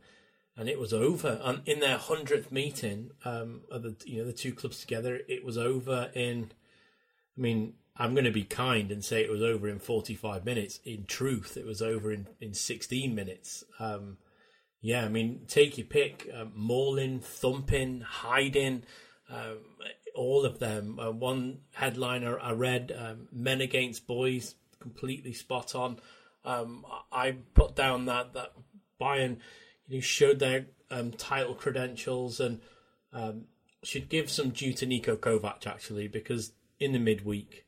and 0.57 0.69
it 0.69 0.79
was 0.79 0.93
over. 0.93 1.39
And 1.43 1.61
in 1.65 1.79
their 1.79 1.97
hundredth 1.97 2.51
meeting 2.51 3.11
um, 3.23 3.61
of 3.71 3.83
the 3.83 3.95
you 4.05 4.19
know 4.19 4.25
the 4.25 4.33
two 4.33 4.53
clubs 4.53 4.79
together, 4.79 5.19
it 5.27 5.43
was 5.43 5.57
over 5.57 6.11
in. 6.13 6.51
I 7.37 7.41
mean, 7.41 7.73
I'm 7.97 8.13
going 8.13 8.25
to 8.25 8.31
be 8.31 8.43
kind 8.43 8.91
and 8.91 9.03
say 9.03 9.21
it 9.23 9.31
was 9.31 9.41
over 9.41 9.69
in 9.69 9.79
45 9.79 10.43
minutes. 10.43 10.79
In 10.83 11.05
truth, 11.05 11.55
it 11.55 11.65
was 11.65 11.81
over 11.81 12.11
in, 12.11 12.27
in 12.41 12.53
16 12.53 13.15
minutes. 13.15 13.63
Um, 13.79 14.17
yeah, 14.81 15.05
I 15.05 15.09
mean, 15.09 15.41
take 15.47 15.77
your 15.77 15.87
pick. 15.87 16.29
Uh, 16.33 16.45
mauling, 16.53 17.19
thumping, 17.19 18.01
hiding, 18.01 18.83
um, 19.29 19.59
all 20.13 20.45
of 20.45 20.59
them. 20.59 20.99
Uh, 20.99 21.11
one 21.11 21.59
headliner 21.73 22.39
I 22.39 22.51
read, 22.51 22.93
um, 22.97 23.27
Men 23.31 23.61
Against 23.61 24.05
Boys, 24.07 24.55
completely 24.79 25.33
spot 25.33 25.73
on. 25.73 25.97
Um, 26.43 26.85
I 27.11 27.37
put 27.53 27.75
down 27.75 28.05
that, 28.05 28.33
that 28.33 28.53
Bayern 29.01 29.37
you 29.87 29.97
know, 29.97 30.01
showed 30.01 30.39
their 30.39 30.67
um, 30.91 31.11
title 31.11 31.55
credentials 31.55 32.39
and 32.39 32.59
um, 33.13 33.45
should 33.83 34.09
give 34.09 34.29
some 34.29 34.49
due 34.49 34.73
to 34.73 34.85
Niko 34.85 35.17
Kovac, 35.17 35.65
actually, 35.65 36.07
because 36.07 36.51
in 36.79 36.91
the 36.91 36.99
midweek, 36.99 37.64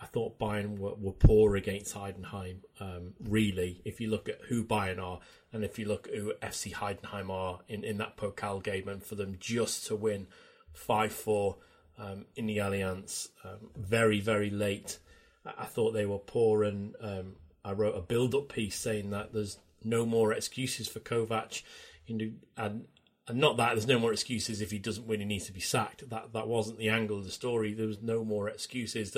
I 0.00 0.06
thought 0.06 0.38
Bayern 0.38 0.78
were, 0.78 0.94
were 0.94 1.12
poor 1.12 1.56
against 1.56 1.94
Heidenheim. 1.94 2.58
Um, 2.78 3.14
really, 3.20 3.82
if 3.84 4.00
you 4.00 4.08
look 4.08 4.28
at 4.28 4.40
who 4.48 4.64
Bayern 4.64 5.02
are, 5.02 5.18
and 5.52 5.64
if 5.64 5.78
you 5.78 5.86
look 5.86 6.06
at 6.06 6.14
who 6.14 6.32
FC 6.40 6.72
Heidenheim 6.72 7.30
are 7.30 7.60
in, 7.68 7.82
in 7.82 7.98
that 7.98 8.16
Pokal 8.16 8.62
game, 8.62 8.88
and 8.88 9.02
for 9.02 9.16
them 9.16 9.36
just 9.40 9.86
to 9.86 9.96
win 9.96 10.28
five 10.72 11.12
four 11.12 11.56
um, 11.98 12.26
in 12.36 12.46
the 12.46 12.58
Allianz, 12.58 13.28
um, 13.44 13.70
very 13.76 14.20
very 14.20 14.50
late, 14.50 14.98
I, 15.44 15.64
thought 15.64 15.92
they 15.92 16.06
were 16.06 16.18
poor. 16.18 16.62
And 16.62 16.94
um, 17.00 17.36
I 17.64 17.72
wrote 17.72 17.96
a 17.96 18.00
build 18.00 18.34
up 18.36 18.48
piece 18.52 18.76
saying 18.76 19.10
that 19.10 19.32
there's 19.32 19.58
no 19.82 20.06
more 20.06 20.32
excuses 20.32 20.86
for 20.86 21.00
Kovac. 21.00 21.62
You 22.06 22.16
know, 22.16 22.30
and 22.56 22.84
and 23.26 23.38
not 23.38 23.56
that 23.56 23.74
there's 23.74 23.86
no 23.86 23.98
more 23.98 24.12
excuses 24.12 24.60
if 24.60 24.70
he 24.70 24.78
doesn't 24.78 25.06
win, 25.06 25.20
he 25.20 25.26
needs 25.26 25.46
to 25.46 25.52
be 25.52 25.60
sacked. 25.60 26.08
That 26.08 26.32
that 26.34 26.46
wasn't 26.46 26.78
the 26.78 26.88
angle 26.88 27.18
of 27.18 27.24
the 27.24 27.32
story. 27.32 27.74
There 27.74 27.88
was 27.88 28.00
no 28.00 28.24
more 28.24 28.48
excuses. 28.48 29.10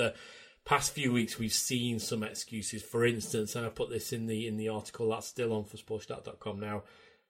Past 0.65 0.93
few 0.93 1.11
weeks 1.11 1.39
we've 1.39 1.53
seen 1.53 1.99
some 1.99 2.23
excuses. 2.23 2.83
For 2.83 3.05
instance, 3.05 3.55
and 3.55 3.65
I 3.65 3.69
put 3.69 3.89
this 3.89 4.13
in 4.13 4.27
the 4.27 4.47
in 4.47 4.57
the 4.57 4.69
article 4.69 5.09
that's 5.09 5.27
still 5.27 5.53
on 5.53 5.65
for 5.65 5.77
sportstat.com 5.77 6.59
now. 6.59 6.83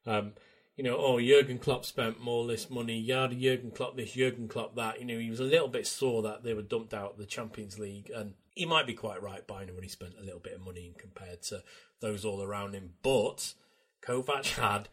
Um, 0.06 0.32
you 0.76 0.84
know, 0.84 0.96
oh, 0.96 1.20
Jurgen 1.20 1.58
Klopp 1.58 1.84
spent 1.84 2.20
more 2.20 2.46
this 2.46 2.70
money, 2.70 2.98
yada, 2.98 3.34
Jurgen 3.34 3.70
Klopp 3.70 3.96
this, 3.96 4.12
Jurgen 4.12 4.48
Klopp 4.48 4.74
that. 4.76 5.00
You 5.00 5.06
know, 5.06 5.18
he 5.18 5.28
was 5.28 5.40
a 5.40 5.44
little 5.44 5.68
bit 5.68 5.86
sore 5.86 6.22
that 6.22 6.44
they 6.44 6.54
were 6.54 6.62
dumped 6.62 6.94
out 6.94 7.12
of 7.12 7.18
the 7.18 7.26
Champions 7.26 7.78
League, 7.78 8.10
and 8.14 8.34
he 8.54 8.64
might 8.64 8.86
be 8.86 8.94
quite 8.94 9.22
right 9.22 9.46
buying 9.46 9.72
when 9.74 9.82
he 9.82 9.88
spent 9.88 10.14
a 10.18 10.24
little 10.24 10.40
bit 10.40 10.54
of 10.54 10.64
money 10.64 10.94
compared 10.98 11.42
to 11.42 11.62
those 12.00 12.24
all 12.24 12.42
around 12.42 12.74
him. 12.74 12.94
But 13.02 13.52
Kovac 14.02 14.54
had 14.56 14.88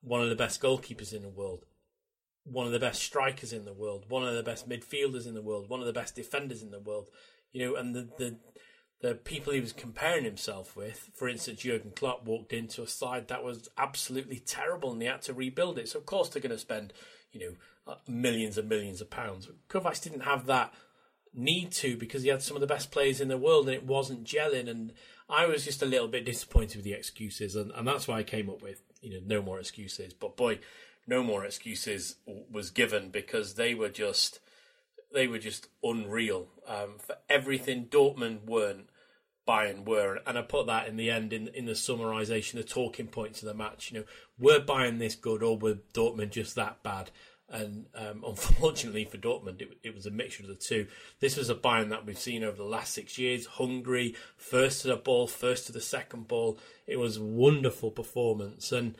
one 0.00 0.20
of 0.20 0.30
the 0.30 0.36
best 0.36 0.60
goalkeepers 0.60 1.12
in 1.12 1.22
the 1.22 1.28
world, 1.28 1.64
one 2.44 2.66
of 2.66 2.72
the 2.72 2.80
best 2.80 3.00
strikers 3.00 3.52
in 3.52 3.64
the 3.64 3.72
world, 3.72 4.06
one 4.08 4.26
of 4.26 4.34
the 4.34 4.42
best 4.42 4.68
midfielders 4.68 5.26
in 5.26 5.34
the 5.34 5.42
world, 5.42 5.68
one 5.68 5.80
of 5.80 5.86
the 5.86 5.92
best 5.92 6.16
defenders 6.16 6.62
in 6.62 6.72
the 6.72 6.80
world 6.80 7.08
you 7.52 7.64
know, 7.64 7.76
and 7.76 7.94
the, 7.94 8.08
the 8.18 8.36
the 9.00 9.14
people 9.14 9.52
he 9.52 9.60
was 9.60 9.72
comparing 9.72 10.24
himself 10.24 10.76
with, 10.76 11.08
for 11.14 11.26
instance, 11.26 11.60
Jurgen 11.60 11.92
Klopp 11.96 12.26
walked 12.26 12.52
into 12.52 12.82
a 12.82 12.86
side 12.86 13.28
that 13.28 13.42
was 13.42 13.70
absolutely 13.78 14.38
terrible 14.38 14.92
and 14.92 15.00
they 15.00 15.06
had 15.06 15.22
to 15.22 15.32
rebuild 15.32 15.78
it. 15.78 15.88
So 15.88 15.98
of 15.98 16.04
course 16.04 16.28
they're 16.28 16.42
going 16.42 16.50
to 16.50 16.58
spend, 16.58 16.92
you 17.32 17.40
know, 17.40 17.92
uh, 17.92 17.96
millions 18.06 18.58
and 18.58 18.68
millions 18.68 19.00
of 19.00 19.08
pounds. 19.08 19.48
Kovac 19.70 20.02
didn't 20.02 20.24
have 20.24 20.44
that 20.46 20.74
need 21.32 21.70
to 21.72 21.96
because 21.96 22.22
he 22.22 22.28
had 22.28 22.42
some 22.42 22.56
of 22.56 22.60
the 22.60 22.66
best 22.66 22.90
players 22.90 23.22
in 23.22 23.28
the 23.28 23.38
world 23.38 23.66
and 23.66 23.74
it 23.74 23.86
wasn't 23.86 24.24
gelling. 24.24 24.68
And 24.68 24.92
I 25.30 25.46
was 25.46 25.64
just 25.64 25.82
a 25.82 25.86
little 25.86 26.08
bit 26.08 26.26
disappointed 26.26 26.76
with 26.76 26.84
the 26.84 26.92
excuses, 26.92 27.56
and, 27.56 27.70
and 27.70 27.86
that's 27.86 28.08
why 28.08 28.18
I 28.18 28.22
came 28.22 28.50
up 28.50 28.62
with, 28.62 28.82
you 29.00 29.10
know, 29.10 29.20
no 29.24 29.42
more 29.42 29.60
excuses. 29.60 30.12
But 30.12 30.36
boy, 30.36 30.58
no 31.06 31.22
more 31.22 31.44
excuses 31.44 32.16
was 32.50 32.70
given 32.70 33.10
because 33.10 33.54
they 33.54 33.74
were 33.74 33.88
just 33.88 34.40
they 35.12 35.26
were 35.26 35.38
just 35.38 35.68
unreal 35.82 36.48
um, 36.66 36.94
for 36.98 37.16
everything 37.28 37.86
Dortmund 37.86 38.44
weren't. 38.44 38.88
Bayern 39.48 39.84
were, 39.84 40.20
and 40.26 40.38
I 40.38 40.42
put 40.42 40.66
that 40.66 40.86
in 40.86 40.96
the 40.96 41.10
end 41.10 41.32
in 41.32 41.48
in 41.48 41.64
the 41.64 41.72
summarisation, 41.72 42.54
the 42.54 42.62
talking 42.62 43.08
points 43.08 43.42
of 43.42 43.48
the 43.48 43.54
match. 43.54 43.90
You 43.90 44.00
know, 44.00 44.04
were 44.38 44.60
Bayern 44.60 44.98
this 44.98 45.16
good 45.16 45.42
or 45.42 45.58
were 45.58 45.78
Dortmund 45.92 46.30
just 46.30 46.54
that 46.54 46.82
bad? 46.84 47.10
And 47.48 47.86
um, 47.96 48.22
unfortunately 48.26 49.04
for 49.06 49.18
Dortmund, 49.18 49.60
it, 49.60 49.78
it, 49.82 49.94
was 49.94 50.06
a 50.06 50.10
mixture 50.10 50.44
of 50.44 50.48
the 50.48 50.54
two. 50.54 50.86
This 51.18 51.36
was 51.36 51.50
a 51.50 51.56
Bayern 51.56 51.88
that 51.88 52.06
we've 52.06 52.18
seen 52.18 52.44
over 52.44 52.56
the 52.56 52.62
last 52.62 52.94
six 52.94 53.18
years, 53.18 53.46
hungry, 53.46 54.14
first 54.36 54.82
to 54.82 54.88
the 54.88 54.96
ball, 54.96 55.26
first 55.26 55.66
to 55.66 55.72
the 55.72 55.80
second 55.80 56.28
ball. 56.28 56.58
It 56.86 56.98
was 56.98 57.16
a 57.16 57.24
wonderful 57.24 57.90
performance, 57.90 58.70
and 58.70 58.94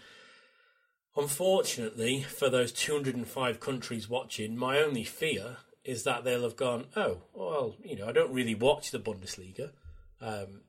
unfortunately 1.16 2.22
for 2.22 2.48
those 2.48 2.72
205 2.72 3.60
countries 3.60 4.08
watching, 4.08 4.56
my 4.56 4.78
only 4.78 5.04
fear 5.04 5.58
is 5.84 6.04
that 6.04 6.24
they'll 6.24 6.42
have 6.42 6.56
gone, 6.56 6.86
oh, 6.96 7.22
well, 7.32 7.76
you 7.82 7.96
know, 7.96 8.08
I 8.08 8.12
don't 8.12 8.32
really 8.32 8.54
watch 8.54 8.90
the 8.90 8.98
Bundesliga, 8.98 9.72
um, 10.20 10.62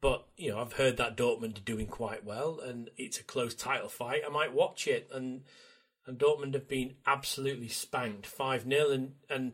but 0.00 0.26
you 0.36 0.50
know, 0.50 0.60
I've 0.60 0.74
heard 0.74 0.96
that 0.96 1.16
Dortmund 1.16 1.58
are 1.58 1.62
doing 1.62 1.86
quite 1.86 2.24
well, 2.24 2.60
and 2.60 2.90
it's 2.96 3.20
a 3.20 3.24
close 3.24 3.54
title 3.54 3.88
fight. 3.88 4.22
I 4.26 4.30
might 4.30 4.54
watch 4.54 4.86
it, 4.86 5.10
and 5.12 5.42
and 6.06 6.18
Dortmund 6.18 6.54
have 6.54 6.68
been 6.68 6.94
absolutely 7.06 7.68
spanked 7.68 8.26
five 8.26 8.64
0 8.64 8.90
and 8.90 9.12
and 9.28 9.52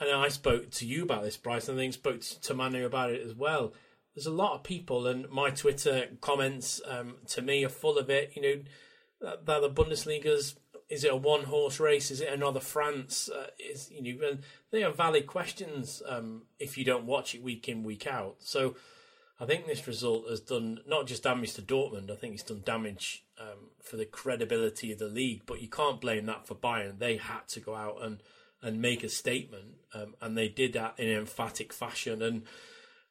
and 0.00 0.10
I 0.10 0.28
spoke 0.28 0.70
to 0.72 0.86
you 0.86 1.02
about 1.02 1.22
this, 1.22 1.36
Bryce, 1.36 1.68
and 1.68 1.78
I 1.78 1.82
think 1.82 1.94
spoke 1.94 2.20
to 2.20 2.54
Manu 2.54 2.84
about 2.84 3.10
it 3.10 3.22
as 3.24 3.34
well. 3.34 3.72
there's 4.14 4.26
a 4.26 4.32
lot 4.32 4.54
of 4.54 4.62
people, 4.62 5.06
and 5.06 5.28
my 5.28 5.50
Twitter 5.50 6.08
comments 6.20 6.80
um, 6.86 7.16
to 7.28 7.42
me 7.42 7.64
are 7.64 7.68
full 7.68 7.98
of 7.98 8.10
it. 8.10 8.32
You 8.34 8.42
know, 8.42 8.62
that, 9.20 9.46
that 9.46 9.60
the 9.60 9.70
Bundesliga's 9.70 10.56
is 10.88 11.04
it 11.04 11.12
a 11.12 11.16
one 11.16 11.44
horse 11.44 11.80
race? 11.80 12.10
Is 12.10 12.20
it 12.20 12.32
another 12.32 12.60
France? 12.60 13.28
Uh, 13.28 13.46
is 13.58 13.90
you 13.90 14.18
know, 14.18 14.36
they 14.70 14.82
are 14.82 14.92
valid 14.92 15.26
questions 15.26 16.02
um, 16.06 16.42
if 16.58 16.76
you 16.76 16.84
don't 16.84 17.06
watch 17.06 17.34
it 17.34 17.42
week 17.42 17.68
in 17.68 17.82
week 17.82 18.06
out. 18.06 18.36
So 18.40 18.76
I 19.40 19.46
think 19.46 19.66
this 19.66 19.86
result 19.86 20.28
has 20.28 20.40
done 20.40 20.80
not 20.86 21.06
just 21.06 21.22
damage 21.22 21.54
to 21.54 21.62
Dortmund. 21.62 22.10
I 22.10 22.16
think 22.16 22.34
it's 22.34 22.42
done 22.42 22.62
damage 22.64 23.24
um, 23.40 23.70
for 23.82 23.96
the 23.96 24.04
credibility 24.04 24.92
of 24.92 24.98
the 24.98 25.08
league. 25.08 25.42
But 25.46 25.60
you 25.60 25.68
can't 25.68 26.00
blame 26.00 26.26
that 26.26 26.46
for 26.46 26.54
Bayern. 26.54 26.98
They 26.98 27.16
had 27.16 27.48
to 27.48 27.60
go 27.60 27.74
out 27.74 28.02
and 28.02 28.22
and 28.62 28.80
make 28.80 29.04
a 29.04 29.10
statement, 29.10 29.74
um, 29.92 30.14
and 30.22 30.38
they 30.38 30.48
did 30.48 30.72
that 30.72 30.94
in 30.98 31.08
emphatic 31.10 31.72
fashion. 31.72 32.22
And 32.22 32.44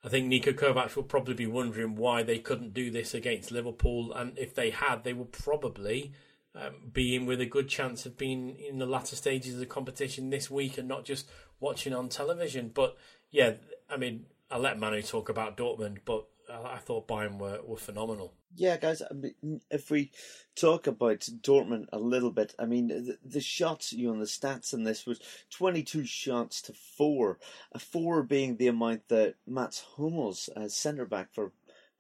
I 0.03 0.09
think 0.09 0.28
Niko 0.28 0.51
Kovac 0.51 0.95
will 0.95 1.03
probably 1.03 1.36
be 1.36 1.45
wondering 1.45 1.95
why 1.95 2.24
they 2.24 2.39
couldn't 2.39 2.74
do 2.74 2.89
this 2.89 3.13
against 3.13 3.51
Liverpool, 3.51 4.13
and 4.13 4.38
if 4.38 4.55
they 4.55 4.71
had, 4.71 5.03
they 5.03 5.13
would 5.13 5.32
probably 5.32 6.11
um, 6.56 7.26
with 7.26 7.41
a 7.41 7.45
good 7.45 7.68
chance 7.68 8.06
of 8.06 8.18
being 8.18 8.56
in 8.58 8.80
the 8.80 8.86
latter 8.86 9.16
stages 9.16 9.56
of 9.56 9.60
the 9.60 9.66
competition 9.66 10.30
this 10.30 10.49
week 10.49 10.78
and 10.78 10.88
not 10.88 11.06
just 11.06 11.30
watching 11.60 11.93
on 11.93 12.10
television. 12.10 12.72
But 12.74 12.97
yeah, 13.32 13.54
I 13.89 13.97
mean, 13.97 14.26
I'll 14.51 14.60
let 14.60 14.80
Manu 14.80 15.01
talk 15.01 15.30
about 15.30 15.58
Dortmund, 15.58 15.99
but 16.06 16.26
I 16.49 16.78
thought 16.78 17.08
Bayern 17.08 17.39
were, 17.39 17.60
were 17.66 17.78
phenomenal. 17.78 18.34
Yeah, 18.56 18.78
guys. 18.78 19.01
I 19.01 19.14
mean, 19.14 19.62
if 19.72 19.89
we 19.89 20.12
talk 20.56 20.86
about 20.86 21.22
Dortmund 21.41 21.88
a 21.91 21.97
little 21.97 22.30
bit, 22.30 22.54
I 22.60 22.66
mean, 22.66 22.88
the, 22.88 23.18
the 23.26 23.41
shots, 23.41 23.93
you 23.93 24.12
know, 24.12 24.20
the 24.20 24.26
stats 24.26 24.74
in 24.74 24.84
this 24.84 25.08
was 25.08 25.20
22 25.51 26.06
shots 26.06 26.62
to 26.64 26.74
four, 26.74 27.39
a 27.72 27.80
four 27.80 28.22
being 28.22 28.58
the 28.58 28.68
amount 28.68 29.08
that 29.08 29.36
Mats 29.47 29.84
Hummels, 29.95 30.49
as 30.56 30.76
centre 30.76 31.06
back 31.06 31.34
for 31.34 31.51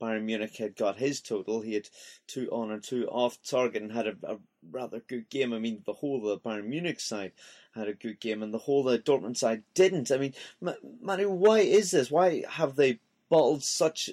Bayern 0.03 0.23
Munich, 0.23 0.57
had 0.57 0.75
got 0.75 0.97
his 0.97 1.21
total. 1.21 1.61
He 1.61 1.73
had 1.73 1.89
two 2.27 2.49
on 2.51 2.71
and 2.71 2.83
two 2.83 3.07
off 3.07 3.37
target 3.43 3.81
and 3.81 3.91
had 3.91 4.07
a, 4.07 4.15
a 4.23 4.37
rather 4.71 4.99
good 4.99 5.29
game. 5.29 5.53
I 5.53 5.59
mean, 5.59 5.81
the 5.85 5.93
whole 5.93 6.17
of 6.17 6.23
the 6.23 6.49
Bayern 6.49 6.65
Munich 6.65 6.99
side 6.99 7.31
had 7.73 7.87
a 7.87 7.93
good 7.93 8.19
game, 8.19 8.43
and 8.43 8.53
the 8.53 8.57
whole 8.57 8.87
of 8.87 8.91
the 8.91 8.99
Dortmund 8.99 9.37
side 9.37 9.63
didn't. 9.73 10.11
I 10.11 10.17
mean, 10.17 10.33
Manu, 11.01 11.29
why 11.29 11.59
is 11.59 11.91
this? 11.91 12.11
Why 12.11 12.43
have 12.49 12.75
they 12.75 12.99
bottled 13.29 13.63
such 13.63 14.09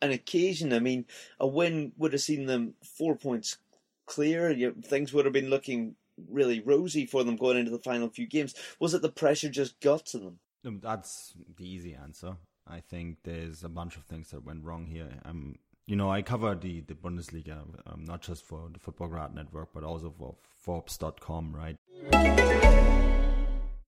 an 0.00 0.10
occasion. 0.10 0.72
I 0.72 0.78
mean, 0.78 1.06
a 1.40 1.46
win 1.46 1.92
would 1.96 2.12
have 2.12 2.22
seen 2.22 2.46
them 2.46 2.74
four 2.82 3.16
points 3.16 3.58
clear. 4.06 4.50
You, 4.50 4.74
things 4.82 5.12
would 5.12 5.24
have 5.24 5.34
been 5.34 5.50
looking 5.50 5.96
really 6.30 6.60
rosy 6.60 7.06
for 7.06 7.24
them 7.24 7.36
going 7.36 7.56
into 7.56 7.70
the 7.70 7.78
final 7.78 8.08
few 8.08 8.26
games. 8.26 8.54
Was 8.78 8.94
it 8.94 9.02
the 9.02 9.10
pressure 9.10 9.48
just 9.48 9.80
got 9.80 10.06
to 10.06 10.18
them? 10.18 10.38
Um, 10.64 10.80
that's 10.82 11.34
the 11.56 11.68
easy 11.68 11.94
answer. 11.94 12.36
I 12.66 12.80
think 12.80 13.18
there's 13.24 13.62
a 13.62 13.68
bunch 13.68 13.96
of 13.96 14.04
things 14.04 14.30
that 14.30 14.44
went 14.44 14.64
wrong 14.64 14.86
here. 14.86 15.08
Um, 15.24 15.56
you 15.86 15.96
know, 15.96 16.10
I 16.10 16.22
cover 16.22 16.54
the, 16.54 16.80
the 16.80 16.94
Bundesliga, 16.94 17.58
um, 17.86 18.04
not 18.04 18.22
just 18.22 18.44
for 18.44 18.70
the 18.72 18.78
Futbolgrad 18.78 19.34
Network, 19.34 19.68
but 19.74 19.84
also 19.84 20.12
for 20.16 20.34
Forbes.com, 20.62 21.54
right? 21.54 21.76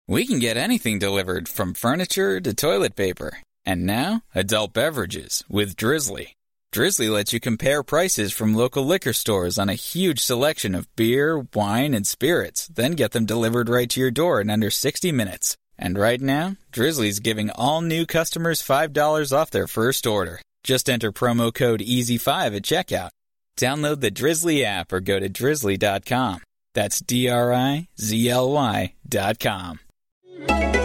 We 0.06 0.26
can 0.26 0.38
get 0.38 0.56
anything 0.56 0.98
delivered 0.98 1.48
from 1.48 1.74
furniture 1.74 2.40
to 2.40 2.54
toilet 2.54 2.94
paper. 2.94 3.38
And 3.64 3.84
now, 3.86 4.22
adult 4.34 4.72
beverages 4.72 5.42
with 5.48 5.74
Drizly. 5.74 6.34
Drizly 6.72 7.10
lets 7.10 7.32
you 7.32 7.40
compare 7.40 7.82
prices 7.82 8.32
from 8.32 8.54
local 8.54 8.84
liquor 8.84 9.12
stores 9.12 9.58
on 9.58 9.68
a 9.68 9.74
huge 9.74 10.20
selection 10.20 10.74
of 10.74 10.94
beer, 10.94 11.46
wine, 11.54 11.94
and 11.94 12.06
spirits, 12.06 12.68
then 12.68 12.92
get 12.92 13.12
them 13.12 13.24
delivered 13.24 13.68
right 13.68 13.88
to 13.90 14.00
your 14.00 14.10
door 14.10 14.40
in 14.40 14.50
under 14.50 14.70
60 14.70 15.10
minutes. 15.10 15.56
And 15.78 15.98
right 15.98 16.20
now, 16.20 16.56
Drizly's 16.72 17.20
giving 17.20 17.50
all 17.50 17.80
new 17.80 18.06
customers 18.06 18.62
$5 18.62 19.36
off 19.36 19.50
their 19.50 19.66
first 19.66 20.06
order. 20.06 20.40
Just 20.64 20.88
enter 20.88 21.12
promo 21.12 21.54
code 21.54 21.80
EASY5 21.80 22.56
at 22.56 22.62
checkout. 22.62 23.10
Download 23.56 24.00
the 24.00 24.10
Drizzly 24.10 24.64
app 24.64 24.92
or 24.92 25.00
go 25.00 25.18
to 25.18 25.28
drizly.com. 25.28 26.42
That's 26.74 27.00
D 27.00 27.28
R 27.30 27.54
I 27.54 27.88
Z 27.98 28.28
L 28.28 28.52
Y 28.52 28.92
dot 29.08 29.38
com. 29.38 29.80
And 30.48 30.76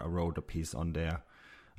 I 0.00 0.06
wrote 0.06 0.36
a 0.36 0.42
piece 0.42 0.74
on 0.74 0.94
there. 0.94 1.22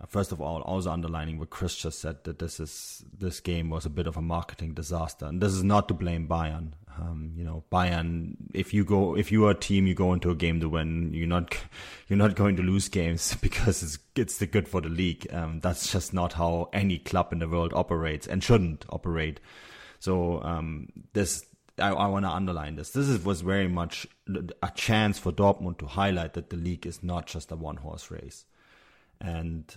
Uh, 0.01 0.05
first 0.07 0.31
of 0.31 0.41
all, 0.41 0.61
also 0.61 0.91
underlining 0.91 1.39
what 1.39 1.49
Chris 1.49 1.75
just 1.75 1.99
said 1.99 2.23
that 2.23 2.39
this 2.39 2.59
is 2.59 3.03
this 3.17 3.41
game 3.41 3.69
was 3.69 3.85
a 3.85 3.89
bit 3.89 4.07
of 4.07 4.15
a 4.15 4.21
marketing 4.21 4.73
disaster, 4.73 5.25
and 5.25 5.41
this 5.41 5.51
is 5.51 5.63
not 5.63 5.89
to 5.89 5.93
blame 5.93 6.27
Bayern. 6.27 6.71
Um, 6.97 7.33
you 7.35 7.43
know, 7.43 7.63
Bayern. 7.71 8.35
If 8.53 8.73
you 8.73 8.85
go, 8.85 9.15
if 9.17 9.31
you 9.31 9.45
are 9.47 9.51
a 9.51 9.55
team, 9.55 9.85
you 9.85 9.93
go 9.93 10.13
into 10.13 10.31
a 10.31 10.35
game 10.35 10.59
to 10.61 10.69
win. 10.69 11.13
You're 11.13 11.27
not, 11.27 11.57
you're 12.07 12.17
not 12.17 12.35
going 12.35 12.55
to 12.55 12.63
lose 12.63 12.87
games 12.87 13.35
because 13.41 13.83
it's 13.83 13.97
it's 14.15 14.37
the 14.37 14.45
good 14.45 14.67
for 14.67 14.81
the 14.81 14.89
league. 14.89 15.27
Um, 15.33 15.59
that's 15.59 15.91
just 15.91 16.13
not 16.13 16.33
how 16.33 16.69
any 16.73 16.99
club 16.99 17.33
in 17.33 17.39
the 17.39 17.49
world 17.49 17.73
operates 17.73 18.27
and 18.27 18.43
shouldn't 18.43 18.85
operate. 18.89 19.39
So 19.99 20.41
um, 20.43 20.89
this 21.13 21.45
I, 21.79 21.89
I 21.89 22.07
want 22.07 22.25
to 22.25 22.29
underline 22.29 22.75
this. 22.75 22.91
This 22.91 23.07
is, 23.07 23.23
was 23.23 23.41
very 23.41 23.67
much 23.67 24.07
a 24.61 24.71
chance 24.73 25.19
for 25.19 25.31
Dortmund 25.31 25.77
to 25.79 25.87
highlight 25.87 26.33
that 26.33 26.49
the 26.49 26.57
league 26.57 26.85
is 26.85 27.03
not 27.03 27.27
just 27.27 27.51
a 27.51 27.55
one 27.55 27.77
horse 27.77 28.09
race. 28.09 28.45
And 29.19 29.73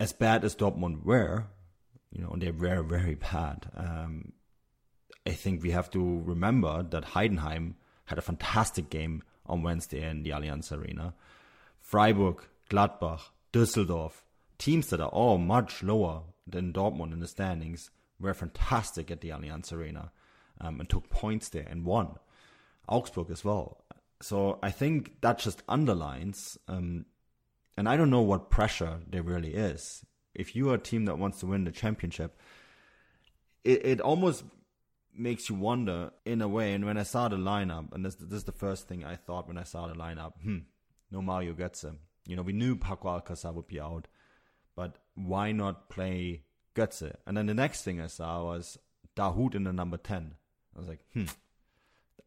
as 0.00 0.12
bad 0.12 0.44
as 0.44 0.56
Dortmund 0.56 1.04
were, 1.04 1.46
you 2.10 2.22
know, 2.22 2.34
they 2.36 2.50
were 2.50 2.82
very 2.82 3.14
bad. 3.14 3.70
Um, 3.76 4.32
I 5.26 5.32
think 5.32 5.62
we 5.62 5.70
have 5.70 5.90
to 5.90 6.22
remember 6.24 6.82
that 6.82 7.04
Heidenheim 7.04 7.74
had 8.06 8.18
a 8.18 8.22
fantastic 8.22 8.90
game 8.90 9.22
on 9.46 9.62
Wednesday 9.62 10.08
in 10.08 10.22
the 10.22 10.30
Allianz 10.30 10.70
Arena. 10.70 11.14
Freiburg, 11.80 12.42
Gladbach, 12.70 13.30
Düsseldorf, 13.52 14.24
teams 14.58 14.88
that 14.88 15.00
are 15.00 15.08
all 15.08 15.38
much 15.38 15.82
lower 15.82 16.22
than 16.46 16.72
Dortmund 16.72 17.12
in 17.12 17.20
the 17.20 17.28
standings, 17.28 17.90
were 18.20 18.34
fantastic 18.34 19.10
at 19.10 19.20
the 19.20 19.30
Allianz 19.30 19.72
Arena 19.72 20.12
um, 20.60 20.80
and 20.80 20.88
took 20.88 21.08
points 21.08 21.48
there 21.48 21.66
and 21.68 21.84
won. 21.84 22.16
Augsburg 22.88 23.30
as 23.30 23.44
well. 23.44 23.84
So 24.20 24.58
I 24.62 24.70
think 24.70 25.20
that 25.22 25.38
just 25.38 25.62
underlines, 25.68 26.58
um, 26.68 27.06
and 27.76 27.88
I 27.88 27.96
don't 27.96 28.10
know 28.10 28.22
what 28.22 28.50
pressure 28.50 29.00
there 29.08 29.22
really 29.22 29.54
is. 29.54 30.04
If 30.34 30.54
you 30.54 30.70
are 30.70 30.74
a 30.74 30.78
team 30.78 31.06
that 31.06 31.18
wants 31.18 31.40
to 31.40 31.46
win 31.46 31.64
the 31.64 31.70
championship, 31.70 32.38
it, 33.64 33.84
it 33.84 34.00
almost 34.00 34.44
makes 35.16 35.48
you 35.48 35.54
wonder 35.54 36.10
in 36.24 36.42
a 36.42 36.48
way. 36.48 36.72
And 36.72 36.84
when 36.84 36.98
I 36.98 37.02
saw 37.02 37.28
the 37.28 37.36
lineup, 37.36 37.92
and 37.92 38.04
this, 38.04 38.14
this 38.16 38.38
is 38.38 38.44
the 38.44 38.52
first 38.52 38.88
thing 38.88 39.04
I 39.04 39.16
thought 39.16 39.48
when 39.48 39.58
I 39.58 39.64
saw 39.64 39.86
the 39.86 39.94
lineup, 39.94 40.32
hmm, 40.42 40.58
no 41.10 41.22
Mario 41.22 41.54
Götze. 41.54 41.96
You 42.26 42.36
know, 42.36 42.42
we 42.42 42.52
knew 42.52 42.76
Paco 42.76 43.08
Alcacer 43.08 43.52
would 43.52 43.66
be 43.66 43.80
out, 43.80 44.08
but 44.74 44.96
why 45.14 45.52
not 45.52 45.90
play 45.90 46.42
Götze? 46.74 47.14
And 47.26 47.36
then 47.36 47.46
the 47.46 47.54
next 47.54 47.82
thing 47.82 48.00
I 48.00 48.06
saw 48.06 48.44
was 48.44 48.78
Dahoud 49.16 49.54
in 49.54 49.64
the 49.64 49.72
number 49.72 49.96
10. 49.96 50.34
I 50.74 50.78
was 50.78 50.88
like, 50.88 51.00
hmm, 51.12 51.26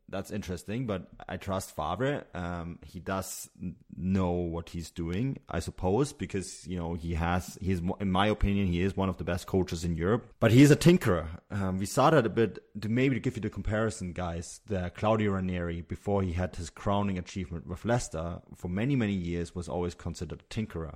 that's 0.10 0.32
interesting, 0.32 0.86
but 0.86 1.08
I 1.28 1.38
trust 1.38 1.76
Favre. 1.76 2.24
Um, 2.34 2.80
he 2.86 3.00
does 3.00 3.50
know 3.96 4.32
what 4.32 4.70
he's 4.70 4.90
doing, 4.90 5.38
I 5.50 5.60
suppose, 5.60 6.14
because 6.14 6.66
you 6.66 6.78
know 6.78 6.94
he 6.94 7.14
has. 7.16 7.58
He's, 7.62 7.82
in 8.00 8.12
my 8.12 8.28
opinion, 8.28 8.68
he 8.68 8.82
is 8.82 8.96
one 8.96 9.10
of 9.10 9.18
the 9.18 9.26
best 9.26 9.48
coaches 9.48 9.84
in 9.84 9.98
Europe. 9.98 10.32
But 10.40 10.52
he's 10.52 10.72
a 10.72 10.78
tinkerer. 10.78 11.28
Um, 11.52 11.78
we 11.78 11.86
saw 11.86 12.10
that 12.10 12.26
a 12.26 12.30
bit. 12.30 12.60
To 12.82 12.90
maybe 12.90 13.16
to 13.16 13.20
give 13.20 13.36
you 13.36 13.42
the 13.42 13.50
comparison, 13.50 14.14
guys, 14.14 14.62
the 14.68 14.92
Claudio 14.96 15.34
Ranieri 15.34 15.82
before 15.82 16.22
he 16.22 16.34
had 16.34 16.56
his 16.56 16.70
crowning 16.70 17.18
achievement 17.18 17.68
with 17.68 17.84
Leicester 17.84 18.42
for 18.56 18.70
many 18.70 18.96
many 18.96 19.14
years 19.14 19.54
was 19.54 19.68
always 19.68 19.94
considered 19.94 20.42
a 20.42 20.54
tinkerer, 20.54 20.96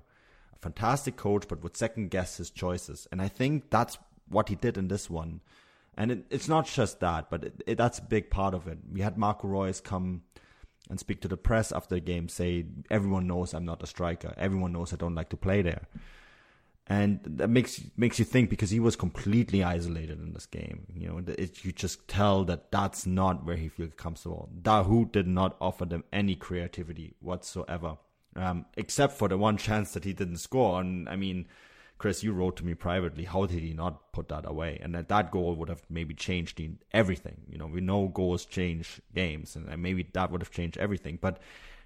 a 0.54 0.60
fantastic 0.60 1.18
coach, 1.18 1.48
but 1.50 1.62
would 1.64 1.76
second 1.76 2.12
guess 2.12 2.38
his 2.38 2.50
choices. 2.50 3.08
And 3.12 3.22
I 3.22 3.28
think 3.28 3.70
that's 3.70 3.98
what 4.30 4.48
he 4.48 4.56
did 4.56 4.78
in 4.78 4.88
this 4.88 5.10
one. 5.10 5.42
And 6.02 6.12
it, 6.12 6.26
it's 6.32 6.48
not 6.48 6.66
just 6.66 7.00
that, 7.02 7.30
but 7.30 7.44
it, 7.44 7.64
it, 7.68 7.78
that's 7.78 8.00
a 8.00 8.02
big 8.02 8.32
part 8.32 8.56
of 8.56 8.68
it. 8.68 8.80
We 8.92 9.02
had 9.02 9.20
Marco 9.20 9.48
Reus 9.48 9.80
come 9.80 10.24
and 10.90 11.00
speak 11.00 11.22
to 11.22 11.28
the 11.28 11.38
press 11.38 11.72
after 11.72 11.94
the 11.94 12.02
game, 12.02 12.28
say, 12.28 12.66
everyone 12.90 13.28
knows 13.28 13.54
I'm 13.54 13.66
not 13.66 13.84
a 13.84 13.86
striker. 13.86 14.34
Everyone 14.36 14.74
knows 14.74 14.92
I 14.92 14.96
don't 14.96 15.14
like 15.14 15.30
to 15.30 15.38
play 15.38 15.62
there. 15.62 15.88
And 16.88 17.20
that 17.24 17.50
makes 17.50 17.80
makes 17.96 18.18
you 18.18 18.26
think 18.26 18.50
because 18.50 18.72
he 18.72 18.80
was 18.80 18.96
completely 18.96 19.64
isolated 19.64 20.20
in 20.20 20.34
this 20.34 20.48
game. 20.48 20.88
You 20.92 21.08
know, 21.08 21.34
it, 21.38 21.64
you 21.64 21.72
just 21.72 22.08
tell 22.08 22.46
that 22.46 22.72
that's 22.72 23.06
not 23.06 23.46
where 23.46 23.56
he 23.56 23.70
feels 23.70 23.94
comfortable. 23.96 24.50
Dahoud 24.60 25.12
did 25.12 25.28
not 25.28 25.56
offer 25.62 25.86
them 25.86 26.04
any 26.12 26.34
creativity 26.36 27.14
whatsoever, 27.20 27.98
um, 28.36 28.66
except 28.76 29.14
for 29.14 29.28
the 29.28 29.38
one 29.38 29.58
chance 29.58 29.94
that 29.94 30.04
he 30.04 30.14
didn't 30.14 30.38
score. 30.38 30.82
And 30.82 31.08
I 31.08 31.16
mean, 31.16 31.46
Chris, 32.02 32.24
you 32.24 32.34
wrote 32.34 32.58
to 32.58 32.66
me 32.66 32.74
privately, 32.74 33.26
how 33.26 33.46
did 33.46 33.62
he 33.62 33.74
not 33.74 34.12
put 34.12 34.28
that 34.30 34.44
away? 34.50 34.80
And 34.82 34.96
that, 34.96 35.08
that 35.10 35.30
goal 35.30 35.54
would 35.54 35.70
have 35.70 35.84
maybe 35.88 36.16
changed 36.16 36.60
everything. 36.92 37.42
You 37.48 37.60
know, 37.60 37.68
we 37.68 37.80
know 37.80 38.08
goals 38.08 38.44
change 38.44 39.00
games, 39.14 39.56
and 39.56 39.68
maybe 39.80 40.08
that 40.14 40.32
would 40.32 40.42
have 40.42 40.50
changed 40.50 40.80
everything. 40.80 41.20
But 41.22 41.38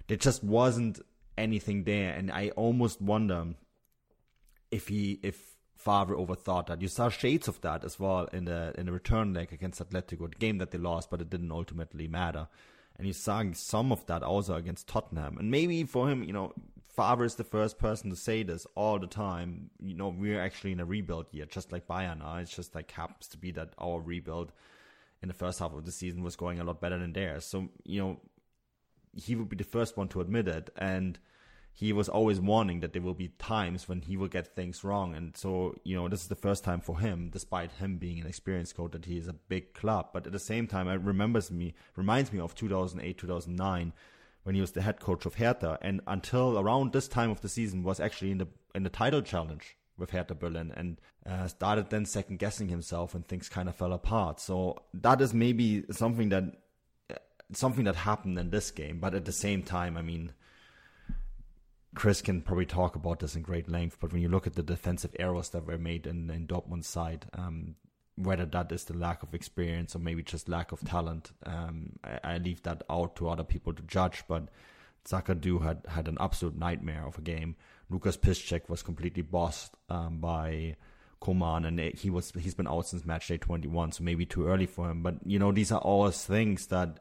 there 0.06 0.16
just 0.16 0.42
wasn't 0.42 1.00
anything 1.36 1.84
there, 1.84 2.14
and 2.14 2.32
I 2.32 2.48
almost 2.56 3.02
wonder 3.02 3.48
if 4.70 4.88
he, 4.88 5.20
if 5.22 5.36
Favre 5.76 6.16
overthought 6.16 6.68
that. 6.68 6.80
You 6.80 6.88
saw 6.88 7.10
shades 7.10 7.46
of 7.46 7.60
that 7.60 7.84
as 7.84 8.00
well 8.00 8.26
in 8.32 8.46
the 8.46 8.72
in 8.78 8.86
the 8.86 8.92
return 8.92 9.34
leg 9.34 9.52
against 9.52 9.82
Atletico, 9.82 10.30
the 10.30 10.38
game 10.38 10.56
that 10.58 10.70
they 10.70 10.78
lost, 10.78 11.10
but 11.10 11.20
it 11.20 11.28
didn't 11.28 11.52
ultimately 11.52 12.08
matter. 12.08 12.48
And 12.96 13.06
you 13.06 13.12
saw 13.12 13.44
some 13.52 13.92
of 13.92 14.06
that 14.06 14.22
also 14.22 14.54
against 14.54 14.88
Tottenham. 14.88 15.36
And 15.36 15.50
maybe 15.50 15.84
for 15.84 16.08
him, 16.08 16.24
you 16.24 16.32
know, 16.32 16.54
Favre 16.96 17.24
is 17.24 17.34
the 17.34 17.44
first 17.44 17.78
person 17.78 18.10
to 18.10 18.16
say 18.16 18.42
this 18.42 18.66
all 18.74 18.98
the 18.98 19.06
time. 19.06 19.70
You 19.80 19.94
know, 19.94 20.08
we're 20.08 20.40
actually 20.40 20.72
in 20.72 20.80
a 20.80 20.86
rebuild 20.86 21.26
year, 21.30 21.44
just 21.46 21.70
like 21.70 21.86
Bayern 21.86 22.24
are. 22.24 22.40
It's 22.40 22.56
just 22.56 22.74
like 22.74 22.90
happens 22.90 23.28
to 23.28 23.36
be 23.36 23.50
that 23.52 23.74
our 23.78 24.00
rebuild 24.00 24.52
in 25.20 25.28
the 25.28 25.34
first 25.34 25.58
half 25.58 25.74
of 25.74 25.84
the 25.84 25.92
season 25.92 26.22
was 26.22 26.36
going 26.36 26.58
a 26.58 26.64
lot 26.64 26.80
better 26.80 26.98
than 26.98 27.12
theirs. 27.12 27.44
So, 27.44 27.68
you 27.84 28.00
know, 28.00 28.20
he 29.14 29.34
would 29.34 29.48
be 29.48 29.56
the 29.56 29.64
first 29.64 29.96
one 29.96 30.08
to 30.08 30.20
admit 30.20 30.48
it. 30.48 30.70
And 30.76 31.18
he 31.72 31.92
was 31.92 32.08
always 32.08 32.40
warning 32.40 32.80
that 32.80 32.94
there 32.94 33.02
will 33.02 33.12
be 33.12 33.28
times 33.38 33.86
when 33.86 34.00
he 34.00 34.16
will 34.16 34.28
get 34.28 34.56
things 34.56 34.82
wrong. 34.82 35.14
And 35.14 35.36
so, 35.36 35.74
you 35.84 35.94
know, 35.94 36.08
this 36.08 36.22
is 36.22 36.28
the 36.28 36.34
first 36.34 36.64
time 36.64 36.80
for 36.80 36.98
him, 36.98 37.28
despite 37.30 37.72
him 37.72 37.98
being 37.98 38.18
an 38.18 38.26
experienced 38.26 38.74
coach, 38.74 38.92
that 38.92 39.04
he 39.04 39.18
is 39.18 39.28
a 39.28 39.34
big 39.34 39.74
club. 39.74 40.08
But 40.14 40.26
at 40.26 40.32
the 40.32 40.38
same 40.38 40.66
time, 40.66 40.88
it 40.88 41.02
remembers 41.02 41.50
me, 41.50 41.74
reminds 41.94 42.32
me 42.32 42.40
of 42.40 42.54
2008, 42.54 43.18
2009, 43.18 43.92
when 44.46 44.54
he 44.54 44.60
was 44.60 44.70
the 44.70 44.82
head 44.82 45.00
coach 45.00 45.26
of 45.26 45.34
Hertha. 45.34 45.76
And 45.82 46.00
until 46.06 46.56
around 46.56 46.92
this 46.92 47.08
time 47.08 47.32
of 47.32 47.40
the 47.40 47.48
season 47.48 47.82
was 47.82 47.98
actually 47.98 48.30
in 48.30 48.38
the, 48.38 48.46
in 48.76 48.84
the 48.84 48.88
title 48.88 49.20
challenge 49.20 49.76
with 49.98 50.10
Hertha 50.10 50.36
Berlin 50.36 50.72
and 50.76 51.00
uh, 51.28 51.48
started 51.48 51.90
then 51.90 52.06
second 52.06 52.38
guessing 52.38 52.68
himself 52.68 53.12
and 53.12 53.26
things 53.26 53.48
kind 53.48 53.68
of 53.68 53.74
fell 53.74 53.92
apart. 53.92 54.38
So 54.38 54.78
that 54.94 55.20
is 55.20 55.34
maybe 55.34 55.82
something 55.90 56.28
that 56.28 56.44
something 57.54 57.86
that 57.86 57.96
happened 57.96 58.38
in 58.38 58.50
this 58.50 58.70
game. 58.70 59.00
But 59.00 59.14
at 59.16 59.24
the 59.24 59.32
same 59.32 59.64
time, 59.64 59.96
I 59.96 60.02
mean, 60.02 60.32
Chris 61.96 62.22
can 62.22 62.40
probably 62.40 62.66
talk 62.66 62.94
about 62.94 63.18
this 63.18 63.34
in 63.34 63.42
great 63.42 63.68
length. 63.68 63.96
But 64.00 64.12
when 64.12 64.22
you 64.22 64.28
look 64.28 64.46
at 64.46 64.54
the 64.54 64.62
defensive 64.62 65.16
errors 65.18 65.48
that 65.48 65.66
were 65.66 65.78
made 65.78 66.06
in, 66.06 66.30
in 66.30 66.46
Dortmund's 66.46 66.86
side, 66.86 67.26
um, 67.32 67.74
whether 68.16 68.46
that 68.46 68.72
is 68.72 68.84
the 68.84 68.96
lack 68.96 69.22
of 69.22 69.34
experience 69.34 69.94
or 69.94 69.98
maybe 69.98 70.22
just 70.22 70.48
lack 70.48 70.72
of 70.72 70.80
talent, 70.80 71.32
um, 71.44 71.92
I, 72.02 72.18
I, 72.24 72.38
leave 72.38 72.62
that 72.62 72.82
out 72.88 73.16
to 73.16 73.28
other 73.28 73.44
people 73.44 73.74
to 73.74 73.82
judge. 73.82 74.24
But 74.26 74.48
Zagadou 75.06 75.62
had 75.62 75.82
had 75.86 76.08
an 76.08 76.16
absolute 76.18 76.58
nightmare 76.58 77.06
of 77.06 77.18
a 77.18 77.20
game. 77.20 77.56
Lukas 77.90 78.16
Piszczek 78.16 78.68
was 78.68 78.82
completely 78.82 79.22
bossed 79.22 79.74
um, 79.90 80.18
by 80.18 80.76
Coman, 81.20 81.66
and 81.66 81.78
he 81.78 82.08
was 82.08 82.32
he's 82.32 82.54
been 82.54 82.66
out 82.66 82.88
since 82.88 83.04
match 83.04 83.28
day 83.28 83.36
21, 83.36 83.92
so 83.92 84.04
maybe 84.04 84.24
too 84.24 84.46
early 84.46 84.66
for 84.66 84.90
him. 84.90 85.02
But 85.02 85.16
you 85.24 85.38
know, 85.38 85.52
these 85.52 85.70
are 85.70 85.80
all 85.80 86.10
things 86.10 86.68
that 86.68 87.00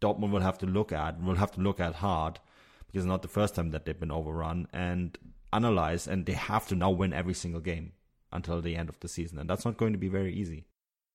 Dortmund 0.00 0.32
will 0.32 0.40
have 0.40 0.58
to 0.58 0.66
look 0.66 0.92
at, 0.92 1.14
and 1.14 1.26
will 1.26 1.36
have 1.36 1.52
to 1.52 1.60
look 1.60 1.78
at 1.78 1.94
hard, 1.94 2.40
because 2.86 3.04
it's 3.04 3.08
not 3.08 3.22
the 3.22 3.28
first 3.28 3.54
time 3.54 3.70
that 3.70 3.84
they've 3.84 3.98
been 3.98 4.10
overrun, 4.10 4.66
and 4.72 5.16
analyze, 5.52 6.08
and 6.08 6.26
they 6.26 6.32
have 6.32 6.66
to 6.68 6.74
now 6.74 6.90
win 6.90 7.12
every 7.12 7.34
single 7.34 7.60
game 7.60 7.92
until 8.32 8.60
the 8.60 8.76
end 8.76 8.88
of 8.88 9.00
the 9.00 9.08
season, 9.08 9.38
and 9.38 9.48
that's 9.48 9.64
not 9.64 9.76
going 9.76 9.92
to 9.92 9.98
be 9.98 10.08
very 10.08 10.34
easy. 10.34 10.66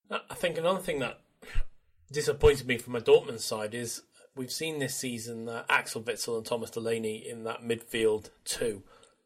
I 0.09 0.35
think 0.35 0.57
another 0.57 0.79
thing 0.79 0.99
that 0.99 1.21
disappointed 2.11 2.67
me 2.67 2.77
from 2.77 2.95
a 2.95 3.01
Dortmund 3.01 3.39
side 3.39 3.73
is 3.73 4.01
we've 4.35 4.51
seen 4.51 4.79
this 4.79 4.95
season 4.95 5.45
that 5.45 5.65
Axel 5.69 6.01
Witsel 6.01 6.37
and 6.37 6.45
Thomas 6.45 6.69
Delaney 6.69 7.27
in 7.27 7.43
that 7.43 7.61
midfield 7.61 8.29
too 8.45 8.83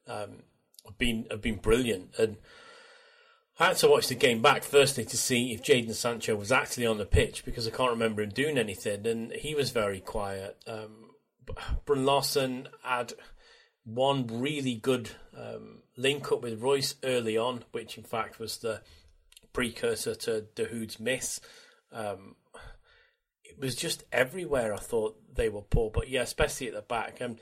um, 0.07 0.43
have 0.85 0.97
been 0.97 1.27
have 1.29 1.41
been 1.41 1.57
brilliant 1.57 2.13
and 2.17 2.37
I 3.59 3.67
had 3.67 3.77
to 3.77 3.87
watch 3.87 4.07
the 4.07 4.15
game 4.15 4.41
back 4.41 4.63
firstly 4.63 5.03
to 5.05 5.17
see 5.17 5.51
if 5.51 5.63
Jadon 5.63 5.93
Sancho 5.93 6.35
was 6.35 6.51
actually 6.51 6.85
on 6.85 6.99
the 6.99 7.05
pitch 7.05 7.43
because 7.43 7.67
I 7.67 7.71
can't 7.71 7.91
remember 7.91 8.21
him 8.21 8.29
doing 8.29 8.57
anything, 8.57 9.07
and 9.07 9.31
he 9.31 9.55
was 9.55 9.71
very 9.71 9.99
quiet. 9.99 10.57
Um, 10.67 11.09
Bruun 11.85 12.05
Larsen 12.05 12.67
had 12.83 13.13
one 13.83 14.27
really 14.27 14.75
good 14.75 15.09
um, 15.35 15.79
link 15.97 16.31
up 16.31 16.41
with 16.41 16.61
Reus 16.61 16.95
early 17.03 17.37
on, 17.37 17.65
which 17.71 17.97
in 17.97 18.03
fact 18.03 18.39
was 18.39 18.57
the 18.57 18.81
precursor 19.51 20.15
to 20.15 20.45
Dahoud's 20.55 20.99
miss. 20.99 21.41
Um, 21.91 22.35
it 23.43 23.59
was 23.59 23.75
just 23.75 24.03
everywhere. 24.11 24.73
I 24.73 24.77
thought 24.77 25.17
they 25.33 25.49
were 25.49 25.61
poor, 25.61 25.89
but 25.89 26.09
yeah, 26.09 26.21
especially 26.21 26.67
at 26.67 26.73
the 26.73 26.81
back. 26.81 27.19
And 27.19 27.39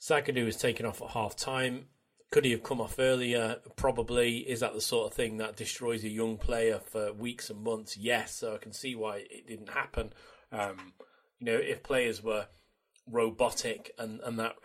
Zagadou 0.00 0.44
was 0.44 0.56
taken 0.56 0.86
off 0.86 1.00
at 1.00 1.10
half 1.10 1.34
time. 1.34 1.86
Could 2.30 2.44
he 2.44 2.50
have 2.50 2.62
come 2.62 2.80
off 2.80 2.98
earlier? 2.98 3.56
Probably. 3.76 4.38
Is 4.38 4.60
that 4.60 4.74
the 4.74 4.80
sort 4.80 5.10
of 5.10 5.16
thing 5.16 5.38
that 5.38 5.56
destroys 5.56 6.04
a 6.04 6.08
young 6.08 6.36
player 6.36 6.80
for 6.80 7.12
weeks 7.12 7.50
and 7.50 7.62
months? 7.62 7.96
Yes. 7.96 8.34
So 8.34 8.54
I 8.54 8.58
can 8.58 8.72
see 8.72 8.94
why 8.94 9.24
it 9.30 9.46
didn't 9.46 9.70
happen. 9.70 10.12
Um, 10.52 10.92
you 11.38 11.46
know, 11.46 11.56
if 11.56 11.82
players 11.82 12.22
were 12.22 12.46
robotic 13.08 13.92
and, 13.98 14.20
and 14.20 14.38
that 14.40 14.56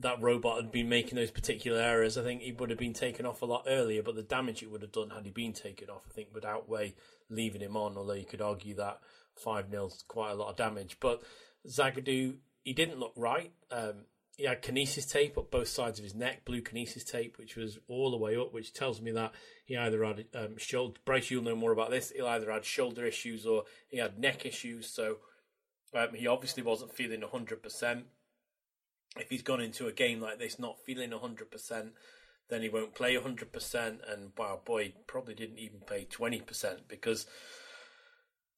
that 0.00 0.22
robot 0.22 0.62
had 0.62 0.72
been 0.72 0.88
making 0.88 1.16
those 1.16 1.30
particular 1.30 1.80
errors, 1.80 2.16
I 2.16 2.22
think 2.22 2.42
he 2.42 2.52
would 2.52 2.70
have 2.70 2.78
been 2.78 2.94
taken 2.94 3.26
off 3.26 3.42
a 3.42 3.46
lot 3.46 3.64
earlier. 3.66 4.02
But 4.02 4.14
the 4.14 4.22
damage 4.22 4.62
it 4.62 4.70
would 4.70 4.82
have 4.82 4.92
done 4.92 5.10
had 5.10 5.24
he 5.24 5.30
been 5.30 5.52
taken 5.52 5.90
off, 5.90 6.02
I 6.08 6.14
think, 6.14 6.28
would 6.32 6.44
outweigh 6.44 6.94
leaving 7.28 7.60
him 7.60 7.76
on. 7.76 7.96
Although 7.96 8.14
you 8.14 8.24
could 8.24 8.42
argue 8.42 8.74
that 8.76 9.00
five 9.34 9.70
0 9.70 9.86
is 9.86 10.04
quite 10.06 10.30
a 10.30 10.34
lot 10.34 10.50
of 10.50 10.56
damage. 10.56 10.98
But 11.00 11.22
Zagadou, 11.66 12.36
he 12.64 12.72
didn't 12.72 13.00
look 13.00 13.12
right. 13.16 13.52
Um, 13.70 14.04
he 14.36 14.44
had 14.44 14.62
kinesis 14.62 15.10
tape 15.10 15.36
up 15.36 15.50
both 15.50 15.66
sides 15.66 15.98
of 15.98 16.04
his 16.04 16.14
neck, 16.14 16.44
blue 16.44 16.62
kinesis 16.62 17.04
tape, 17.04 17.38
which 17.38 17.56
was 17.56 17.78
all 17.88 18.12
the 18.12 18.16
way 18.16 18.36
up, 18.36 18.54
which 18.54 18.72
tells 18.72 19.00
me 19.00 19.10
that 19.10 19.32
he 19.64 19.76
either 19.76 20.04
had 20.04 20.26
um, 20.34 20.56
shoulder. 20.56 21.00
Bryce, 21.04 21.28
you'll 21.28 21.42
know 21.42 21.56
more 21.56 21.72
about 21.72 21.90
this. 21.90 22.12
He 22.12 22.22
either 22.22 22.52
had 22.52 22.64
shoulder 22.64 23.04
issues 23.04 23.44
or 23.44 23.64
he 23.88 23.98
had 23.98 24.18
neck 24.18 24.46
issues. 24.46 24.88
So 24.88 25.16
um, 25.92 26.10
he 26.14 26.28
obviously 26.28 26.62
wasn't 26.62 26.94
feeling 26.94 27.22
hundred 27.22 27.64
percent. 27.64 28.04
If 29.16 29.30
he's 29.30 29.42
gone 29.42 29.60
into 29.60 29.86
a 29.86 29.92
game 29.92 30.20
like 30.20 30.38
this 30.38 30.58
not 30.58 30.80
feeling 30.84 31.12
hundred 31.12 31.50
percent, 31.50 31.92
then 32.48 32.62
he 32.62 32.68
won't 32.68 32.94
play 32.94 33.16
hundred 33.16 33.52
percent. 33.52 34.00
And 34.08 34.32
wow, 34.36 34.60
boy, 34.64 34.92
probably 35.06 35.34
didn't 35.34 35.58
even 35.58 35.80
play 35.80 36.06
twenty 36.08 36.40
percent 36.40 36.88
because 36.88 37.26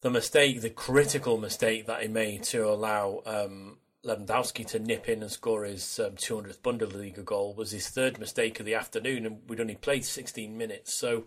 the 0.01 0.11
mistake, 0.11 0.61
the 0.61 0.71
critical 0.71 1.39
mistake 1.39 1.87
that 1.87 2.03
he 2.03 2.09
made 2.09 2.43
to 2.45 2.69
allow 2.69 3.23
um, 3.27 3.79
Lewandowski 4.05 4.67
to 4.69 4.79
nip 4.79 5.09
in 5.09 5.23
and 5.23 5.31
score 5.31 5.65
his 5.65 5.99
um, 6.01 6.13
200th 6.13 6.61
Bundesliga 6.61 7.25
goal 7.25 7.55
was 7.55 7.71
his 7.71 7.89
third 7.89 8.19
mistake 8.19 8.59
of 8.59 8.67
the 8.67 8.75
afternoon, 8.75 9.27
and 9.27 9.39
we'd 9.47 9.61
only 9.61 9.75
played 9.75 10.05
16 10.05 10.57
minutes. 10.57 10.95
So, 10.95 11.25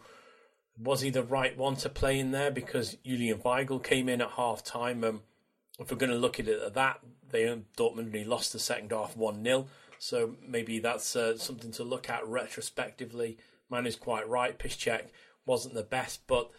was 0.77 1.01
he 1.01 1.11
the 1.11 1.23
right 1.23 1.55
one 1.55 1.75
to 1.77 1.89
play 1.89 2.17
in 2.17 2.31
there? 2.31 2.49
Because 2.49 2.97
Julian 3.05 3.39
Weigl 3.39 3.83
came 3.83 4.09
in 4.09 4.21
at 4.21 4.31
half 4.31 4.63
time. 4.63 5.03
Um, 5.03 5.21
if 5.79 5.91
we're 5.91 5.97
going 5.97 6.11
to 6.11 6.17
look 6.17 6.39
at 6.39 6.47
it 6.47 6.61
at 6.61 6.73
that, 6.73 6.99
they 7.33 7.43
Dortmund 7.77 8.05
only 8.07 8.23
lost 8.23 8.53
the 8.53 8.59
second 8.59 8.91
half 8.91 9.17
1 9.17 9.43
0. 9.43 9.67
So, 9.99 10.35
maybe 10.45 10.79
that's 10.79 11.15
uh, 11.15 11.37
something 11.37 11.71
to 11.73 11.83
look 11.83 12.09
at 12.09 12.27
retrospectively. 12.27 13.37
Man 13.69 13.85
is 13.85 13.95
quite 13.95 14.27
right. 14.27 14.57
Piszczek 14.57 15.07
wasn't 15.45 15.73
the 15.73 15.83
best, 15.83 16.25
but 16.27 16.49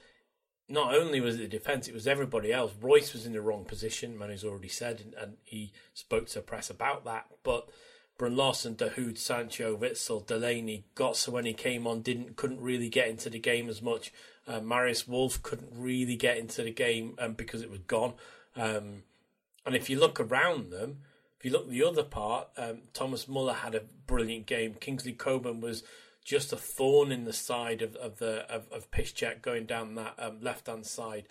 not 0.68 0.94
only 0.94 1.20
was 1.20 1.36
it 1.36 1.38
the 1.38 1.48
defence, 1.48 1.88
it 1.88 1.94
was 1.94 2.06
everybody 2.06 2.52
else. 2.52 2.72
Reus 2.80 3.12
was 3.12 3.26
in 3.26 3.32
the 3.32 3.40
wrong 3.40 3.64
position, 3.64 4.18
Man 4.18 4.28
Manu's 4.28 4.44
already 4.44 4.68
said, 4.68 5.00
and, 5.00 5.14
and 5.14 5.36
he 5.42 5.72
spoke 5.92 6.26
to 6.28 6.40
press 6.40 6.70
about 6.70 7.04
that. 7.04 7.26
But 7.42 7.68
Bruun 8.18 8.36
Larsen, 8.36 8.76
Dahoud, 8.76 9.18
Sancho, 9.18 9.76
Witsel, 9.76 10.26
Delaney, 10.26 10.84
Götze 10.94 11.28
when 11.28 11.44
he 11.44 11.52
came 11.52 11.86
on 11.86 12.00
didn't 12.00 12.36
couldn't 12.36 12.60
really 12.60 12.88
get 12.88 13.08
into 13.08 13.28
the 13.28 13.38
game 13.38 13.68
as 13.68 13.82
much. 13.82 14.12
Uh, 14.46 14.60
Marius 14.60 15.08
Wolf 15.08 15.42
couldn't 15.42 15.70
really 15.72 16.16
get 16.16 16.38
into 16.38 16.62
the 16.62 16.70
game 16.70 17.14
um, 17.18 17.32
because 17.34 17.62
it 17.62 17.70
was 17.70 17.80
gone. 17.80 18.14
Um, 18.56 19.02
and 19.66 19.74
if 19.74 19.88
you 19.88 19.98
look 19.98 20.20
around 20.20 20.70
them, 20.70 20.98
if 21.38 21.44
you 21.44 21.50
look 21.50 21.68
the 21.68 21.84
other 21.84 22.02
part, 22.02 22.48
um, 22.56 22.82
Thomas 22.92 23.28
Muller 23.28 23.54
had 23.54 23.74
a 23.74 23.82
brilliant 24.06 24.46
game. 24.46 24.74
Kingsley 24.74 25.12
Coman 25.12 25.60
was 25.60 25.82
just 26.24 26.52
a 26.52 26.56
thorn 26.56 27.12
in 27.12 27.24
the 27.24 27.32
side 27.32 27.82
of, 27.82 27.96
of 27.96 28.18
the 28.18 28.50
of, 28.52 28.70
of 28.72 28.90
Piszczek 28.90 29.42
going 29.42 29.66
down 29.66 29.94
that 29.94 30.14
um, 30.18 30.40
left 30.40 30.66
hand 30.66 30.86
side. 30.86 31.28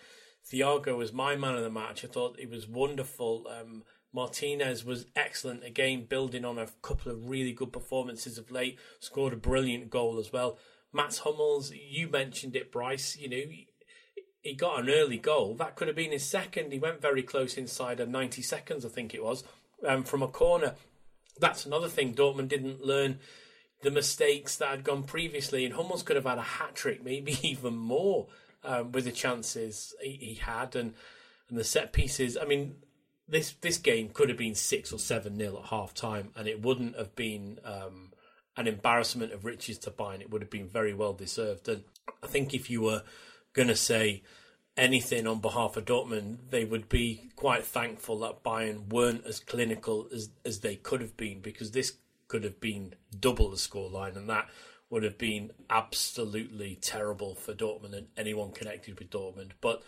Thiago 0.50 0.96
was 0.96 1.12
my 1.12 1.36
man 1.36 1.56
of 1.56 1.62
the 1.62 1.70
match. 1.70 2.04
I 2.04 2.08
thought 2.08 2.38
he 2.38 2.46
was 2.46 2.68
wonderful. 2.68 3.46
Um, 3.48 3.82
Martinez 4.12 4.84
was 4.84 5.06
excellent 5.16 5.64
again, 5.64 6.04
building 6.04 6.44
on 6.44 6.58
a 6.58 6.68
couple 6.82 7.10
of 7.10 7.28
really 7.28 7.52
good 7.52 7.72
performances 7.72 8.38
of 8.38 8.50
late. 8.50 8.78
Scored 9.00 9.32
a 9.32 9.36
brilliant 9.36 9.90
goal 9.90 10.18
as 10.18 10.32
well. 10.32 10.58
Mats 10.92 11.18
Hummels, 11.18 11.72
you 11.72 12.08
mentioned 12.08 12.54
it, 12.54 12.70
Bryce. 12.70 13.16
You 13.16 13.28
know, 13.28 13.42
he 14.44 14.52
got 14.52 14.78
an 14.78 14.90
early 14.90 15.16
goal. 15.16 15.54
That 15.54 15.74
could 15.74 15.88
have 15.88 15.96
been 15.96 16.12
his 16.12 16.22
second. 16.22 16.70
He 16.70 16.78
went 16.78 17.00
very 17.00 17.22
close 17.22 17.56
inside 17.56 17.98
of 17.98 18.10
90 18.10 18.42
seconds, 18.42 18.84
I 18.84 18.90
think 18.90 19.14
it 19.14 19.24
was, 19.24 19.42
um, 19.88 20.04
from 20.04 20.22
a 20.22 20.28
corner. 20.28 20.74
That's 21.40 21.64
another 21.64 21.88
thing 21.88 22.14
Dortmund 22.14 22.48
didn't 22.48 22.84
learn 22.84 23.18
the 23.82 23.90
mistakes 23.90 24.56
that 24.56 24.68
had 24.68 24.84
gone 24.84 25.04
previously. 25.04 25.64
And 25.64 25.74
Hummels 25.74 26.02
could 26.02 26.16
have 26.16 26.26
had 26.26 26.36
a 26.36 26.42
hat 26.42 26.74
trick, 26.74 27.02
maybe 27.02 27.38
even 27.42 27.74
more, 27.74 28.26
um, 28.62 28.92
with 28.92 29.06
the 29.06 29.12
chances 29.12 29.94
he, 30.02 30.10
he, 30.10 30.34
had 30.34 30.76
and 30.76 30.94
and 31.48 31.58
the 31.58 31.64
set 31.64 31.94
pieces. 31.94 32.36
I 32.36 32.44
mean, 32.44 32.76
this 33.26 33.54
this 33.62 33.78
game 33.78 34.10
could 34.10 34.28
have 34.28 34.38
been 34.38 34.54
six 34.54 34.92
or 34.92 34.98
seven 34.98 35.38
nil 35.38 35.58
at 35.62 35.70
half 35.70 35.94
time, 35.94 36.32
and 36.36 36.46
it 36.46 36.62
wouldn't 36.62 36.96
have 36.96 37.16
been 37.16 37.60
um, 37.64 38.12
an 38.58 38.66
embarrassment 38.68 39.32
of 39.32 39.46
riches 39.46 39.78
to 39.78 39.90
Bayern. 39.90 40.20
It 40.20 40.30
would 40.30 40.42
have 40.42 40.50
been 40.50 40.68
very 40.68 40.92
well 40.92 41.14
deserved. 41.14 41.66
And 41.68 41.84
I 42.22 42.26
think 42.26 42.52
if 42.52 42.68
you 42.68 42.82
were 42.82 43.02
going 43.54 43.68
to 43.68 43.76
say 43.76 44.22
anything 44.76 45.26
on 45.26 45.40
behalf 45.40 45.76
of 45.76 45.86
Dortmund, 45.86 46.50
they 46.50 46.64
would 46.64 46.88
be 46.88 47.30
quite 47.36 47.64
thankful 47.64 48.18
that 48.18 48.42
Bayern 48.42 48.92
weren't 48.92 49.24
as 49.24 49.40
clinical 49.40 50.08
as 50.12 50.30
as 50.44 50.60
they 50.60 50.76
could 50.76 51.00
have 51.00 51.16
been 51.16 51.40
because 51.40 51.70
this 51.70 51.94
could 52.28 52.44
have 52.44 52.60
been 52.60 52.94
double 53.18 53.50
the 53.50 53.56
scoreline, 53.56 54.16
and 54.16 54.28
that 54.28 54.48
would 54.90 55.02
have 55.02 55.18
been 55.18 55.50
absolutely 55.70 56.76
terrible 56.76 57.34
for 57.34 57.54
Dortmund 57.54 57.96
and 57.96 58.06
anyone 58.16 58.52
connected 58.52 58.98
with 58.98 59.10
Dortmund. 59.10 59.52
But 59.60 59.82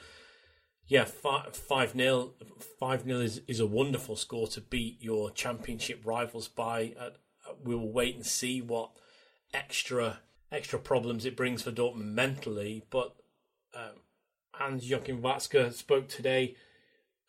yeah, 0.89 1.05
five 1.05 1.93
0 1.93 2.35
five 2.79 3.05
0 3.05 3.21
is, 3.21 3.41
is 3.49 3.61
a 3.61 3.67
wonderful 3.67 4.17
score 4.17 4.47
to 4.49 4.61
beat 4.61 5.03
your 5.03 5.31
championship 5.31 6.03
rivals 6.05 6.49
by 6.49 6.95
at 6.99 7.17
we 7.65 7.75
will 7.75 7.91
wait 7.93 8.17
and 8.17 8.27
see 8.27 8.61
what 8.61 8.91
extra 9.53 10.21
extra 10.53 10.79
problems 10.79 11.25
it 11.25 11.37
brings 11.37 11.63
for 11.63 11.73
Dortmund 11.73 12.13
mentally. 12.13 12.85
But 12.91 13.17
um, 13.77 14.01
Hans 14.53 14.89
Joachim 14.89 15.21
Watzke 15.21 15.73
spoke 15.73 16.09
today, 16.09 16.57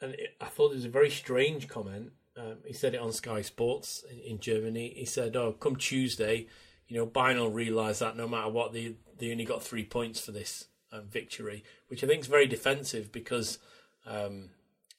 and 0.02 0.14
it, 0.14 0.36
I 0.40 0.46
thought 0.46 0.72
it 0.72 0.76
was 0.76 0.86
a 0.86 0.90
very 0.90 1.10
strange 1.10 1.68
comment. 1.68 2.12
Um, 2.38 2.58
he 2.66 2.74
said 2.74 2.94
it 2.94 3.02
on 3.02 3.12
Sky 3.12 3.42
Sports 3.42 4.04
in, 4.10 4.20
in, 4.20 4.40
Germany. 4.40 4.94
He 4.96 5.06
said, 5.06 5.36
"Oh, 5.36 5.54
come 5.54 5.76
Tuesday, 5.76 6.48
you 6.88 6.98
know, 6.98 7.06
Bayern 7.06 7.38
will 7.38 7.52
realise 7.52 8.00
that 8.00 8.16
no 8.16 8.28
matter 8.28 8.50
what, 8.50 8.74
they 8.74 8.96
they 9.18 9.32
only 9.32 9.46
got 9.46 9.64
three 9.64 9.84
points 9.84 10.20
for 10.20 10.32
this 10.32 10.66
um, 10.92 11.08
victory," 11.10 11.64
which 11.88 12.04
I 12.04 12.08
think 12.08 12.22
is 12.22 12.28
very 12.28 12.48
defensive 12.48 13.12
because 13.12 13.60
um, 14.06 14.52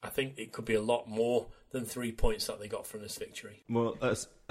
I 0.02 0.08
think 0.08 0.38
it 0.38 0.52
could 0.52 0.64
be 0.64 0.74
a 0.74 0.82
lot 0.82 1.08
more 1.08 1.46
than 1.70 1.84
three 1.84 2.12
points 2.12 2.46
that 2.46 2.60
they 2.60 2.68
got 2.68 2.86
from 2.86 3.02
this 3.02 3.16
victory. 3.16 3.64
Well, 3.68 3.96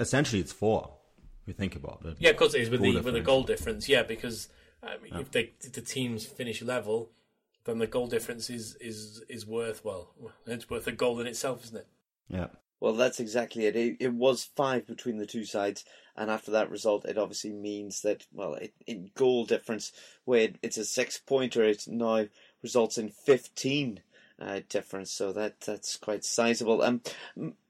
essentially, 0.00 0.40
it's 0.40 0.52
four. 0.52 0.94
If 1.42 1.48
you 1.48 1.54
think 1.54 1.76
about 1.76 2.02
it. 2.04 2.16
Yeah, 2.18 2.32
because 2.32 2.54
it 2.54 2.62
is 2.62 2.70
with 2.70 2.80
goal 2.80 2.92
the 2.92 2.98
difference. 2.98 3.04
with 3.04 3.14
the 3.14 3.26
goal 3.26 3.42
difference. 3.42 3.88
Yeah, 3.88 4.02
because 4.02 4.48
um, 4.82 4.90
yeah. 5.06 5.18
if, 5.20 5.30
they, 5.30 5.52
if 5.60 5.72
the 5.72 5.80
teams 5.80 6.24
finish 6.24 6.62
level, 6.62 7.10
then 7.64 7.78
the 7.78 7.86
goal 7.86 8.06
difference 8.06 8.48
is 8.48 8.76
is 8.80 9.22
is 9.28 9.46
worth 9.46 9.84
well, 9.84 10.14
it's 10.46 10.70
worth 10.70 10.86
a 10.86 10.92
goal 10.92 11.20
in 11.20 11.26
itself, 11.26 11.64
isn't 11.64 11.78
it? 11.78 11.86
Yeah. 12.28 12.46
Well, 12.80 12.94
that's 12.94 13.18
exactly 13.18 13.66
it. 13.66 13.76
it. 13.76 13.96
It 13.98 14.14
was 14.14 14.50
five 14.56 14.86
between 14.86 15.18
the 15.18 15.26
two 15.26 15.44
sides, 15.44 15.84
and 16.16 16.30
after 16.30 16.52
that 16.52 16.70
result, 16.70 17.04
it 17.04 17.18
obviously 17.18 17.52
means 17.52 18.02
that 18.02 18.24
well, 18.32 18.54
it, 18.54 18.72
in 18.86 19.10
goal 19.14 19.44
difference, 19.44 19.92
where 20.24 20.50
it's 20.62 20.78
a 20.78 20.84
six 20.84 21.18
pointer, 21.18 21.64
it 21.64 21.84
now 21.88 22.26
results 22.62 22.96
in 22.96 23.10
fifteen 23.10 24.00
uh, 24.40 24.60
difference. 24.68 25.10
So 25.10 25.32
that 25.32 25.60
that's 25.60 25.96
quite 25.96 26.24
sizable. 26.24 26.82
Um, 26.82 27.02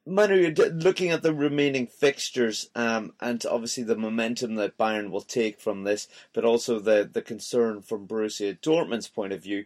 Manu, 0.06 0.54
looking 0.54 1.10
at 1.10 1.22
the 1.22 1.34
remaining 1.34 1.86
fixtures, 1.86 2.70
um, 2.74 3.12
and 3.20 3.44
obviously 3.44 3.84
the 3.84 3.96
momentum 3.96 4.54
that 4.54 4.78
Bayern 4.78 5.10
will 5.10 5.20
take 5.20 5.60
from 5.60 5.84
this, 5.84 6.08
but 6.32 6.44
also 6.44 6.78
the 6.78 7.08
the 7.10 7.22
concern 7.22 7.82
from 7.82 8.06
Borussia 8.06 8.58
Dortmund's 8.60 9.08
point 9.08 9.32
of 9.32 9.42
view, 9.42 9.64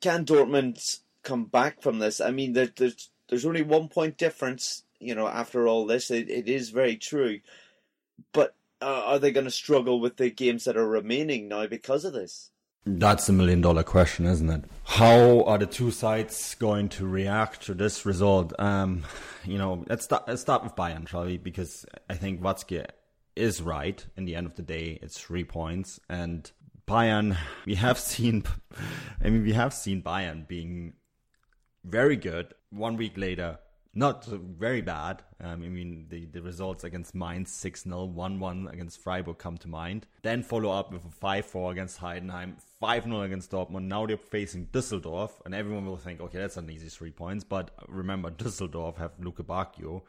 can 0.00 0.24
Dortmund 0.24 1.00
come 1.22 1.44
back 1.44 1.80
from 1.82 1.98
this? 1.98 2.20
I 2.20 2.30
mean, 2.30 2.52
there, 2.52 2.68
there's 2.74 3.10
there's 3.28 3.46
only 3.46 3.62
one 3.62 3.88
point 3.88 4.18
difference. 4.18 4.82
You 5.00 5.14
know, 5.14 5.26
after 5.26 5.66
all 5.66 5.86
this, 5.86 6.10
it, 6.10 6.30
it 6.30 6.48
is 6.48 6.70
very 6.70 6.96
true, 6.96 7.40
but 8.32 8.54
uh, 8.80 9.02
are 9.06 9.18
they 9.18 9.32
going 9.32 9.44
to 9.44 9.50
struggle 9.50 10.00
with 10.00 10.16
the 10.16 10.30
games 10.30 10.64
that 10.64 10.76
are 10.76 10.86
remaining 10.86 11.48
now 11.48 11.66
because 11.66 12.04
of 12.04 12.12
this? 12.12 12.50
That's 12.86 13.26
the 13.26 13.32
million 13.32 13.62
dollar 13.62 13.82
question, 13.82 14.26
isn't 14.26 14.50
it? 14.50 14.64
How 14.84 15.42
are 15.44 15.56
the 15.56 15.66
two 15.66 15.90
sides 15.90 16.54
going 16.56 16.90
to 16.90 17.06
react 17.06 17.62
to 17.62 17.74
this 17.74 18.04
result? 18.04 18.52
Um, 18.58 19.04
you 19.44 19.56
know, 19.56 19.84
let's 19.88 20.04
start, 20.04 20.28
let's 20.28 20.42
start 20.42 20.62
with 20.62 20.76
Bayern, 20.76 21.08
shall 21.08 21.24
we? 21.24 21.38
Because 21.38 21.86
I 22.10 22.14
think 22.14 22.42
Watzke 22.42 22.86
is 23.36 23.62
right. 23.62 24.04
In 24.16 24.26
the 24.26 24.36
end 24.36 24.46
of 24.46 24.56
the 24.56 24.62
day, 24.62 24.98
it's 25.00 25.18
three 25.18 25.44
points. 25.44 25.98
And 26.10 26.50
Bayern, 26.86 27.38
we 27.66 27.76
have 27.76 27.98
seen, 27.98 28.44
I 29.24 29.30
mean, 29.30 29.42
we 29.42 29.54
have 29.54 29.72
seen 29.72 30.02
Bayern 30.02 30.46
being 30.46 30.92
very 31.84 32.16
good. 32.16 32.52
One 32.70 32.96
week 32.96 33.16
later, 33.16 33.60
not 33.94 34.24
very 34.24 34.80
bad. 34.80 35.22
Um, 35.40 35.62
I 35.62 35.68
mean, 35.68 36.06
the, 36.08 36.26
the 36.26 36.42
results 36.42 36.84
against 36.84 37.14
Mainz 37.14 37.50
6 37.52 37.84
0, 37.84 38.04
1 38.04 38.40
1 38.40 38.68
against 38.72 39.00
Freiburg 39.00 39.38
come 39.38 39.56
to 39.58 39.68
mind. 39.68 40.06
Then 40.22 40.42
follow 40.42 40.70
up 40.70 40.92
with 40.92 41.04
a 41.04 41.10
5 41.10 41.46
4 41.46 41.72
against 41.72 42.00
Heidenheim, 42.00 42.54
5 42.80 43.04
0 43.04 43.22
against 43.22 43.50
Dortmund. 43.50 43.84
Now 43.84 44.06
they're 44.06 44.16
facing 44.16 44.66
Düsseldorf, 44.66 45.30
and 45.44 45.54
everyone 45.54 45.86
will 45.86 45.96
think, 45.96 46.20
okay, 46.20 46.38
that's 46.38 46.56
an 46.56 46.70
easy 46.70 46.88
three 46.88 47.12
points. 47.12 47.44
But 47.44 47.70
remember, 47.88 48.30
Düsseldorf 48.30 48.96
have 48.96 49.18
Lukebakio. 49.20 50.02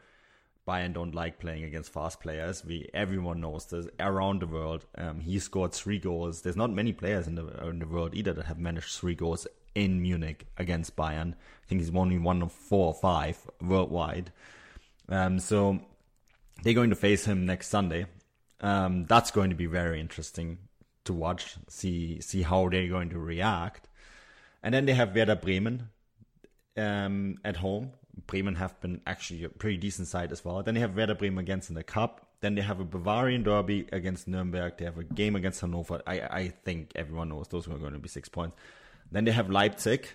Bayern 0.66 0.92
don't 0.92 1.14
like 1.14 1.38
playing 1.38 1.62
against 1.62 1.92
fast 1.92 2.20
players. 2.20 2.64
We 2.64 2.88
everyone 2.92 3.40
knows 3.40 3.66
this 3.66 3.86
around 4.00 4.42
the 4.42 4.48
world. 4.48 4.84
Um, 4.96 5.20
he 5.20 5.38
scored 5.38 5.72
three 5.72 6.00
goals. 6.00 6.42
There's 6.42 6.56
not 6.56 6.72
many 6.72 6.92
players 6.92 7.28
in 7.28 7.36
the 7.36 7.46
in 7.68 7.78
the 7.78 7.86
world 7.86 8.14
either 8.14 8.32
that 8.32 8.46
have 8.46 8.58
managed 8.58 8.98
three 8.98 9.14
goals 9.14 9.46
in 9.76 10.00
Munich 10.00 10.46
against 10.56 10.96
Bayern. 10.96 11.34
I 11.34 11.66
think 11.68 11.82
he's 11.82 11.94
only 11.94 12.18
one 12.18 12.42
of 12.42 12.50
four 12.50 12.88
or 12.88 12.94
five 12.94 13.38
worldwide. 13.60 14.32
Um, 15.08 15.38
so 15.38 15.78
they're 16.62 16.74
going 16.74 16.90
to 16.90 16.96
face 16.96 17.26
him 17.26 17.44
next 17.44 17.68
Sunday. 17.68 18.06
Um, 18.60 19.04
that's 19.04 19.30
going 19.30 19.50
to 19.50 19.56
be 19.56 19.66
very 19.66 20.00
interesting 20.00 20.58
to 21.04 21.12
watch, 21.12 21.56
see 21.68 22.20
see 22.20 22.42
how 22.42 22.68
they're 22.70 22.88
going 22.88 23.10
to 23.10 23.18
react. 23.18 23.86
And 24.62 24.74
then 24.74 24.86
they 24.86 24.94
have 24.94 25.14
Werder 25.14 25.36
Bremen 25.36 25.90
um, 26.76 27.36
at 27.44 27.56
home. 27.56 27.92
Bremen 28.26 28.54
have 28.54 28.80
been 28.80 29.02
actually 29.06 29.44
a 29.44 29.50
pretty 29.50 29.76
decent 29.76 30.08
side 30.08 30.32
as 30.32 30.42
well. 30.42 30.62
Then 30.62 30.74
they 30.74 30.80
have 30.80 30.96
Werder 30.96 31.14
Bremen 31.14 31.44
against 31.44 31.68
in 31.68 31.74
the 31.74 31.84
cup. 31.84 32.26
Then 32.40 32.54
they 32.54 32.62
have 32.62 32.80
a 32.80 32.84
Bavarian 32.84 33.42
derby 33.42 33.86
against 33.92 34.26
Nuremberg. 34.26 34.78
They 34.78 34.86
have 34.86 34.98
a 34.98 35.04
game 35.04 35.36
against 35.36 35.60
Hannover. 35.60 36.00
I, 36.06 36.20
I 36.20 36.48
think 36.64 36.92
everyone 36.94 37.28
knows 37.28 37.48
those 37.48 37.68
are 37.68 37.76
going 37.76 37.92
to 37.92 37.98
be 37.98 38.08
six 38.08 38.28
points. 38.28 38.56
Then 39.10 39.24
they 39.24 39.32
have 39.32 39.50
Leipzig. 39.50 40.08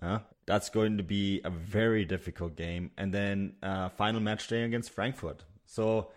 Uh, 0.00 0.18
that's 0.46 0.68
going 0.68 0.96
to 0.96 1.02
be 1.02 1.40
a 1.44 1.50
very 1.50 2.04
difficult 2.04 2.56
game. 2.56 2.90
And 2.96 3.12
then 3.12 3.54
uh, 3.62 3.88
final 3.90 4.20
match 4.20 4.48
day 4.48 4.62
against 4.62 4.90
Frankfurt. 4.90 5.44
So 5.64 6.10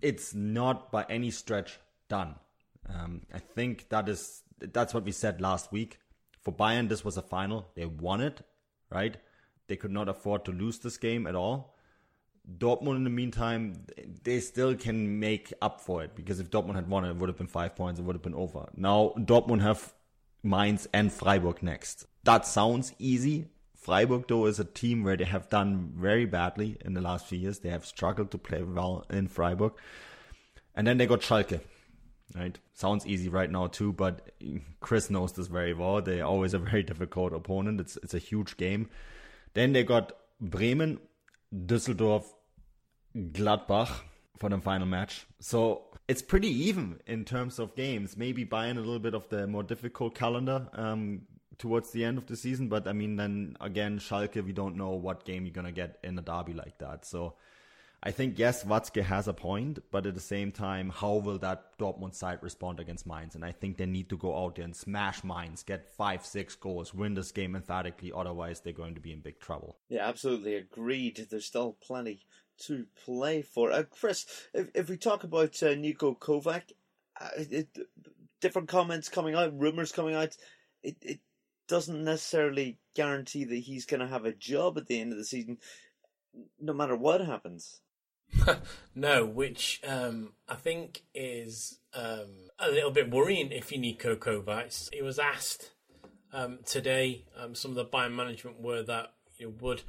it's 0.00 0.34
not 0.34 0.90
by 0.90 1.04
any 1.08 1.30
stretch 1.30 1.78
done. 2.08 2.36
Um, 2.88 3.22
I 3.32 3.38
think 3.38 3.88
that 3.88 4.08
is 4.08 4.42
that's 4.60 4.94
what 4.94 5.04
we 5.04 5.12
said 5.12 5.40
last 5.40 5.72
week. 5.72 5.98
For 6.40 6.52
Bayern, 6.52 6.88
this 6.88 7.04
was 7.04 7.16
a 7.16 7.22
final. 7.22 7.70
They 7.74 7.86
won 7.86 8.20
it, 8.20 8.42
right? 8.90 9.16
They 9.66 9.76
could 9.76 9.90
not 9.90 10.08
afford 10.08 10.44
to 10.44 10.52
lose 10.52 10.78
this 10.78 10.98
game 10.98 11.26
at 11.26 11.34
all. 11.34 11.74
Dortmund, 12.58 12.96
in 12.96 13.04
the 13.04 13.10
meantime, 13.10 13.86
they 14.22 14.38
still 14.40 14.74
can 14.74 15.18
make 15.18 15.52
up 15.62 15.80
for 15.80 16.02
it 16.04 16.14
because 16.14 16.40
if 16.40 16.50
Dortmund 16.50 16.74
had 16.74 16.90
won 16.90 17.06
it, 17.06 17.10
it 17.10 17.16
would 17.16 17.30
have 17.30 17.38
been 17.38 17.46
five 17.46 17.74
points. 17.74 17.98
It 17.98 18.02
would 18.02 18.14
have 18.14 18.22
been 18.22 18.34
over. 18.34 18.68
Now 18.76 19.14
Dortmund 19.16 19.62
have 19.62 19.94
Mainz, 20.44 20.86
and 20.92 21.12
Freiburg 21.12 21.62
next. 21.62 22.06
That 22.24 22.46
sounds 22.46 22.92
easy. 22.98 23.46
Freiburg, 23.74 24.26
though, 24.28 24.46
is 24.46 24.60
a 24.60 24.64
team 24.64 25.02
where 25.02 25.16
they 25.16 25.24
have 25.24 25.48
done 25.48 25.92
very 25.96 26.26
badly 26.26 26.76
in 26.84 26.94
the 26.94 27.00
last 27.00 27.26
few 27.26 27.38
years. 27.38 27.58
They 27.58 27.70
have 27.70 27.84
struggled 27.84 28.30
to 28.30 28.38
play 28.38 28.62
well 28.62 29.04
in 29.10 29.28
Freiburg. 29.28 29.72
And 30.74 30.86
then 30.86 30.98
they 30.98 31.06
got 31.06 31.20
Schalke. 31.20 31.60
Right? 32.34 32.58
Sounds 32.72 33.06
easy 33.06 33.28
right 33.28 33.50
now, 33.50 33.66
too, 33.66 33.92
but 33.92 34.30
Chris 34.80 35.10
knows 35.10 35.32
this 35.32 35.46
very 35.46 35.72
well. 35.72 36.00
They're 36.02 36.24
always 36.24 36.54
a 36.54 36.58
very 36.58 36.82
difficult 36.92 37.32
opponent. 37.32 37.80
It's, 37.80 37.96
it's 38.02 38.14
a 38.14 38.18
huge 38.18 38.56
game. 38.56 38.88
Then 39.54 39.72
they 39.72 39.84
got 39.84 40.12
Bremen, 40.40 40.98
Düsseldorf, 41.54 42.24
Gladbach 43.16 44.00
for 44.38 44.50
the 44.50 44.58
final 44.58 44.86
match. 44.86 45.26
So 45.40 45.82
it's 46.08 46.22
pretty 46.22 46.48
even 46.48 47.00
in 47.06 47.24
terms 47.24 47.58
of 47.58 47.74
games. 47.74 48.16
Maybe 48.16 48.44
Bayern 48.44 48.76
a 48.76 48.80
little 48.80 48.98
bit 48.98 49.14
of 49.14 49.28
the 49.28 49.46
more 49.46 49.62
difficult 49.62 50.14
calendar 50.14 50.68
um, 50.74 51.22
towards 51.58 51.90
the 51.90 52.04
end 52.04 52.18
of 52.18 52.26
the 52.26 52.36
season, 52.36 52.68
but 52.68 52.86
I 52.86 52.92
mean, 52.92 53.16
then 53.16 53.56
again, 53.60 53.98
Schalke, 53.98 54.44
we 54.44 54.52
don't 54.52 54.76
know 54.76 54.90
what 54.90 55.24
game 55.24 55.44
you're 55.44 55.54
gonna 55.54 55.72
get 55.72 55.98
in 56.02 56.18
a 56.18 56.22
derby 56.22 56.52
like 56.52 56.78
that. 56.78 57.06
So 57.06 57.34
I 58.06 58.10
think 58.10 58.38
yes, 58.38 58.64
Watzke 58.64 59.02
has 59.02 59.28
a 59.28 59.32
point, 59.32 59.78
but 59.90 60.04
at 60.04 60.14
the 60.14 60.20
same 60.20 60.52
time, 60.52 60.90
how 60.90 61.14
will 61.14 61.38
that 61.38 61.78
Dortmund 61.78 62.14
side 62.14 62.40
respond 62.42 62.78
against 62.78 63.06
Mainz? 63.06 63.34
And 63.34 63.42
I 63.42 63.52
think 63.52 63.78
they 63.78 63.86
need 63.86 64.10
to 64.10 64.18
go 64.18 64.36
out 64.36 64.56
there 64.56 64.64
and 64.66 64.76
smash 64.76 65.24
Mainz, 65.24 65.62
get 65.62 65.88
five, 65.96 66.26
six 66.26 66.54
goals, 66.54 66.92
win 66.92 67.14
this 67.14 67.32
game 67.32 67.56
emphatically. 67.56 68.12
Otherwise, 68.14 68.60
they're 68.60 68.74
going 68.74 68.94
to 68.94 69.00
be 69.00 69.10
in 69.10 69.20
big 69.20 69.40
trouble. 69.40 69.78
Yeah, 69.88 70.06
absolutely 70.06 70.54
agreed. 70.56 71.26
There's 71.30 71.46
still 71.46 71.78
plenty 71.82 72.26
to 72.66 72.84
play 73.06 73.40
for. 73.40 73.72
Uh, 73.72 73.84
Chris, 73.84 74.26
if, 74.52 74.68
if 74.74 74.90
we 74.90 74.98
talk 74.98 75.24
about 75.24 75.62
uh, 75.62 75.68
Niko 75.68 76.18
Kovac, 76.18 76.72
uh, 77.18 77.28
it, 77.38 77.68
different 78.42 78.68
comments 78.68 79.08
coming 79.08 79.34
out, 79.34 79.58
rumors 79.58 79.92
coming 79.92 80.14
out, 80.14 80.36
it, 80.82 80.96
it 81.00 81.20
doesn't 81.68 82.04
necessarily 82.04 82.78
guarantee 82.94 83.44
that 83.44 83.56
he's 83.56 83.86
going 83.86 84.00
to 84.00 84.06
have 84.06 84.26
a 84.26 84.32
job 84.32 84.76
at 84.76 84.88
the 84.88 85.00
end 85.00 85.12
of 85.12 85.18
the 85.18 85.24
season, 85.24 85.56
no 86.60 86.74
matter 86.74 86.94
what 86.94 87.22
happens. 87.22 87.80
no, 88.94 89.24
which 89.24 89.80
um, 89.86 90.32
I 90.48 90.54
think 90.54 91.02
is 91.14 91.78
um, 91.94 92.50
a 92.58 92.70
little 92.70 92.90
bit 92.90 93.10
worrying 93.10 93.52
if 93.52 93.72
you 93.72 93.78
need 93.78 93.98
Niko 93.98 94.16
Kovac. 94.16 94.90
He 94.92 95.02
was 95.02 95.18
asked 95.18 95.72
um, 96.32 96.58
today, 96.64 97.24
um, 97.38 97.54
some 97.54 97.70
of 97.70 97.76
the 97.76 97.84
Bayern 97.84 98.14
management 98.14 98.60
were 98.60 98.82
that 98.82 99.12
you 99.38 99.46
know, 99.46 99.54
would, 99.60 99.82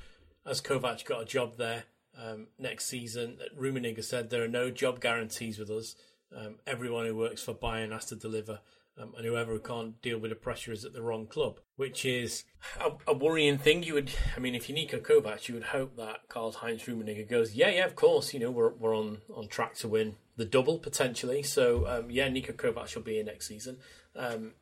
as 0.45 0.61
Kovac 0.61 1.03
got 1.05 1.23
a 1.23 1.25
job 1.25 1.57
there, 1.57 1.85
um, 2.21 2.47
next 2.59 2.85
season. 2.85 3.37
Rummenigge 3.59 4.03
said 4.03 4.29
there 4.29 4.43
are 4.43 4.47
no 4.47 4.69
job 4.69 5.01
guarantees 5.01 5.57
with 5.57 5.69
us. 5.69 5.95
Um, 6.35 6.55
everyone 6.67 7.05
who 7.05 7.15
works 7.15 7.41
for 7.41 7.53
Bayern 7.53 7.91
has 7.91 8.05
to 8.05 8.15
deliver, 8.15 8.59
um, 9.01 9.13
and 9.17 9.25
whoever 9.25 9.57
can't 9.59 10.01
deal 10.01 10.17
with 10.17 10.31
the 10.31 10.35
pressure 10.35 10.71
is 10.71 10.85
at 10.85 10.93
the 10.93 11.01
wrong 11.01 11.27
club, 11.27 11.59
which 11.75 12.05
is 12.05 12.43
a, 12.79 12.91
a, 13.07 13.13
worrying 13.13 13.57
thing. 13.57 13.83
You 13.83 13.95
would, 13.95 14.11
I 14.35 14.39
mean, 14.39 14.55
if 14.55 14.69
you 14.69 14.75
Niko 14.75 15.01
Kovac, 15.01 15.47
you 15.47 15.55
would 15.55 15.65
hope 15.65 15.97
that 15.97 16.27
Karl 16.29 16.51
Heinz 16.51 16.83
Rummenigge 16.83 17.29
goes, 17.29 17.53
yeah, 17.53 17.69
yeah, 17.69 17.85
of 17.85 17.95
course, 17.95 18.33
you 18.33 18.39
know, 18.39 18.51
we're 18.51 18.73
we're 18.73 18.95
on 18.95 19.21
on 19.35 19.47
track 19.47 19.75
to 19.75 19.87
win 19.87 20.15
the 20.37 20.45
double 20.45 20.79
potentially. 20.79 21.43
So 21.43 21.87
um, 21.87 22.09
yeah, 22.09 22.27
Niko 22.29 22.53
Kovac 22.53 22.95
will 22.95 23.03
be 23.03 23.15
here 23.15 23.23
next 23.23 23.47
season. 23.47 23.77
Um, 24.15 24.53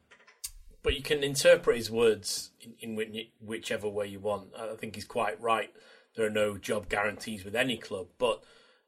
but 0.82 0.96
you 0.96 1.02
can 1.02 1.24
interpret 1.24 1.78
his 1.78 1.90
words 1.90 2.52
in, 2.60 2.98
in 2.98 3.26
whichever 3.40 3.88
way 3.88 4.08
you 4.08 4.20
want. 4.20 4.50
I 4.60 4.76
think 4.76 4.96
he's 4.96 5.06
quite 5.06 5.40
right 5.40 5.70
there 6.16 6.26
are 6.26 6.32
no 6.32 6.58
job 6.58 6.90
guarantees 6.90 7.44
with 7.44 7.56
any 7.56 7.78
club. 7.78 8.08
But 8.18 8.44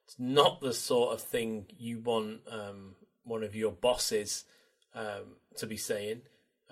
It's 0.06 0.16
not 0.20 0.62
the 0.62 0.74
sort 0.74 1.14
of 1.14 1.22
thing 1.22 1.66
you 1.78 2.00
want 2.00 2.42
um, 2.50 2.96
one 3.24 3.44
of 3.44 3.56
your 3.56 3.72
bosses 3.72 4.46
um, 4.96 5.36
to 5.58 5.68
be 5.68 5.78
saying. 5.78 6.22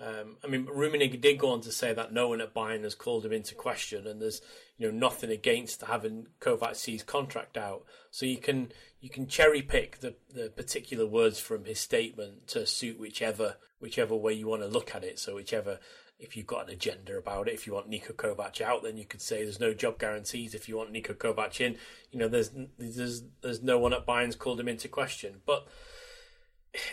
Um, 0.00 0.38
I 0.42 0.48
mean, 0.48 0.66
Rummenigge 0.66 1.20
did 1.20 1.38
go 1.38 1.50
on 1.50 1.60
to 1.60 1.70
say 1.70 1.92
that 1.94 2.12
no 2.12 2.28
one 2.28 2.40
at 2.40 2.52
Bayern 2.52 2.82
has 2.82 2.96
called 2.96 3.24
him 3.24 3.32
into 3.32 3.54
question, 3.54 4.08
and 4.08 4.20
there's 4.20 4.40
you 4.76 4.90
know 4.90 4.98
nothing 4.98 5.30
against 5.30 5.82
having 5.82 6.26
Kovac 6.40 6.74
see 6.74 6.92
his 6.92 7.04
contract 7.04 7.56
out. 7.56 7.84
So 8.10 8.26
you 8.26 8.38
can 8.38 8.72
you 9.00 9.08
can 9.08 9.28
cherry 9.28 9.62
pick 9.62 10.00
the, 10.00 10.16
the 10.34 10.48
particular 10.48 11.06
words 11.06 11.38
from 11.38 11.64
his 11.64 11.78
statement 11.78 12.48
to 12.48 12.66
suit 12.66 12.98
whichever 12.98 13.56
whichever 13.78 14.16
way 14.16 14.32
you 14.32 14.48
want 14.48 14.62
to 14.62 14.68
look 14.68 14.96
at 14.96 15.04
it. 15.04 15.20
So 15.20 15.36
whichever 15.36 15.78
if 16.18 16.36
you've 16.36 16.46
got 16.46 16.66
an 16.66 16.74
agenda 16.74 17.16
about 17.16 17.48
it, 17.48 17.54
if 17.54 17.66
you 17.66 17.74
want 17.74 17.90
Niko 17.90 18.12
Kovac 18.12 18.60
out, 18.60 18.82
then 18.82 18.96
you 18.96 19.04
could 19.04 19.20
say 19.20 19.42
there's 19.42 19.60
no 19.60 19.74
job 19.74 19.98
guarantees. 19.98 20.54
If 20.54 20.68
you 20.68 20.76
want 20.76 20.92
Niko 20.92 21.14
Kovac 21.14 21.60
in, 21.60 21.76
you 22.10 22.18
know 22.18 22.28
there's 22.28 22.50
there's 22.78 23.22
there's 23.42 23.62
no 23.62 23.78
one 23.78 23.92
at 23.92 24.06
Bayern's 24.06 24.36
called 24.36 24.58
him 24.58 24.68
into 24.68 24.88
question, 24.88 25.40
but 25.46 25.66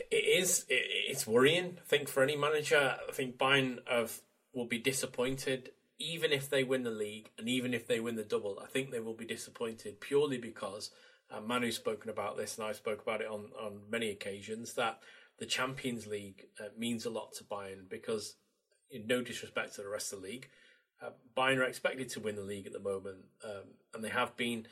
it 0.10 0.16
is 0.16 0.66
it, 0.70 0.84
it's 1.10 1.28
worrying. 1.28 1.78
I 1.80 1.88
think 1.88 2.08
for 2.08 2.24
any 2.24 2.36
manager, 2.36 2.98
I 3.08 3.12
think 3.12 3.38
Bayern 3.38 3.80
have 3.88 4.22
will 4.54 4.66
be 4.66 4.80
disappointed 4.80 5.72
even 5.98 6.32
if 6.32 6.50
they 6.50 6.64
win 6.64 6.84
the 6.84 6.90
league 6.90 7.30
and 7.38 7.48
even 7.48 7.74
if 7.74 7.88
they 7.88 8.00
win 8.00 8.16
the 8.16 8.24
double. 8.24 8.60
I 8.62 8.68
think 8.68 8.92
they 8.92 9.00
will 9.00 9.14
be 9.14 9.26
disappointed 9.26 10.02
purely 10.02 10.38
because 10.40 10.90
uh, 11.30 11.40
Manu's 11.40 11.76
spoken 11.76 12.10
about 12.10 12.38
this 12.38 12.58
and 12.58 12.66
I've 12.66 12.76
spoke 12.76 13.02
about 13.02 13.22
it 13.22 13.28
on 13.28 13.50
on 13.60 13.82
many 13.90 14.10
occasions 14.10 14.74
that 14.74 15.00
the 15.42 15.48
Champions 15.48 16.06
League 16.06 16.46
uh, 16.60 16.66
means 16.78 17.06
a 17.06 17.10
lot 17.10 17.34
to 17.34 17.44
Bayern 17.44 17.90
because, 17.90 18.36
in 18.92 19.08
no 19.08 19.24
disrespect 19.24 19.76
to 19.76 19.82
the 19.82 19.90
rest 19.90 20.14
of 20.14 20.22
the 20.22 20.28
league, 20.28 20.48
uh, 21.02 21.10
Bayern 21.36 21.58
are 21.58 21.64
expected 21.64 22.10
to 22.10 22.20
win 22.20 22.36
the 22.36 22.44
league 22.44 22.68
at 22.68 22.74
the 22.74 22.80
moment, 22.80 23.26
um, 23.44 23.64
and 23.94 24.04
they 24.04 24.10
have 24.10 24.38
been 24.38 24.68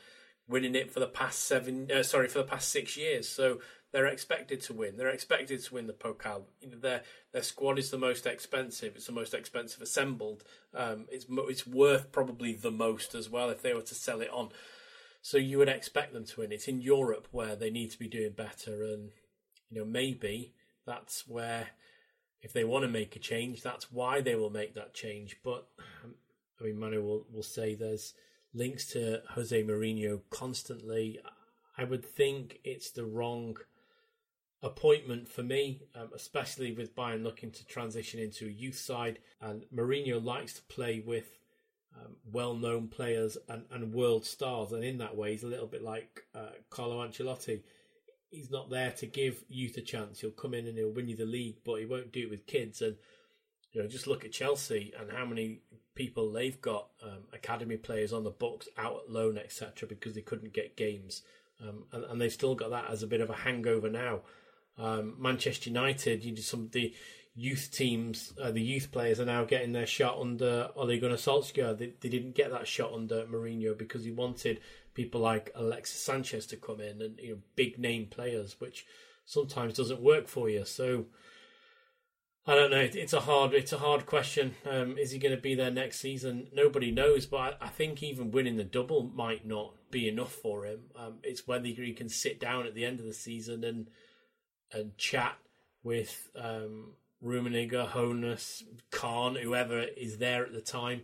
winning 0.48 0.76
it 0.76 0.92
for 0.92 1.00
the 1.00 1.08
past 1.08 1.40
seven. 1.40 1.90
Uh, 1.90 2.04
sorry, 2.04 2.28
for 2.28 2.38
the 2.38 2.44
past 2.44 2.70
six 2.70 2.96
years. 2.96 3.28
So 3.28 3.58
they're 3.92 4.06
expected 4.06 4.60
to 4.62 4.72
win. 4.72 4.96
They're 4.96 5.08
expected 5.08 5.62
to 5.62 5.74
win 5.74 5.86
the 5.86 5.92
Pokal. 5.92 6.42
You 6.60 6.70
know, 6.70 6.78
their 6.78 7.02
their 7.32 7.42
squad 7.42 7.78
is 7.78 7.90
the 7.90 7.98
most 7.98 8.26
expensive. 8.26 8.94
It's 8.96 9.06
the 9.06 9.12
most 9.12 9.34
expensive 9.34 9.82
assembled. 9.82 10.44
Um, 10.74 11.06
it's 11.10 11.26
it's 11.28 11.66
worth 11.66 12.12
probably 12.12 12.54
the 12.54 12.70
most 12.70 13.14
as 13.14 13.28
well 13.28 13.50
if 13.50 13.62
they 13.62 13.74
were 13.74 13.82
to 13.82 13.94
sell 13.94 14.20
it 14.20 14.30
on. 14.30 14.50
So 15.22 15.36
you 15.36 15.58
would 15.58 15.68
expect 15.68 16.12
them 16.12 16.24
to 16.24 16.40
win. 16.40 16.52
It's 16.52 16.68
in 16.68 16.80
Europe 16.80 17.28
where 17.30 17.56
they 17.56 17.70
need 17.70 17.90
to 17.90 17.98
be 17.98 18.08
doing 18.08 18.32
better, 18.32 18.84
and 18.84 19.10
you 19.70 19.80
know 19.80 19.84
maybe 19.84 20.54
that's 20.86 21.26
where 21.26 21.68
if 22.42 22.52
they 22.52 22.64
want 22.64 22.84
to 22.84 22.88
make 22.88 23.16
a 23.16 23.20
change, 23.20 23.62
that's 23.62 23.92
why 23.92 24.20
they 24.20 24.34
will 24.34 24.50
make 24.50 24.74
that 24.74 24.94
change. 24.94 25.36
But 25.44 25.66
um, 26.04 26.14
I 26.60 26.64
mean, 26.64 26.78
Manu 26.78 27.02
will 27.02 27.26
will 27.32 27.42
say 27.42 27.74
there's 27.74 28.14
links 28.54 28.86
to 28.92 29.22
Jose 29.30 29.62
Mourinho 29.64 30.20
constantly. 30.30 31.20
I 31.76 31.84
would 31.84 32.04
think 32.04 32.60
it's 32.64 32.90
the 32.90 33.04
wrong 33.04 33.56
appointment 34.62 35.28
for 35.28 35.42
me, 35.42 35.82
um, 35.94 36.10
especially 36.14 36.72
with 36.72 36.94
Bayern 36.94 37.22
looking 37.22 37.50
to 37.50 37.66
transition 37.66 38.20
into 38.20 38.46
a 38.46 38.50
youth 38.50 38.78
side. 38.78 39.18
And 39.40 39.64
Mourinho 39.74 40.22
likes 40.22 40.54
to 40.54 40.62
play 40.62 41.02
with 41.04 41.38
um, 41.96 42.16
well-known 42.30 42.88
players 42.88 43.36
and, 43.48 43.64
and 43.70 43.92
world 43.92 44.24
stars, 44.24 44.72
and 44.72 44.84
in 44.84 44.98
that 44.98 45.16
way, 45.16 45.32
he's 45.32 45.42
a 45.42 45.48
little 45.48 45.66
bit 45.66 45.82
like 45.82 46.24
uh, 46.34 46.50
Carlo 46.68 47.06
Ancelotti. 47.06 47.62
He's 48.30 48.50
not 48.50 48.70
there 48.70 48.92
to 48.92 49.06
give 49.06 49.42
youth 49.48 49.76
a 49.76 49.80
chance. 49.80 50.20
He'll 50.20 50.30
come 50.30 50.54
in 50.54 50.66
and 50.66 50.78
he'll 50.78 50.92
win 50.92 51.08
you 51.08 51.16
the 51.16 51.24
league, 51.24 51.56
but 51.64 51.80
he 51.80 51.86
won't 51.86 52.12
do 52.12 52.20
it 52.20 52.30
with 52.30 52.46
kids. 52.46 52.80
And 52.80 52.96
you 53.72 53.82
know, 53.82 53.88
just 53.88 54.06
look 54.06 54.24
at 54.24 54.32
Chelsea 54.32 54.92
and 54.98 55.10
how 55.10 55.24
many 55.24 55.62
people 55.94 56.30
they've 56.30 56.60
got 56.60 56.88
um, 57.02 57.24
academy 57.32 57.76
players 57.76 58.12
on 58.12 58.24
the 58.24 58.30
books 58.30 58.68
out 58.78 59.02
at 59.04 59.10
loan, 59.10 59.36
etc., 59.36 59.88
because 59.88 60.14
they 60.14 60.20
couldn't 60.20 60.52
get 60.52 60.76
games. 60.76 61.22
Um, 61.60 61.84
and, 61.92 62.04
and, 62.04 62.20
they've 62.20 62.32
still 62.32 62.54
got 62.54 62.70
that 62.70 62.90
as 62.90 63.02
a 63.02 63.06
bit 63.06 63.20
of 63.20 63.28
a 63.28 63.34
hangover 63.34 63.90
now. 63.90 64.20
Um, 64.78 65.16
Manchester 65.18 65.70
United, 65.70 66.24
you 66.24 66.36
some 66.36 66.60
of 66.60 66.72
the 66.72 66.94
youth 67.34 67.70
teams, 67.72 68.32
uh, 68.42 68.50
the 68.50 68.62
youth 68.62 68.90
players 68.92 69.20
are 69.20 69.26
now 69.26 69.44
getting 69.44 69.72
their 69.72 69.86
shot 69.86 70.18
under 70.18 70.70
Ole 70.76 70.98
Gunnar 70.98 71.16
Solskjaer. 71.16 71.76
They, 71.76 71.92
they 72.00 72.08
didn't 72.08 72.34
get 72.34 72.50
that 72.50 72.66
shot 72.66 72.92
under 72.92 73.24
Mourinho 73.26 73.76
because 73.76 74.04
he 74.04 74.10
wanted 74.10 74.60
people 74.94 75.20
like 75.20 75.52
Alexis 75.54 76.00
Sanchez 76.00 76.46
to 76.46 76.56
come 76.56 76.80
in 76.80 77.00
and 77.00 77.18
you 77.18 77.32
know 77.32 77.38
big 77.56 77.78
name 77.78 78.06
players, 78.06 78.56
which 78.58 78.86
sometimes 79.24 79.74
doesn't 79.74 80.00
work 80.00 80.28
for 80.28 80.48
you. 80.48 80.64
So 80.64 81.06
I 82.46 82.54
don't 82.54 82.70
know. 82.70 82.80
It's 82.80 83.12
a 83.12 83.20
hard, 83.20 83.54
it's 83.54 83.72
a 83.72 83.78
hard 83.78 84.06
question. 84.06 84.54
Um, 84.68 84.98
is 84.98 85.10
he 85.10 85.18
going 85.18 85.34
to 85.34 85.40
be 85.40 85.54
there 85.54 85.70
next 85.70 86.00
season? 86.00 86.48
Nobody 86.52 86.90
knows. 86.90 87.26
But 87.26 87.58
I, 87.60 87.66
I, 87.66 87.68
think 87.68 88.02
even 88.02 88.30
winning 88.30 88.56
the 88.56 88.64
double 88.64 89.04
might 89.14 89.46
not 89.46 89.74
be 89.90 90.08
enough 90.08 90.32
for 90.32 90.64
him. 90.64 90.80
Um, 90.96 91.18
it's 91.22 91.46
whether 91.46 91.66
he 91.66 91.92
can 91.92 92.08
sit 92.08 92.40
down 92.40 92.66
at 92.66 92.74
the 92.74 92.84
end 92.84 92.98
of 92.98 93.06
the 93.06 93.14
season 93.14 93.62
and 93.62 93.88
and 94.72 94.96
chat 94.96 95.36
with 95.82 96.30
um, 96.36 96.92
Rummenigge, 97.24 97.90
Hoeneß, 97.90 98.64
Kahn, 98.90 99.36
whoever 99.36 99.80
is 99.80 100.18
there 100.18 100.44
at 100.44 100.52
the 100.52 100.60
time, 100.60 101.02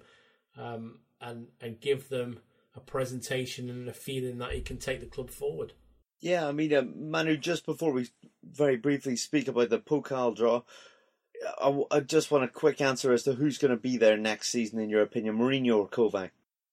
um, 0.56 1.00
and 1.20 1.48
and 1.60 1.80
give 1.80 2.08
them 2.08 2.40
a 2.74 2.80
presentation 2.80 3.70
and 3.70 3.88
a 3.88 3.92
feeling 3.92 4.38
that 4.38 4.52
he 4.52 4.60
can 4.60 4.78
take 4.78 5.00
the 5.00 5.06
club 5.06 5.30
forward. 5.30 5.72
Yeah, 6.20 6.46
I 6.48 6.52
mean, 6.52 6.72
uh, 6.72 6.82
Manu. 6.94 7.36
Just 7.36 7.66
before 7.66 7.92
we 7.92 8.08
very 8.42 8.76
briefly 8.76 9.16
speak 9.16 9.48
about 9.48 9.70
the 9.70 9.78
Pokal 9.78 10.34
draw, 10.34 10.62
I, 11.60 11.82
I 11.90 12.00
just 12.00 12.30
want 12.30 12.44
a 12.44 12.48
quick 12.48 12.80
answer 12.80 13.12
as 13.12 13.22
to 13.24 13.34
who's 13.34 13.58
going 13.58 13.70
to 13.70 13.76
be 13.76 13.96
there 13.96 14.16
next 14.16 14.50
season, 14.50 14.80
in 14.80 14.88
your 14.88 15.02
opinion, 15.02 15.38
Mourinho 15.38 15.78
or 15.78 15.88
Kovac. 15.88 16.30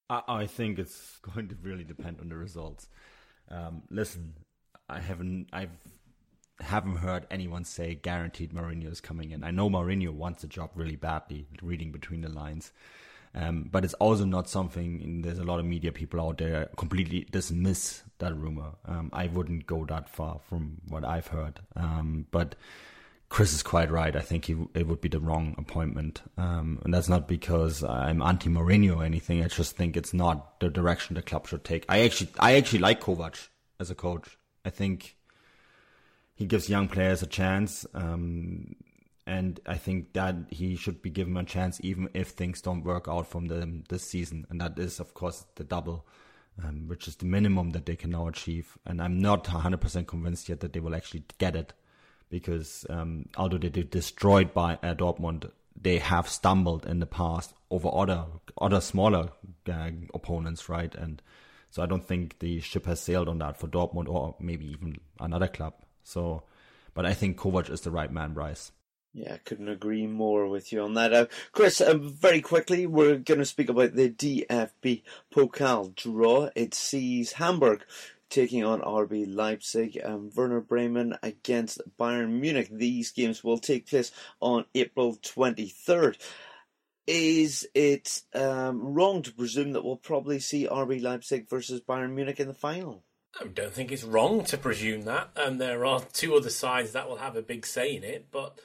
I, 0.08 0.22
I 0.26 0.46
think 0.46 0.78
it's 0.78 1.18
going 1.34 1.48
to 1.48 1.56
really 1.62 1.84
depend 1.84 2.20
on 2.20 2.28
the 2.28 2.36
results. 2.36 2.88
Um, 3.50 3.82
listen, 3.90 4.34
I 4.88 5.00
haven't, 5.00 5.48
I've 5.52 5.76
haven't 6.60 6.96
heard 6.96 7.26
anyone 7.30 7.64
say 7.64 7.94
guaranteed 7.94 8.52
Mourinho 8.52 8.90
is 8.90 9.00
coming 9.00 9.30
in. 9.30 9.44
I 9.44 9.50
know 9.50 9.68
Mourinho 9.68 10.10
wants 10.10 10.42
the 10.42 10.48
job 10.48 10.70
really 10.74 10.96
badly, 10.96 11.46
reading 11.62 11.92
between 11.92 12.20
the 12.20 12.28
lines. 12.28 12.72
Um, 13.34 13.68
but 13.70 13.84
it's 13.84 13.94
also 13.94 14.24
not 14.24 14.48
something, 14.48 15.22
there's 15.22 15.40
a 15.40 15.44
lot 15.44 15.58
of 15.58 15.66
media 15.66 15.90
people 15.90 16.20
out 16.20 16.38
there 16.38 16.66
completely 16.76 17.26
dismiss 17.32 18.02
that 18.18 18.36
rumor. 18.36 18.72
Um, 18.86 19.10
I 19.12 19.26
wouldn't 19.26 19.66
go 19.66 19.84
that 19.86 20.08
far 20.08 20.38
from 20.48 20.76
what 20.88 21.04
I've 21.04 21.26
heard. 21.26 21.58
Um, 21.74 22.26
but 22.30 22.54
Chris 23.30 23.52
is 23.52 23.64
quite 23.64 23.90
right. 23.90 24.14
I 24.14 24.20
think 24.20 24.44
he, 24.44 24.56
it 24.74 24.86
would 24.86 25.00
be 25.00 25.08
the 25.08 25.18
wrong 25.18 25.56
appointment. 25.58 26.22
Um, 26.38 26.80
and 26.84 26.94
that's 26.94 27.08
not 27.08 27.26
because 27.26 27.82
I'm 27.82 28.22
anti 28.22 28.48
Mourinho 28.48 28.98
or 28.98 29.04
anything. 29.04 29.42
I 29.42 29.48
just 29.48 29.76
think 29.76 29.96
it's 29.96 30.14
not 30.14 30.60
the 30.60 30.68
direction 30.68 31.16
the 31.16 31.22
club 31.22 31.48
should 31.48 31.64
take. 31.64 31.84
I 31.88 32.02
actually, 32.02 32.30
I 32.38 32.54
actually 32.54 32.78
like 32.78 33.00
Kovac 33.00 33.48
as 33.80 33.90
a 33.90 33.96
coach. 33.96 34.38
I 34.64 34.70
think 34.70 35.16
he 36.34 36.46
gives 36.46 36.68
young 36.68 36.88
players 36.88 37.22
a 37.22 37.26
chance. 37.26 37.86
Um, 37.94 38.76
and 39.26 39.60
I 39.66 39.76
think 39.76 40.12
that 40.12 40.36
he 40.50 40.76
should 40.76 41.00
be 41.00 41.10
given 41.10 41.36
a 41.36 41.44
chance 41.44 41.80
even 41.82 42.10
if 42.12 42.28
things 42.28 42.60
don't 42.60 42.84
work 42.84 43.08
out 43.08 43.26
from 43.26 43.46
them 43.46 43.84
this 43.88 44.04
season. 44.04 44.46
And 44.50 44.60
that 44.60 44.78
is, 44.78 45.00
of 45.00 45.14
course, 45.14 45.46
the 45.54 45.64
double, 45.64 46.06
um, 46.62 46.88
which 46.88 47.08
is 47.08 47.16
the 47.16 47.24
minimum 47.24 47.70
that 47.70 47.86
they 47.86 47.96
can 47.96 48.10
now 48.10 48.28
achieve. 48.28 48.76
And 48.84 49.00
I'm 49.00 49.18
not 49.18 49.44
100% 49.44 50.06
convinced 50.06 50.48
yet 50.48 50.60
that 50.60 50.72
they 50.74 50.80
will 50.80 50.94
actually 50.94 51.24
get 51.38 51.56
it 51.56 51.72
because 52.28 52.84
um, 52.90 53.26
although 53.36 53.58
they 53.58 53.68
did 53.68 53.90
destroyed 53.90 54.52
by 54.52 54.74
uh, 54.82 54.94
Dortmund, 54.94 55.50
they 55.80 55.98
have 55.98 56.28
stumbled 56.28 56.84
in 56.86 57.00
the 57.00 57.06
past 57.06 57.54
over 57.70 57.88
other 57.92 58.24
other 58.60 58.80
smaller 58.80 59.30
uh, 59.70 59.90
opponents, 60.12 60.68
right? 60.68 60.94
And 60.94 61.20
so 61.70 61.82
I 61.82 61.86
don't 61.86 62.06
think 62.06 62.38
the 62.38 62.60
ship 62.60 62.86
has 62.86 63.00
sailed 63.00 63.28
on 63.28 63.38
that 63.38 63.58
for 63.58 63.66
Dortmund 63.66 64.08
or 64.08 64.36
maybe 64.38 64.66
even 64.66 64.98
another 65.18 65.48
club. 65.48 65.74
So, 66.04 66.44
but 66.94 67.04
I 67.04 67.14
think 67.14 67.36
Kovac 67.36 67.70
is 67.70 67.80
the 67.80 67.90
right 67.90 68.12
man, 68.12 68.32
Bryce. 68.32 68.70
Yeah, 69.12 69.34
I 69.34 69.38
couldn't 69.38 69.68
agree 69.68 70.08
more 70.08 70.48
with 70.48 70.72
you 70.72 70.82
on 70.82 70.94
that. 70.94 71.12
Uh, 71.12 71.26
Chris, 71.52 71.80
uh, 71.80 71.96
very 71.96 72.40
quickly, 72.40 72.84
we're 72.84 73.16
going 73.16 73.38
to 73.38 73.46
speak 73.46 73.68
about 73.68 73.94
the 73.94 74.10
DFB 74.10 75.02
Pokal 75.32 75.94
draw. 75.94 76.50
It 76.56 76.74
sees 76.74 77.32
Hamburg 77.32 77.84
taking 78.28 78.64
on 78.64 78.80
RB 78.80 79.32
Leipzig 79.32 79.94
and 79.96 80.34
Werder 80.34 80.60
Bremen 80.60 81.16
against 81.22 81.80
Bayern 81.96 82.40
Munich. 82.40 82.68
These 82.72 83.12
games 83.12 83.44
will 83.44 83.58
take 83.58 83.86
place 83.86 84.10
on 84.40 84.64
April 84.74 85.14
23rd. 85.14 86.16
Is 87.06 87.68
it 87.72 88.22
um, 88.34 88.80
wrong 88.80 89.22
to 89.22 89.32
presume 89.32 89.72
that 89.72 89.84
we'll 89.84 89.96
probably 89.96 90.40
see 90.40 90.66
RB 90.66 91.00
Leipzig 91.00 91.48
versus 91.48 91.80
Bayern 91.80 92.14
Munich 92.14 92.40
in 92.40 92.48
the 92.48 92.54
final? 92.54 93.04
I 93.40 93.46
don't 93.46 93.72
think 93.72 93.90
it's 93.90 94.04
wrong 94.04 94.44
to 94.44 94.58
presume 94.58 95.02
that. 95.02 95.30
And 95.36 95.60
there 95.60 95.84
are 95.84 96.02
two 96.12 96.34
other 96.36 96.50
sides 96.50 96.92
that 96.92 97.08
will 97.08 97.16
have 97.16 97.36
a 97.36 97.42
big 97.42 97.66
say 97.66 97.96
in 97.96 98.04
it. 98.04 98.28
But 98.30 98.58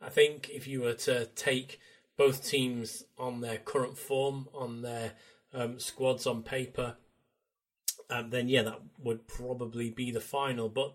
I 0.00 0.08
think 0.08 0.50
if 0.50 0.66
you 0.66 0.82
were 0.82 0.94
to 0.94 1.26
take 1.26 1.80
both 2.16 2.46
teams 2.46 3.04
on 3.18 3.40
their 3.40 3.56
current 3.56 3.96
form, 3.96 4.48
on 4.54 4.82
their 4.82 5.12
um, 5.54 5.78
squads 5.78 6.26
on 6.26 6.42
paper, 6.42 6.96
um, 8.10 8.30
then 8.30 8.48
yeah, 8.48 8.62
that 8.62 8.80
would 8.98 9.26
probably 9.26 9.90
be 9.90 10.10
the 10.10 10.20
final. 10.20 10.68
But 10.68 10.94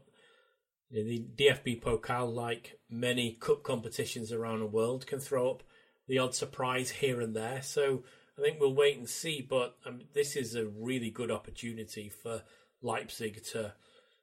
the 0.92 1.26
DFB 1.36 1.82
Pokal, 1.82 2.34
like 2.34 2.80
many 2.90 3.32
cup 3.34 3.64
competitions 3.64 4.32
around 4.32 4.60
the 4.60 4.68
world, 4.68 5.08
can 5.08 5.20
throw 5.20 5.50
up 5.50 5.64
the 6.08 6.20
odd 6.20 6.36
surprise 6.36 6.92
here 6.92 7.22
and 7.22 7.36
there. 7.36 7.62
So 7.64 8.04
I 8.38 8.42
think 8.42 8.60
we'll 8.60 8.76
wait 8.76 8.98
and 8.98 9.10
see. 9.10 9.42
But 9.42 9.78
um, 9.86 10.02
this 10.14 10.36
is 10.36 10.54
a 10.54 10.66
really 10.66 11.10
good 11.10 11.32
opportunity 11.32 12.10
for 12.10 12.44
Leipzig 12.86 13.44
to 13.52 13.74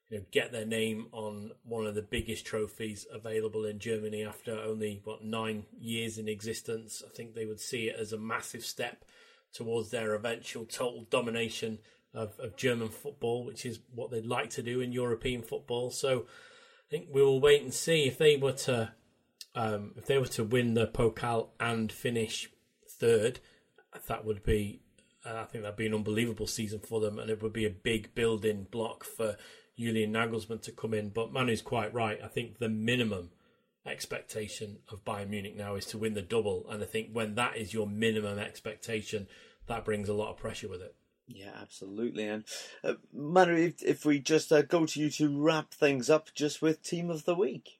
you 0.08 0.18
know, 0.18 0.24
get 0.30 0.52
their 0.52 0.66
name 0.66 1.06
on 1.12 1.52
one 1.64 1.86
of 1.86 1.94
the 1.94 2.02
biggest 2.02 2.44
trophies 2.44 3.06
available 3.10 3.64
in 3.64 3.78
Germany 3.78 4.24
after 4.24 4.58
only 4.58 5.00
what 5.04 5.24
nine 5.24 5.64
years 5.78 6.18
in 6.18 6.28
existence. 6.28 7.02
I 7.06 7.10
think 7.10 7.34
they 7.34 7.46
would 7.46 7.60
see 7.60 7.88
it 7.88 7.96
as 7.98 8.12
a 8.12 8.18
massive 8.18 8.64
step 8.64 9.04
towards 9.54 9.90
their 9.90 10.14
eventual 10.14 10.64
total 10.64 11.06
domination 11.10 11.78
of, 12.14 12.38
of 12.38 12.56
German 12.56 12.90
football, 12.90 13.44
which 13.44 13.64
is 13.64 13.80
what 13.94 14.10
they'd 14.10 14.26
like 14.26 14.50
to 14.50 14.62
do 14.62 14.80
in 14.80 14.92
European 14.92 15.42
football. 15.42 15.90
So 15.90 16.20
I 16.20 16.90
think 16.90 17.06
we 17.10 17.22
will 17.22 17.40
wait 17.40 17.62
and 17.62 17.72
see 17.72 18.04
if 18.04 18.18
they 18.18 18.36
were 18.36 18.52
to 18.52 18.92
um, 19.54 19.92
if 19.96 20.06
they 20.06 20.18
were 20.18 20.26
to 20.26 20.44
win 20.44 20.74
the 20.74 20.86
Pokal 20.86 21.48
and 21.58 21.90
finish 21.90 22.50
third. 22.88 23.40
That 24.08 24.24
would 24.24 24.42
be 24.42 24.82
uh, 25.24 25.40
I 25.40 25.44
think 25.44 25.62
that'd 25.62 25.76
be 25.76 25.86
an 25.86 25.94
unbelievable 25.94 26.46
season 26.46 26.80
for 26.80 27.00
them, 27.00 27.18
and 27.18 27.30
it 27.30 27.42
would 27.42 27.52
be 27.52 27.66
a 27.66 27.70
big 27.70 28.14
building 28.14 28.66
block 28.70 29.04
for 29.04 29.36
Julian 29.78 30.12
Nagelsmann 30.12 30.62
to 30.62 30.72
come 30.72 30.94
in. 30.94 31.10
But 31.10 31.32
Manu's 31.32 31.62
quite 31.62 31.92
right. 31.94 32.18
I 32.22 32.28
think 32.28 32.58
the 32.58 32.68
minimum 32.68 33.30
expectation 33.86 34.78
of 34.90 35.04
Bayern 35.04 35.28
Munich 35.28 35.56
now 35.56 35.74
is 35.74 35.86
to 35.86 35.98
win 35.98 36.14
the 36.14 36.22
double, 36.22 36.66
and 36.68 36.82
I 36.82 36.86
think 36.86 37.10
when 37.12 37.34
that 37.36 37.56
is 37.56 37.72
your 37.72 37.86
minimum 37.86 38.38
expectation, 38.38 39.28
that 39.66 39.84
brings 39.84 40.08
a 40.08 40.14
lot 40.14 40.30
of 40.30 40.36
pressure 40.36 40.68
with 40.68 40.82
it. 40.82 40.94
Yeah, 41.26 41.52
absolutely. 41.60 42.26
And 42.26 42.44
uh, 42.82 42.94
Manu, 43.12 43.54
if, 43.54 43.82
if 43.82 44.04
we 44.04 44.18
just 44.18 44.52
uh, 44.52 44.62
go 44.62 44.86
to 44.86 45.00
you 45.00 45.08
to 45.10 45.40
wrap 45.40 45.72
things 45.72 46.10
up 46.10 46.34
just 46.34 46.60
with 46.60 46.82
team 46.82 47.10
of 47.10 47.24
the 47.24 47.34
week. 47.34 47.78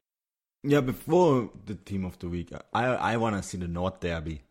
Yeah, 0.63 0.81
before 0.81 1.51
the 1.67 1.75
team 1.75 2.05
of 2.05 2.19
the 2.21 2.29
week, 2.29 2.53
I 2.73 2.85
I 2.85 3.17
want 3.17 3.37
to 3.37 3.43
see 3.43 3.59
the 3.59 3.67
North 3.67 3.99
Derby 3.99 4.43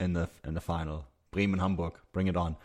in 0.00 0.14
the 0.14 0.30
in 0.44 0.54
the 0.54 0.62
final. 0.62 1.06
Bremen 1.32 1.58
Hamburg, 1.58 1.94
bring 2.12 2.28
it 2.28 2.36
on. 2.36 2.56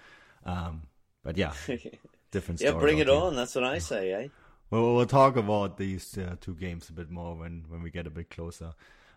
Um, 0.45 0.83
but 1.23 1.37
yeah, 1.37 1.53
different 2.31 2.59
story. 2.59 2.73
yeah, 2.73 2.79
bring 2.79 2.99
it 2.99 3.09
on. 3.09 3.35
That's 3.35 3.55
what 3.55 3.63
I 3.63 3.79
say, 3.79 4.13
eh? 4.13 4.27
Well, 4.69 4.95
we'll 4.95 5.05
talk 5.05 5.37
about 5.37 5.77
these 5.77 6.17
uh, 6.17 6.35
two 6.39 6.53
games 6.53 6.89
a 6.89 6.93
bit 6.93 7.09
more 7.09 7.35
when 7.35 7.65
when 7.69 7.81
we 7.81 7.89
get 7.89 8.05
a 8.05 8.11
bit 8.11 8.29
closer. 8.29 8.73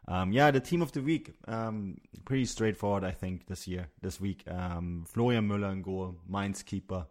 Um, 0.09 0.32
yeah, 0.32 0.51
the 0.51 0.61
team 0.61 0.82
of 0.82 0.92
the 0.92 1.03
week, 1.03 1.34
um, 1.46 1.98
pretty 2.24 2.46
straightforward, 2.46 3.05
I 3.05 3.11
think, 3.11 3.46
this 3.46 3.68
year, 3.68 3.88
this 4.01 4.20
week. 4.20 4.44
Um, 4.48 5.05
Florian 5.07 5.46
Müller 5.46 5.72
in 5.72 5.82
goal, 5.82 6.16
Mainz 6.26 6.62
keeper. 6.62 7.07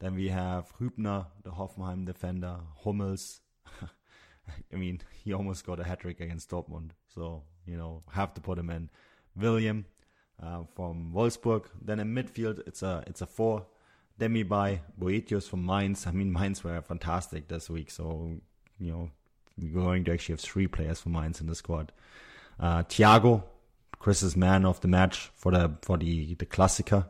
Then 0.00 0.14
we 0.14 0.28
have 0.28 0.72
Hübner, 0.78 1.26
the 1.42 1.50
Hoffenheim 1.50 2.04
defender, 2.04 2.56
Hummels. 2.82 3.40
I 4.72 4.76
mean, 4.76 5.00
he 5.22 5.32
almost 5.32 5.64
got 5.64 5.80
a 5.80 5.84
hat 5.84 6.00
trick 6.00 6.20
against 6.20 6.50
Dortmund, 6.50 6.90
so 7.14 7.44
you 7.66 7.76
know 7.76 8.02
have 8.10 8.34
to 8.34 8.40
put 8.40 8.58
him 8.58 8.70
in. 8.70 8.90
William 9.36 9.86
uh, 10.42 10.64
from 10.74 11.12
Wolfsburg. 11.14 11.66
Then 11.80 12.00
in 12.00 12.14
midfield, 12.14 12.66
it's 12.66 12.82
a 12.82 13.02
it's 13.06 13.22
a 13.22 13.26
four. 13.26 13.66
Demi 14.16 14.44
by 14.44 14.80
Boetius 15.00 15.48
from 15.48 15.66
Mainz. 15.66 16.06
I 16.06 16.12
mean, 16.12 16.32
Mainz 16.38 16.62
were 16.62 16.80
fantastic 16.82 17.48
this 17.48 17.68
week, 17.68 17.90
so 17.90 18.30
you 18.78 18.92
know 18.92 19.10
we're 19.58 19.82
going 19.82 20.04
to 20.04 20.12
actually 20.12 20.34
have 20.34 20.40
three 20.40 20.66
players 20.66 21.00
from 21.00 21.12
Mainz 21.12 21.40
in 21.40 21.46
the 21.46 21.54
squad. 21.54 21.92
Uh, 22.58 22.82
Thiago, 22.84 23.42
Chris's 23.98 24.36
man 24.36 24.64
of 24.64 24.80
the 24.80 24.88
match 24.88 25.30
for 25.34 25.52
the 25.52 25.76
for 25.82 25.96
the 25.96 26.34
the 26.34 26.46
Klassiker. 26.46 27.06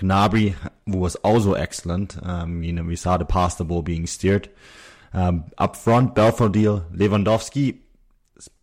Gnabry 0.00 0.54
who 0.86 0.98
was 0.98 1.16
also 1.16 1.54
excellent. 1.54 2.16
Um, 2.22 2.62
you 2.62 2.72
know, 2.72 2.84
we 2.84 2.94
saw 2.94 3.16
the 3.16 3.24
past 3.24 3.58
the 3.58 3.64
ball 3.64 3.82
being 3.82 4.06
steered. 4.06 4.48
Um, 5.12 5.46
up 5.56 5.74
front, 5.74 6.14
Belfodil, 6.14 6.90
Lewandowski 6.94 7.78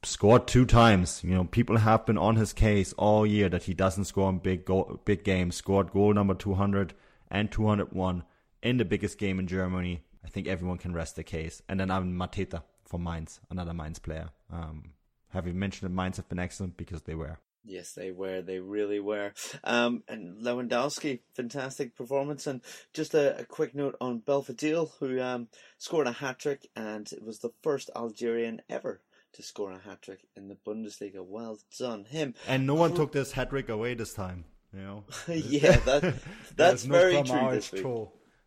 scored 0.04 0.48
two 0.48 0.66
times. 0.66 1.22
You 1.24 1.32
know, 1.36 1.44
people 1.46 1.78
have 1.78 2.06
been 2.06 2.18
on 2.18 2.36
his 2.36 2.54
case 2.54 2.94
all 2.94 3.26
year 3.26 3.50
that 3.50 3.64
he 3.64 3.74
doesn't 3.74 4.06
score 4.06 4.30
in 4.30 4.40
big 4.40 4.66
goal, 4.66 5.02
big 5.06 5.24
games. 5.24 5.56
Scored 5.56 5.92
goal 5.92 6.14
number 6.14 6.34
200 6.34 6.94
and 7.30 7.52
201 7.52 8.24
in 8.62 8.78
the 8.78 8.86
biggest 8.86 9.18
game 9.18 9.40
in 9.40 9.48
Germany. 9.48 10.02
I 10.24 10.30
think 10.30 10.48
everyone 10.48 10.78
can 10.78 10.94
rest 10.94 11.16
the 11.16 11.24
case. 11.24 11.62
And 11.70 11.80
then 11.80 11.92
I'm 11.92 12.18
Mateta 12.18 12.64
from 12.86 13.04
Mainz, 13.04 13.40
another 13.50 13.74
Mainz 13.74 14.00
player. 14.00 14.30
Um, 14.52 14.94
have 15.30 15.48
you 15.48 15.54
mentioned 15.54 15.90
that 15.90 15.96
Mainz 15.96 16.18
have 16.18 16.30
been 16.30 16.40
excellent 16.40 16.78
because 16.78 17.04
they 17.04 17.16
were. 17.16 17.40
Yes, 17.68 17.94
they 17.94 18.12
were. 18.12 18.42
They 18.42 18.60
really 18.60 19.00
were. 19.00 19.34
Um, 19.64 20.04
and 20.08 20.38
Lewandowski, 20.38 21.22
fantastic 21.34 21.96
performance. 21.96 22.46
And 22.46 22.62
just 22.94 23.16
a, 23.16 23.40
a 23.40 23.44
quick 23.44 23.74
note 23.74 23.98
on 24.00 24.22
Belfodil, 24.22 24.92
who 25.00 25.20
um, 25.20 25.48
scored 25.80 26.06
a 26.06 26.12
hat 26.12 26.38
trick, 26.38 26.70
and 26.76 27.12
it 27.12 27.24
was 27.24 27.40
the 27.40 27.52
first 27.64 27.90
Algerian 27.96 28.62
ever 28.70 29.02
to 29.36 29.44
score 29.44 29.72
a 29.72 29.80
hat 29.80 30.02
trick 30.02 30.20
in 30.36 30.48
the 30.48 30.56
Bundesliga. 30.56 31.26
Well 31.26 31.60
done, 31.78 32.06
him. 32.06 32.34
And 32.48 32.66
no 32.66 32.76
one 32.76 32.94
took 32.94 33.12
this 33.12 33.34
hat 33.34 33.50
trick 33.50 33.70
away 33.70 33.94
this 33.94 34.14
time. 34.14 34.46
You 34.74 34.82
know. 34.82 35.04
yeah, 35.28 35.78
that 35.78 36.16
that's 36.56 36.84
very 36.84 37.22
true. 37.24 37.52
This 37.52 37.72
week 37.72 37.84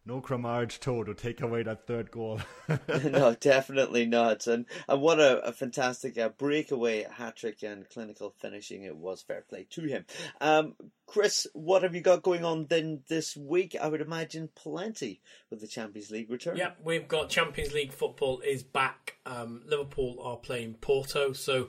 no 0.08 0.22
Kramaric 0.22 0.80
toe 0.80 1.04
to 1.04 1.12
take 1.12 1.42
away 1.42 1.62
that 1.62 1.86
third 1.86 2.10
goal. 2.10 2.40
no, 2.88 3.36
definitely 3.38 4.06
not. 4.06 4.46
And 4.46 4.64
and 4.88 5.02
what 5.02 5.20
a, 5.20 5.40
a 5.40 5.52
fantastic 5.52 6.16
uh, 6.16 6.30
breakaway 6.30 7.06
hat 7.10 7.36
trick 7.36 7.62
and 7.62 7.88
clinical 7.90 8.34
finishing 8.38 8.84
it 8.84 8.96
was. 8.96 9.20
Fair 9.20 9.42
play 9.42 9.66
to 9.70 9.82
him. 9.82 10.06
Um, 10.40 10.74
Chris, 11.06 11.46
what 11.52 11.82
have 11.82 11.94
you 11.94 12.00
got 12.00 12.22
going 12.22 12.42
on 12.42 12.66
then 12.70 13.02
this 13.08 13.36
week? 13.36 13.76
I 13.80 13.88
would 13.88 14.00
imagine 14.00 14.48
plenty 14.54 15.20
with 15.50 15.60
the 15.60 15.68
Champions 15.68 16.10
League 16.10 16.30
return. 16.30 16.56
Yeah, 16.56 16.70
we've 16.82 17.06
got 17.06 17.28
Champions 17.28 17.74
League 17.74 17.92
football 17.92 18.40
is 18.40 18.62
back. 18.62 19.18
Um, 19.26 19.62
Liverpool 19.66 20.16
are 20.22 20.38
playing 20.38 20.74
Porto, 20.80 21.32
so. 21.32 21.68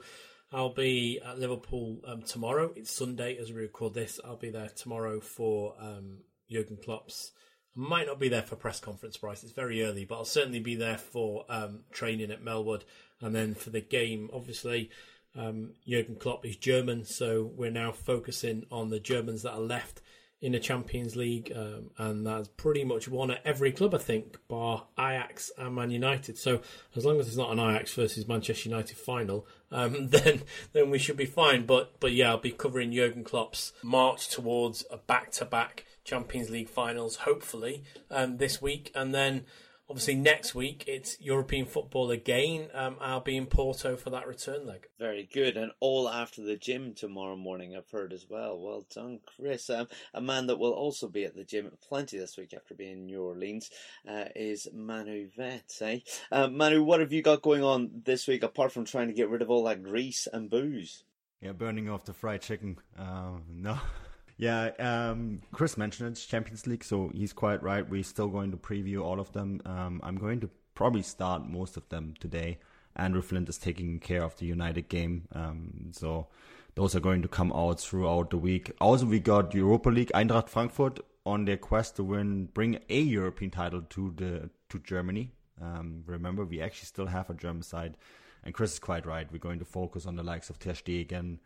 I'll 0.52 0.74
be 0.74 1.22
at 1.24 1.38
Liverpool 1.38 2.00
um, 2.08 2.24
tomorrow. 2.24 2.74
It's 2.76 2.90
Sunday 2.90 3.38
as 3.38 3.52
we 3.52 3.62
record 3.62 3.94
this. 3.94 4.20
I'll 4.26 4.36
be 4.36 4.50
there 4.50 4.70
tomorrow 4.70 5.20
for 5.20 5.76
um, 5.80 6.22
Jurgen 6.50 6.80
Klopp's 6.84 7.34
might 7.80 8.08
not 8.08 8.20
be 8.20 8.28
there 8.28 8.42
for 8.42 8.58
press 8.58 8.80
conference, 8.80 9.16
Bryce. 9.16 9.44
It's 9.44 9.54
very 9.54 9.84
early, 9.84 10.04
but 10.04 10.16
I'll 10.16 10.26
certainly 10.26 10.60
be 10.60 10.76
there 10.76 10.98
for 10.98 11.46
um, 11.48 11.80
training 11.92 12.30
at 12.30 12.44
Melwood. 12.44 12.82
And 13.22 13.34
then 13.34 13.56
for 13.56 13.70
the 13.70 13.80
game, 13.80 14.30
obviously, 14.34 14.90
um, 15.36 15.72
Jurgen 15.88 16.18
Klopp 16.18 16.46
is 16.46 16.58
German, 16.58 17.06
so 17.06 17.52
we're 17.56 17.72
now 17.72 17.94
focusing 17.94 18.66
on 18.70 18.90
the 18.90 19.00
Germans 19.00 19.44
that 19.44 19.54
are 19.54 19.62
left 19.62 20.02
in 20.42 20.54
the 20.54 20.60
Champions 20.60 21.16
League, 21.16 21.52
um, 21.56 21.92
and 21.98 22.26
that's 22.26 22.48
pretty 22.48 22.84
much 22.84 23.08
one 23.08 23.32
at 23.32 23.42
every 23.46 23.72
club, 23.72 23.94
I 23.94 23.98
think, 23.98 24.38
bar 24.48 24.86
Ajax 24.98 25.52
and 25.58 25.76
Man 25.76 25.92
United. 25.92 26.38
So 26.38 26.62
as 26.96 27.06
long 27.06 27.20
as 27.20 27.28
it's 27.28 27.36
not 27.38 27.52
an 27.52 27.60
Ajax 27.60 27.94
versus 27.94 28.28
Manchester 28.28 28.70
United 28.70 28.98
final, 28.98 29.46
um, 29.72 30.08
then 30.10 30.44
then 30.72 30.90
we 30.90 30.98
should 30.98 31.18
be 31.18 31.26
fine. 31.26 31.66
But 31.66 32.00
but 32.00 32.14
yeah, 32.14 32.30
I'll 32.30 32.38
be 32.38 32.52
covering 32.52 32.94
Jurgen 32.94 33.24
Klopp's 33.24 33.74
march 33.84 34.30
towards 34.30 34.86
a 34.90 34.98
back-to-back 34.98 35.86
Champions 36.10 36.50
League 36.50 36.70
finals, 36.70 37.18
hopefully, 37.18 37.84
um, 38.10 38.38
this 38.38 38.60
week. 38.60 38.92
And 38.96 39.14
then 39.14 39.46
obviously 39.88 40.16
next 40.16 40.56
week 40.56 40.84
it's 40.88 41.20
European 41.20 41.68
football 41.68 42.10
again. 42.10 42.68
Um, 42.74 42.98
I'll 43.00 43.20
be 43.20 43.38
in 43.38 43.46
Porto 43.46 43.96
for 43.96 44.10
that 44.10 44.28
return 44.28 44.66
leg. 44.66 44.88
Very 44.98 45.30
good, 45.32 45.56
and 45.56 45.72
all 45.80 46.10
after 46.10 46.42
the 46.42 46.56
gym 46.56 46.96
tomorrow 46.96 47.36
morning. 47.36 47.76
I've 47.76 47.90
heard 47.92 48.12
as 48.12 48.26
well. 48.28 48.60
Well 48.60 48.88
done, 48.94 49.20
Chris. 49.36 49.70
Um, 49.70 49.88
a 50.14 50.22
man 50.22 50.48
that 50.48 50.58
will 50.58 50.74
also 50.74 51.08
be 51.08 51.26
at 51.26 51.36
the 51.36 51.44
gym 51.44 51.72
plenty 51.88 52.18
this 52.18 52.38
week 52.38 52.56
after 52.56 52.74
being 52.74 52.94
in 52.94 53.06
New 53.06 53.22
Orleans 53.22 53.70
uh, 54.08 54.26
is 54.36 54.68
Manu 54.74 55.30
Veth. 55.38 55.80
Eh? 55.82 56.00
Uh, 56.32 56.48
Manu, 56.48 56.84
what 56.84 57.02
have 57.02 57.14
you 57.14 57.22
got 57.22 57.44
going 57.44 57.64
on 57.64 58.02
this 58.06 58.28
week 58.28 58.42
apart 58.42 58.72
from 58.72 58.86
trying 58.86 59.10
to 59.10 59.14
get 59.14 59.30
rid 59.30 59.44
of 59.44 59.52
all 59.52 59.64
that 59.66 59.84
grease 59.84 60.28
and 60.32 60.50
booze? 60.50 61.04
Yeah, 61.40 61.52
burning 61.52 61.88
off 61.88 62.06
the 62.06 62.14
fried 62.14 62.42
chicken. 62.42 62.78
Uh, 62.98 63.38
no. 63.48 63.78
Yeah, 64.40 64.70
um, 64.80 65.42
Chris 65.52 65.78
mentioned 65.78 66.12
it's 66.12 66.26
Champions 66.26 66.66
League, 66.66 66.86
so 66.86 67.12
he's 67.14 67.34
quite 67.34 67.62
right. 67.62 67.88
We're 67.88 68.04
still 68.04 68.30
going 68.30 68.52
to 68.52 68.58
preview 68.58 69.04
all 69.04 69.20
of 69.20 69.34
them. 69.34 69.62
Um, 69.66 70.00
I'm 70.02 70.16
going 70.16 70.40
to 70.40 70.50
probably 70.76 71.02
start 71.02 71.46
most 71.46 71.76
of 71.76 71.90
them 71.90 72.14
today. 72.22 72.60
Andrew 72.96 73.22
Flint 73.22 73.50
is 73.50 73.58
taking 73.58 74.00
care 74.00 74.24
of 74.24 74.38
the 74.38 74.46
United 74.46 74.88
game, 74.88 75.28
um, 75.34 75.92
so 75.92 76.28
those 76.76 76.96
are 76.96 77.02
going 77.02 77.22
to 77.22 77.28
come 77.28 77.52
out 77.52 77.82
throughout 77.82 78.30
the 78.30 78.38
week. 78.38 78.72
Also, 78.80 79.06
we 79.06 79.20
got 79.20 79.54
Europa 79.54 79.90
League 79.90 80.12
Eintracht 80.16 80.48
Frankfurt 80.48 81.02
on 81.26 81.44
their 81.44 81.58
quest 81.58 81.98
to 81.98 82.04
win, 82.06 82.46
bring 82.46 82.80
a 82.88 83.02
European 83.02 83.52
title 83.52 83.82
to 83.90 84.14
the 84.16 84.50
to 84.70 84.80
Germany. 84.80 85.32
Um, 85.62 86.04
remember, 86.06 86.46
we 86.46 86.62
actually 86.62 86.86
still 86.86 87.08
have 87.08 87.30
a 87.30 87.34
German 87.34 87.64
side, 87.64 87.98
and 88.46 88.54
Chris 88.54 88.72
is 88.72 88.80
quite 88.80 89.06
right. 89.06 89.30
We're 89.30 89.40
going 89.40 89.60
to 89.60 89.66
focus 89.66 90.06
on 90.06 90.16
the 90.16 90.24
likes 90.24 90.50
of 90.50 90.60
Ter 90.60 90.72
Stegen, 90.72 91.40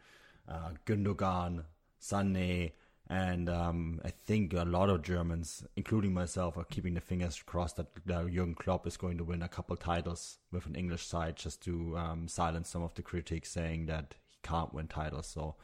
uh, 0.47 0.73
Gündogan, 0.85 1.63
Sané, 1.99 2.73
and 3.09 3.49
um, 3.49 3.99
I 4.05 4.09
think 4.09 4.53
a 4.53 4.63
lot 4.63 4.89
of 4.89 5.01
Germans, 5.01 5.65
including 5.75 6.13
myself, 6.13 6.57
are 6.57 6.63
keeping 6.63 6.93
the 6.93 7.01
fingers 7.01 7.41
crossed 7.45 7.75
that 7.75 7.87
uh, 8.09 8.23
Jurgen 8.23 8.55
Klopp 8.55 8.87
is 8.87 8.97
going 8.97 9.17
to 9.17 9.23
win 9.25 9.41
a 9.41 9.49
couple 9.49 9.75
titles 9.75 10.37
with 10.51 10.65
an 10.65 10.75
English 10.75 11.05
side 11.05 11.35
just 11.35 11.61
to 11.63 11.97
um, 11.97 12.27
silence 12.27 12.69
some 12.69 12.81
of 12.81 12.93
the 12.95 13.01
critics 13.01 13.51
saying 13.51 13.87
that 13.87 14.15
he 14.29 14.37
can't 14.41 14.73
win 14.73 14.87
titles. 14.87 15.27
So 15.27 15.55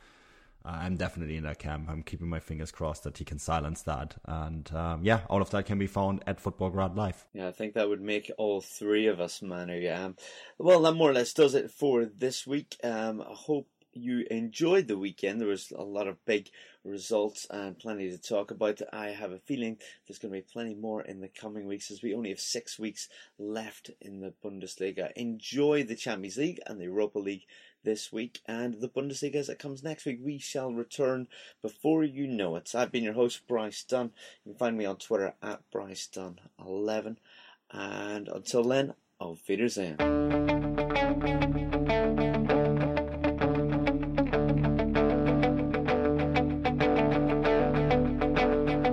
uh, 0.65 0.79
I'm 0.81 0.97
definitely 0.97 1.37
in 1.37 1.43
that 1.43 1.59
camp. 1.59 1.87
I'm 1.89 2.03
keeping 2.03 2.27
my 2.27 2.41
fingers 2.41 2.71
crossed 2.71 3.03
that 3.03 3.17
he 3.17 3.23
can 3.23 3.39
silence 3.39 3.83
that. 3.83 4.15
And 4.25 4.69
um, 4.73 5.05
yeah, 5.05 5.21
all 5.29 5.41
of 5.41 5.49
that 5.51 5.65
can 5.65 5.79
be 5.79 5.87
found 5.87 6.21
at 6.27 6.43
Futbolgrad 6.43 6.97
Live. 6.97 7.25
Yeah, 7.33 7.47
I 7.47 7.51
think 7.53 7.73
that 7.75 7.87
would 7.87 8.01
make 8.01 8.29
all 8.37 8.59
three 8.59 9.07
of 9.07 9.21
us, 9.21 9.41
Manu. 9.41 9.89
Um, 9.89 10.17
well, 10.57 10.81
that 10.81 10.93
more 10.93 11.11
or 11.11 11.13
less 11.13 11.33
does 11.33 11.55
it 11.55 11.71
for 11.71 12.03
this 12.05 12.45
week. 12.45 12.75
Um, 12.83 13.21
I 13.21 13.33
hope 13.33 13.69
you 13.93 14.25
enjoyed 14.29 14.87
the 14.87 14.97
weekend. 14.97 15.39
There 15.39 15.47
was 15.47 15.71
a 15.71 15.83
lot 15.83 16.07
of 16.07 16.23
big 16.25 16.49
results 16.83 17.45
and 17.49 17.77
plenty 17.77 18.09
to 18.09 18.17
talk 18.17 18.51
about. 18.51 18.81
I 18.93 19.09
have 19.09 19.31
a 19.31 19.39
feeling 19.39 19.77
there's 20.07 20.19
going 20.19 20.33
to 20.33 20.39
be 20.39 20.45
plenty 20.53 20.75
more 20.75 21.01
in 21.01 21.21
the 21.21 21.27
coming 21.27 21.65
weeks 21.67 21.91
as 21.91 22.01
we 22.01 22.13
only 22.13 22.29
have 22.29 22.39
six 22.39 22.79
weeks 22.79 23.09
left 23.37 23.91
in 24.01 24.19
the 24.21 24.33
Bundesliga. 24.43 25.11
Enjoy 25.13 25.83
the 25.83 25.95
Champions 25.95 26.37
League 26.37 26.59
and 26.67 26.79
the 26.79 26.85
Europa 26.85 27.19
League 27.19 27.45
this 27.83 28.11
week 28.11 28.41
and 28.45 28.81
the 28.81 28.89
Bundesliga 28.89 29.35
as 29.35 29.49
it 29.49 29.59
comes 29.59 29.83
next 29.83 30.05
week. 30.05 30.19
We 30.21 30.37
shall 30.37 30.71
return 30.71 31.27
before 31.61 32.03
you 32.03 32.27
know 32.27 32.55
it. 32.55 32.73
I've 32.75 32.91
been 32.91 33.03
your 33.03 33.13
host, 33.13 33.47
Bryce 33.47 33.83
Dunn. 33.83 34.11
You 34.45 34.51
can 34.51 34.59
find 34.59 34.77
me 34.77 34.85
on 34.85 34.97
Twitter 34.97 35.33
at 35.41 35.61
Bryce 35.71 36.09
Dunn11. 36.13 37.17
And 37.71 38.27
until 38.27 38.63
then, 38.63 38.93
auf 39.19 39.39
Wiedersehen. 39.47 39.97